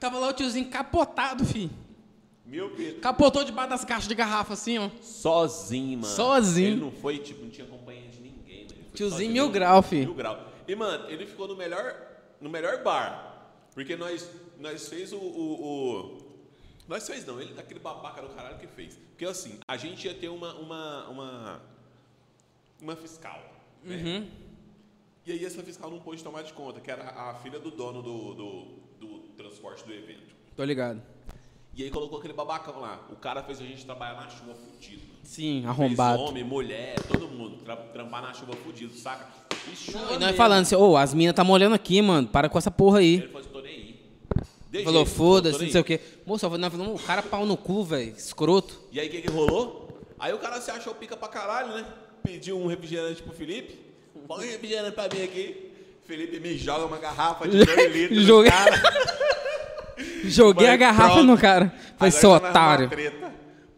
[0.00, 1.70] tava lá o tiozinho capotado, fi.
[2.46, 3.00] Meu Pedro.
[3.00, 4.88] Capotou debaixo das caixas de garrafa, assim, ó.
[5.02, 6.14] Sozinho, mano.
[6.14, 6.68] Sozinho.
[6.72, 9.96] Ele não foi, tipo, não tinha companhia de ninguém, foi Tiozinho mil grau, fi.
[10.00, 10.46] Mil grau.
[10.66, 11.94] E, mano, ele ficou no melhor,
[12.40, 13.50] no melhor bar.
[13.74, 14.26] Porque nós,
[14.58, 16.18] nós fez o, o, o-
[16.88, 18.96] Nós fez não, ele daquele babaca do caralho que fez.
[19.10, 20.54] Porque assim, a gente ia ter uma.
[20.54, 21.62] uma, uma,
[22.80, 23.42] uma fiscal.
[23.82, 23.96] Né?
[23.96, 24.43] Uhum.
[25.26, 28.02] E aí essa fiscal não pôde tomar de conta, que era a filha do dono
[28.02, 28.64] do, do,
[29.00, 30.34] do transporte do evento.
[30.54, 31.00] Tô ligado.
[31.74, 33.04] E aí colocou aquele babacão lá.
[33.10, 35.02] O cara fez a gente trabalhar na chuva fudido.
[35.22, 36.18] Sim, arrombado.
[36.18, 37.56] Fez homem, mulher, todo mundo.
[37.64, 39.26] Tra trampar na chuva fudido, saca?
[39.72, 42.28] E chuva E nós falando assim, ô, as minas tá molhando aqui, mano.
[42.28, 43.14] Para com essa porra aí.
[43.14, 44.04] Ele falou assim, tô nem aí.
[44.70, 46.00] De Falou, foda-se, não sei o quê.
[46.26, 48.14] Moça, o cara pau no cu, velho.
[48.14, 48.78] Escroto.
[48.92, 49.88] E aí o que que rolou?
[50.18, 51.86] Aí o cara se achou pica pra caralho, né?
[52.22, 53.83] Pediu um refrigerante pro Felipe.
[54.26, 55.70] Põe um refrigerante pra mim aqui.
[56.06, 58.22] Felipe me joga uma garrafa de 2 litros.
[58.24, 58.82] Joguei- cara.
[60.24, 61.24] Joguei a garrafa pronto.
[61.26, 61.66] no cara.
[61.68, 62.90] Falei, Agora seu numa otário.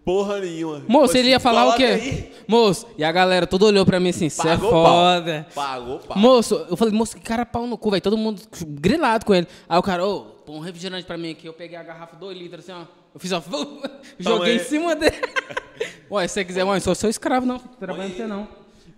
[0.05, 0.83] Porra nenhuma.
[0.87, 1.85] Moço, ele ia falar o "Coloca quê?
[1.93, 4.85] aí." Moço, e a galera toda olhou pra mim assim, cê é Pagou pau.
[4.87, 5.47] foda.
[5.53, 6.17] Pagou pau.
[6.19, 8.01] Moço, eu falei, moço, que cara pau no cu, velho.
[8.01, 9.49] Todo mundo grilado com ele.
[9.69, 11.49] Aí o cara, ô, põe um refrigerante pra mim aqui.
[11.49, 12.85] Eu peguei a garrafa, dois litros, assim, ó.
[13.15, 13.43] Eu fiz, ó,
[14.21, 14.65] joguei em aí.
[14.65, 15.17] cima dele.
[16.09, 17.59] Ué, se você quiser, ué, sou seu escravo, não.
[17.59, 18.47] Tô trabalhando você, não.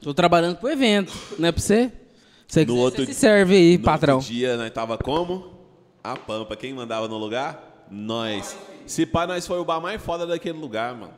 [0.01, 1.91] Tô trabalhando pro evento, não é pra você?
[2.47, 4.17] Você No quiser, outro se serve aí, No patrão.
[4.17, 5.53] outro dia nós tava como?
[6.03, 6.57] A Pampa.
[6.57, 7.87] Quem mandava no lugar?
[7.91, 8.57] Nós.
[8.87, 11.13] Se pá, nós foi o bar mais foda daquele lugar, mano.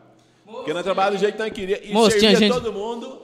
[0.44, 1.86] Porque nós trabalhávamos do jeito que nós queríamos.
[1.88, 3.20] E Moço, servia gente- todo mundo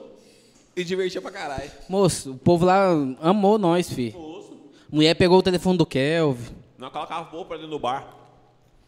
[0.75, 1.69] e divertia pra caralho.
[1.89, 2.87] Moço, o povo lá
[3.19, 4.11] amou nós, fi.
[4.15, 4.53] Moço.
[4.89, 6.55] Mulher pegou o telefone do Kelvin.
[6.77, 8.07] Nós colocava o povo pra dentro do bar.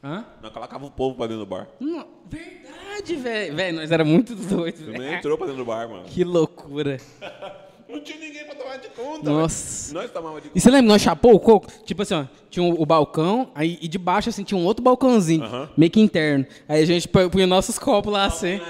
[0.03, 0.25] Hã?
[0.41, 1.67] Nós colocava o povo pra dentro do bar.
[1.79, 3.55] Não, verdade, de velho.
[3.55, 5.15] Velho, nós era muito doidos, Também velho.
[5.15, 6.03] entrou pra dentro do bar, mano.
[6.05, 6.97] Que loucura.
[7.89, 9.27] Não tinha ninguém pra tomar de conta.
[9.29, 9.91] Nossa.
[9.95, 10.59] Nós tomávamos de E conta.
[10.61, 11.67] você lembra, nós chapou o coco?
[11.83, 14.83] Tipo assim, ó, tinha o, o balcão, aí e de baixo, assim, tinha um outro
[14.83, 15.69] balcãozinho, Aham.
[15.75, 16.45] meio que interno.
[16.67, 18.61] Aí a gente punha nossos copos lá, assim.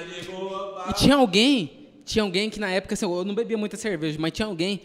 [0.89, 4.31] E tinha alguém, tinha alguém que na época, assim, eu não bebia muita cerveja, mas
[4.31, 4.81] tinha alguém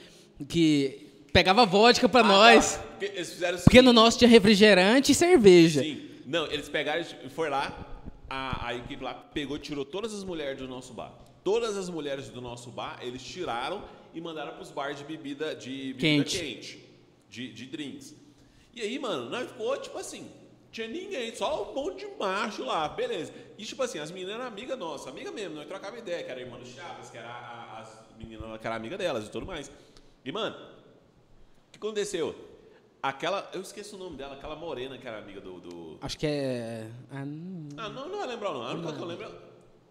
[0.48, 2.80] que pegava vodka pra nós.
[2.98, 5.80] Porque eles fizeram o Porque no nosso tinha refrigerante e cerveja.
[5.82, 6.02] Sim.
[6.24, 7.72] Não, eles pegaram foi lá,
[8.28, 11.12] a, a equipe lá pegou, tirou todas as mulheres do nosso bar.
[11.42, 13.84] Todas as mulheres do nosso bar, eles tiraram
[14.14, 16.38] e mandaram pros bares de bebida, de bebida Quente.
[16.38, 16.84] quente,
[17.28, 18.14] de, de drinks.
[18.72, 20.30] E aí, mano, nós ficou tipo assim,
[20.72, 23.32] tinha ninguém, só um monte de macho lá, beleza.
[23.58, 26.40] E tipo assim, as meninas eram amigas nossas, amiga mesmo, nós trocava ideia, que era
[26.40, 29.44] a irmã do Chaves, que era a- as meninas que era amiga delas e tudo
[29.44, 29.70] mais.
[30.24, 32.34] E, mano, o que aconteceu?
[33.08, 35.60] Aquela, eu esqueço o nome dela, aquela morena que era amiga do.
[35.60, 35.98] do...
[36.00, 36.88] Acho que é.
[37.10, 37.68] Ah, não.
[37.76, 38.62] Ah, não, não é lembrar não.
[38.62, 39.30] A única que eu lembro.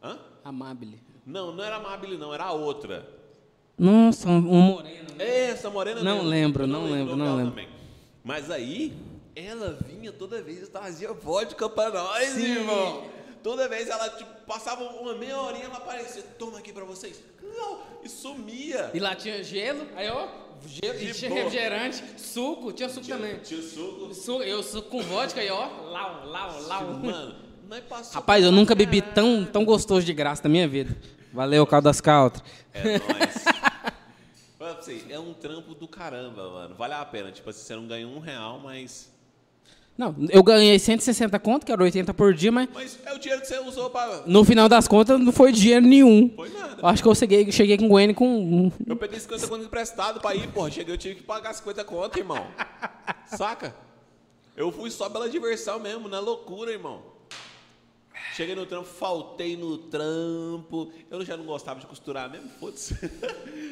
[0.02, 0.18] Hã?
[0.44, 1.00] Amabile.
[1.24, 3.08] Não, não era a Mabile, não, era a outra.
[3.78, 5.10] Nossa, um moreno.
[5.20, 6.28] É, essa morena Não mesmo.
[6.30, 7.52] lembro, Eu não lembro, o nome não lembro.
[7.52, 7.70] também.
[8.24, 8.92] Mas aí,
[9.36, 12.46] ela vinha toda vez e trazia vodka pra nós, Sim.
[12.62, 13.06] irmão.
[13.44, 17.22] Toda vez ela, tipo, passava uma meia horinha, ela aparecia, toma aqui pra vocês.
[17.44, 18.92] Não, e sumia.
[18.94, 20.28] E lá tinha gelo, aí ó,
[20.66, 21.44] gelo, e tinha boa.
[21.44, 23.38] refrigerante, suco, tinha suco também.
[23.40, 24.14] Tinha suco.
[24.14, 26.84] Su- eu suco com vodka aí ó, lau, lau, lau.
[26.94, 27.36] Mano,
[27.68, 30.96] nós passou Rapaz, eu nunca bebi tão, tão gostoso de graça na minha vida.
[31.32, 32.44] Valeu, Caldas Caltra.
[32.74, 33.46] É nóis.
[34.60, 36.76] Você, é um trampo do caramba, mano.
[36.76, 37.32] Vale a pena.
[37.32, 39.12] Tipo assim, você não ganha um real, mas.
[39.96, 43.42] Não, eu ganhei 160 conto, que era 80 por dia, mas Mas é o dinheiro
[43.42, 44.24] que você usou pra.
[44.26, 46.32] no final das contas não foi dinheiro nenhum.
[46.36, 46.82] Foi nada.
[46.82, 48.72] Eu acho que eu cheguei, cheguei com o Gwen com.
[48.88, 50.72] Eu peguei 50 conto emprestado pra ir, porra.
[50.72, 52.44] Cheguei, eu tive que pagar 50 conto, irmão.
[53.28, 53.76] Saca?
[54.58, 57.13] Eu fui só pela diversão mesmo, na loucura, irmão.
[58.34, 60.92] Cheguei no trampo, faltei no trampo.
[61.10, 62.94] Eu já não gostava de costurar mesmo, foda-se.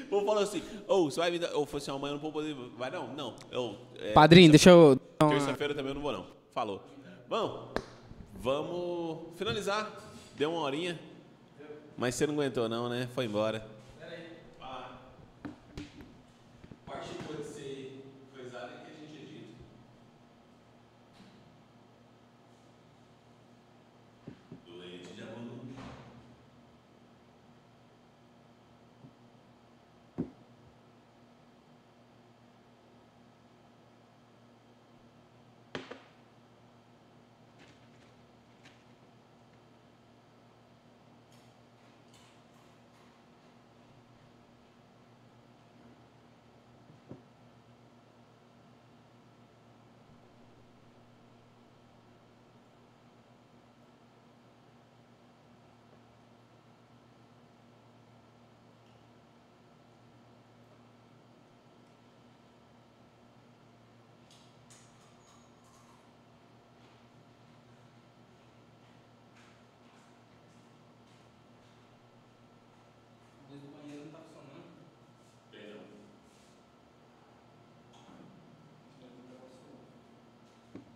[0.04, 1.42] O povo falou assim, ô, você vai vir.
[1.42, 2.56] Eu falei assim, amanhã eu não vou poder.
[2.78, 3.08] Vai não?
[3.14, 3.36] Não.
[3.50, 5.00] Eu, é, Padrinho, deixa eu.
[5.18, 6.28] Terça-feira também eu não vou, não.
[6.54, 6.84] Falou.
[7.28, 7.74] Bom,
[8.36, 9.92] vamos finalizar.
[10.36, 11.00] Deu uma horinha.
[11.98, 13.10] Mas você não aguentou, não, né?
[13.16, 13.66] Foi embora.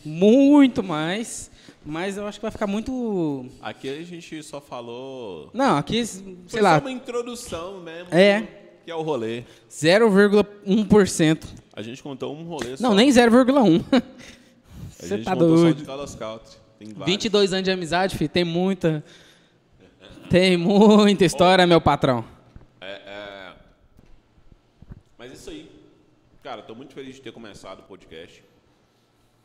[0.04, 1.50] muito mais,
[1.84, 3.46] mas eu acho que vai ficar muito.
[3.62, 5.50] Aqui a gente só falou.
[5.54, 8.12] Não, aqui, sei Foi lá, só uma introdução mesmo.
[8.14, 8.42] É.
[8.84, 9.44] Que é o rolê.
[9.70, 11.44] 0,1%.
[11.72, 12.82] A gente contou um rolê só.
[12.82, 13.84] Não, nem 0,1.
[13.92, 14.02] A
[14.90, 15.76] Você tá contou só doido.
[15.76, 15.86] de.
[16.78, 17.06] Tem vários.
[17.06, 19.04] 22 anos de amizade, filho, tem muita.
[20.28, 22.24] Tem muita história, meu patrão.
[22.80, 23.52] É, é...
[25.18, 25.70] Mas isso aí.
[26.47, 28.40] Cara, tô muito feliz de ter começado o podcast.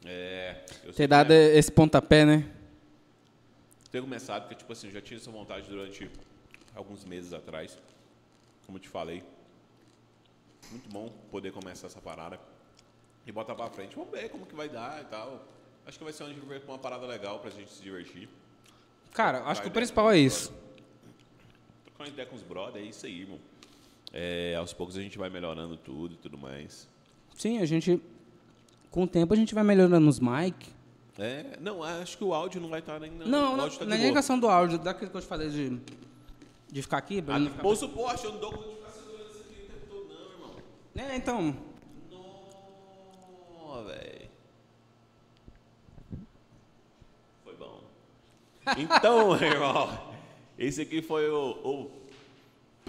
[0.06, 0.64] É...
[0.96, 2.48] Ter dado que é- esse pontapé, né?
[3.92, 6.12] Ter começado, porque, tipo assim, eu já tinha essa vontade durante
[6.76, 7.76] alguns meses atrás.
[8.68, 9.24] Como eu te falei.
[10.70, 12.40] Muito bom poder começar essa parada.
[13.26, 13.96] E botar pra frente.
[13.96, 15.44] Vamos ver como que vai dar e tal.
[15.88, 18.30] Acho que vai ser uma, uma parada legal pra gente se divertir.
[19.12, 20.54] Cara, acho que o principal é isso.
[21.84, 23.40] Trocar uma ideia com os brothers, é isso aí, irmão.
[24.14, 26.90] É, aos poucos a gente vai melhorando tudo e tudo mais.
[27.36, 28.02] Sim, a gente.
[28.90, 30.70] Com o tempo a gente vai melhorando os mic.
[31.18, 33.12] É, não, acho que o áudio não vai estar nem.
[33.12, 34.14] Não, não, tá boa.
[34.14, 35.80] questão do áudio, daquilo que eu te falei de,
[36.72, 37.24] de ficar aqui.
[37.28, 37.76] Ah, ficar...
[37.76, 41.12] Suporte, eu não dou conta de ficar segurando isso aqui o tempo todo, não, irmão.
[41.12, 41.58] É, então.
[42.12, 44.30] Não, velho.
[47.44, 47.82] Foi bom.
[48.78, 50.00] Então, irmão,
[50.58, 52.01] esse aqui foi o, o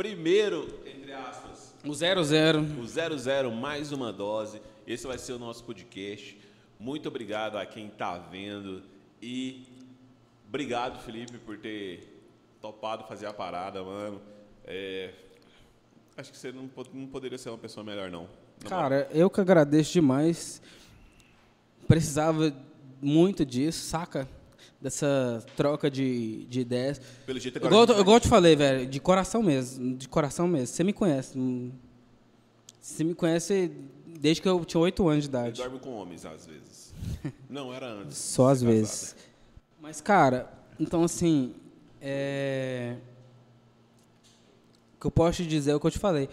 [0.03, 2.61] primeiro, entre aspas, O 00.
[2.81, 4.61] o 00 mais uma dose.
[4.85, 6.37] Esse vai ser o nosso podcast.
[6.77, 8.83] Muito obrigado a quem está vendo
[9.23, 9.65] e
[10.49, 12.21] obrigado, Felipe, por ter
[12.61, 14.21] topado fazer a parada, mano.
[14.65, 15.13] É,
[16.17, 18.29] acho que você não, não poderia ser uma pessoa melhor, não.
[18.69, 20.61] Cara, eu que agradeço demais.
[21.87, 22.53] Precisava
[23.01, 24.29] muito disso, saca?
[24.83, 27.01] Dessa troca de, de ideias.
[27.25, 27.85] Pelo jeito agora.
[27.85, 29.97] Igual, igual eu te falei, velho, de coração mesmo.
[29.97, 30.67] De coração mesmo.
[30.67, 31.39] Você me conhece.
[32.81, 33.71] Você me conhece
[34.21, 35.61] desde que eu tinha oito anos de idade.
[35.61, 36.93] Eu dorme com homens, às vezes.
[37.49, 38.19] Não, era antes.
[38.19, 39.15] Só às vezes.
[39.81, 41.55] Mas, cara, então assim.
[42.01, 42.97] É...
[44.97, 46.29] O que eu posso te dizer é o que eu te falei.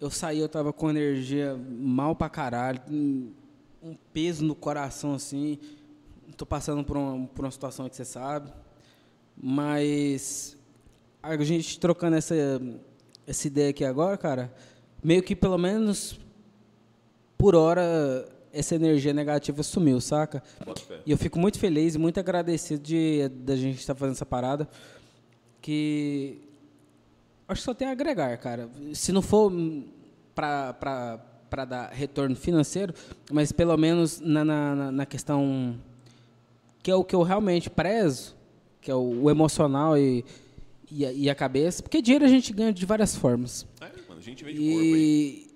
[0.00, 5.58] Eu saí, eu tava com energia mal pra caralho, um peso no coração assim.
[6.36, 8.52] Tô passando por uma, por uma situação que você sabe.
[9.36, 10.56] Mas
[11.22, 12.34] a gente trocando essa,
[13.26, 14.52] essa ideia aqui agora, cara,
[15.02, 16.18] meio que pelo menos
[17.38, 20.42] por hora essa energia negativa sumiu, saca?
[21.06, 24.68] E eu fico muito feliz e muito agradecido de da gente estar fazendo essa parada,
[25.60, 26.38] que
[27.48, 28.68] acho que só tem a agregar, cara.
[28.92, 29.50] Se não for
[30.34, 32.94] para dar retorno financeiro,
[33.30, 35.78] mas pelo menos na, na, na, questão
[36.82, 38.36] que é o que eu realmente prezo,
[38.80, 40.24] que é o, o emocional e,
[40.90, 43.66] e a, e, a, cabeça, porque dinheiro a gente ganha de várias formas.
[43.80, 45.52] É, mano, a gente vem de e, corpo aí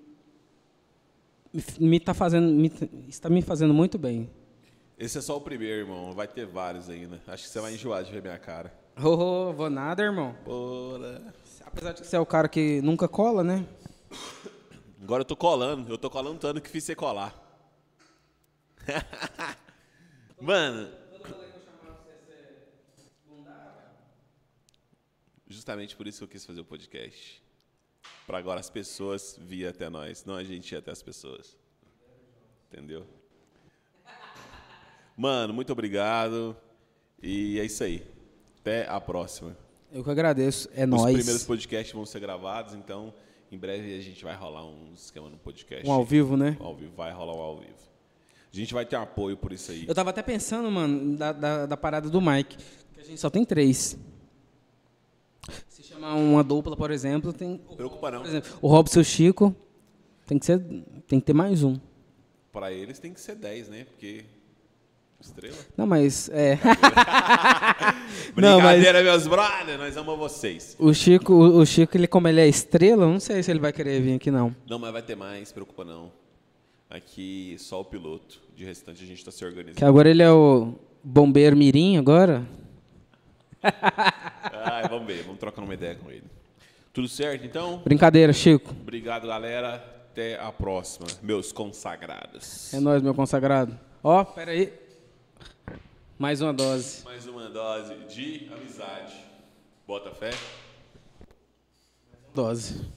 [1.79, 2.71] me está fazendo, me,
[3.07, 4.29] está me fazendo muito bem.
[4.97, 6.11] Esse é só o primeiro, irmão.
[6.11, 7.21] Vai ter vários ainda.
[7.27, 8.73] Acho que você vai enjoar de ver minha cara.
[9.01, 9.09] Oh,
[9.49, 10.35] oh vou nada, irmão.
[10.43, 11.21] Porra.
[11.65, 13.65] Apesar de que você é o cara que nunca cola, né?
[15.01, 15.91] Agora eu tô colando.
[15.91, 17.35] Eu tô colando tanto que fiz você colar.
[20.41, 20.89] Mano.
[25.67, 27.43] Justamente por isso que eu quis fazer o podcast
[28.25, 31.57] para agora as pessoas vir até nós, não a gente ir até as pessoas.
[32.71, 33.05] Entendeu?
[35.17, 36.55] Mano, muito obrigado.
[37.21, 38.07] E é isso aí.
[38.61, 39.57] Até a próxima.
[39.91, 40.69] Eu que agradeço.
[40.73, 41.03] É Os nóis.
[41.03, 43.13] Os primeiros podcasts vão ser gravados, então
[43.51, 45.85] em breve a gente vai rolar um esquema no podcast.
[45.85, 46.55] Um ao vivo, né?
[46.61, 47.73] Um ao vivo, vai rolar um ao vivo.
[48.53, 49.85] A gente vai ter um apoio por isso aí.
[49.85, 52.55] Eu tava até pensando, mano, da, da, da parada do Mike,
[52.93, 53.97] que a gente só tem três
[55.97, 57.59] chamar uma dupla, por exemplo, tem.
[57.75, 58.23] Preocupa não.
[58.23, 59.55] Exemplo, o Robson e o Chico
[60.25, 60.59] tem que, ser,
[61.07, 61.77] tem que ter mais um.
[62.53, 63.85] Para eles tem que ser 10, né?
[63.85, 64.23] Porque.
[65.19, 65.55] Estrela?
[65.75, 66.29] Não, mas.
[66.29, 66.59] É.
[68.35, 69.03] Brincadeira, não, mas...
[69.03, 70.75] meus brothers, nós amamos vocês.
[70.79, 73.99] O Chico, o Chico, ele, como ele é estrela, não sei se ele vai querer
[73.99, 74.55] vir aqui, não.
[74.69, 76.11] Não, mas vai ter mais, preocupa não.
[76.89, 78.45] Aqui só o piloto.
[78.55, 79.77] De restante a gente está se organizando.
[79.77, 82.43] Que agora ele é o bombeiro mirim agora?
[83.63, 86.23] ah, vamos ver, vamos trocar uma ideia com ele.
[86.93, 87.79] Tudo certo, então?
[87.83, 88.71] Brincadeira, Chico.
[88.71, 89.75] Obrigado, galera.
[90.11, 92.73] Até a próxima, meus consagrados.
[92.73, 93.79] É nóis, meu consagrado.
[94.03, 94.73] Ó, oh, pera aí.
[96.17, 97.03] Mais uma dose.
[97.05, 99.13] Mais uma dose de amizade.
[99.85, 100.31] Bota fé.
[102.33, 102.96] Dose.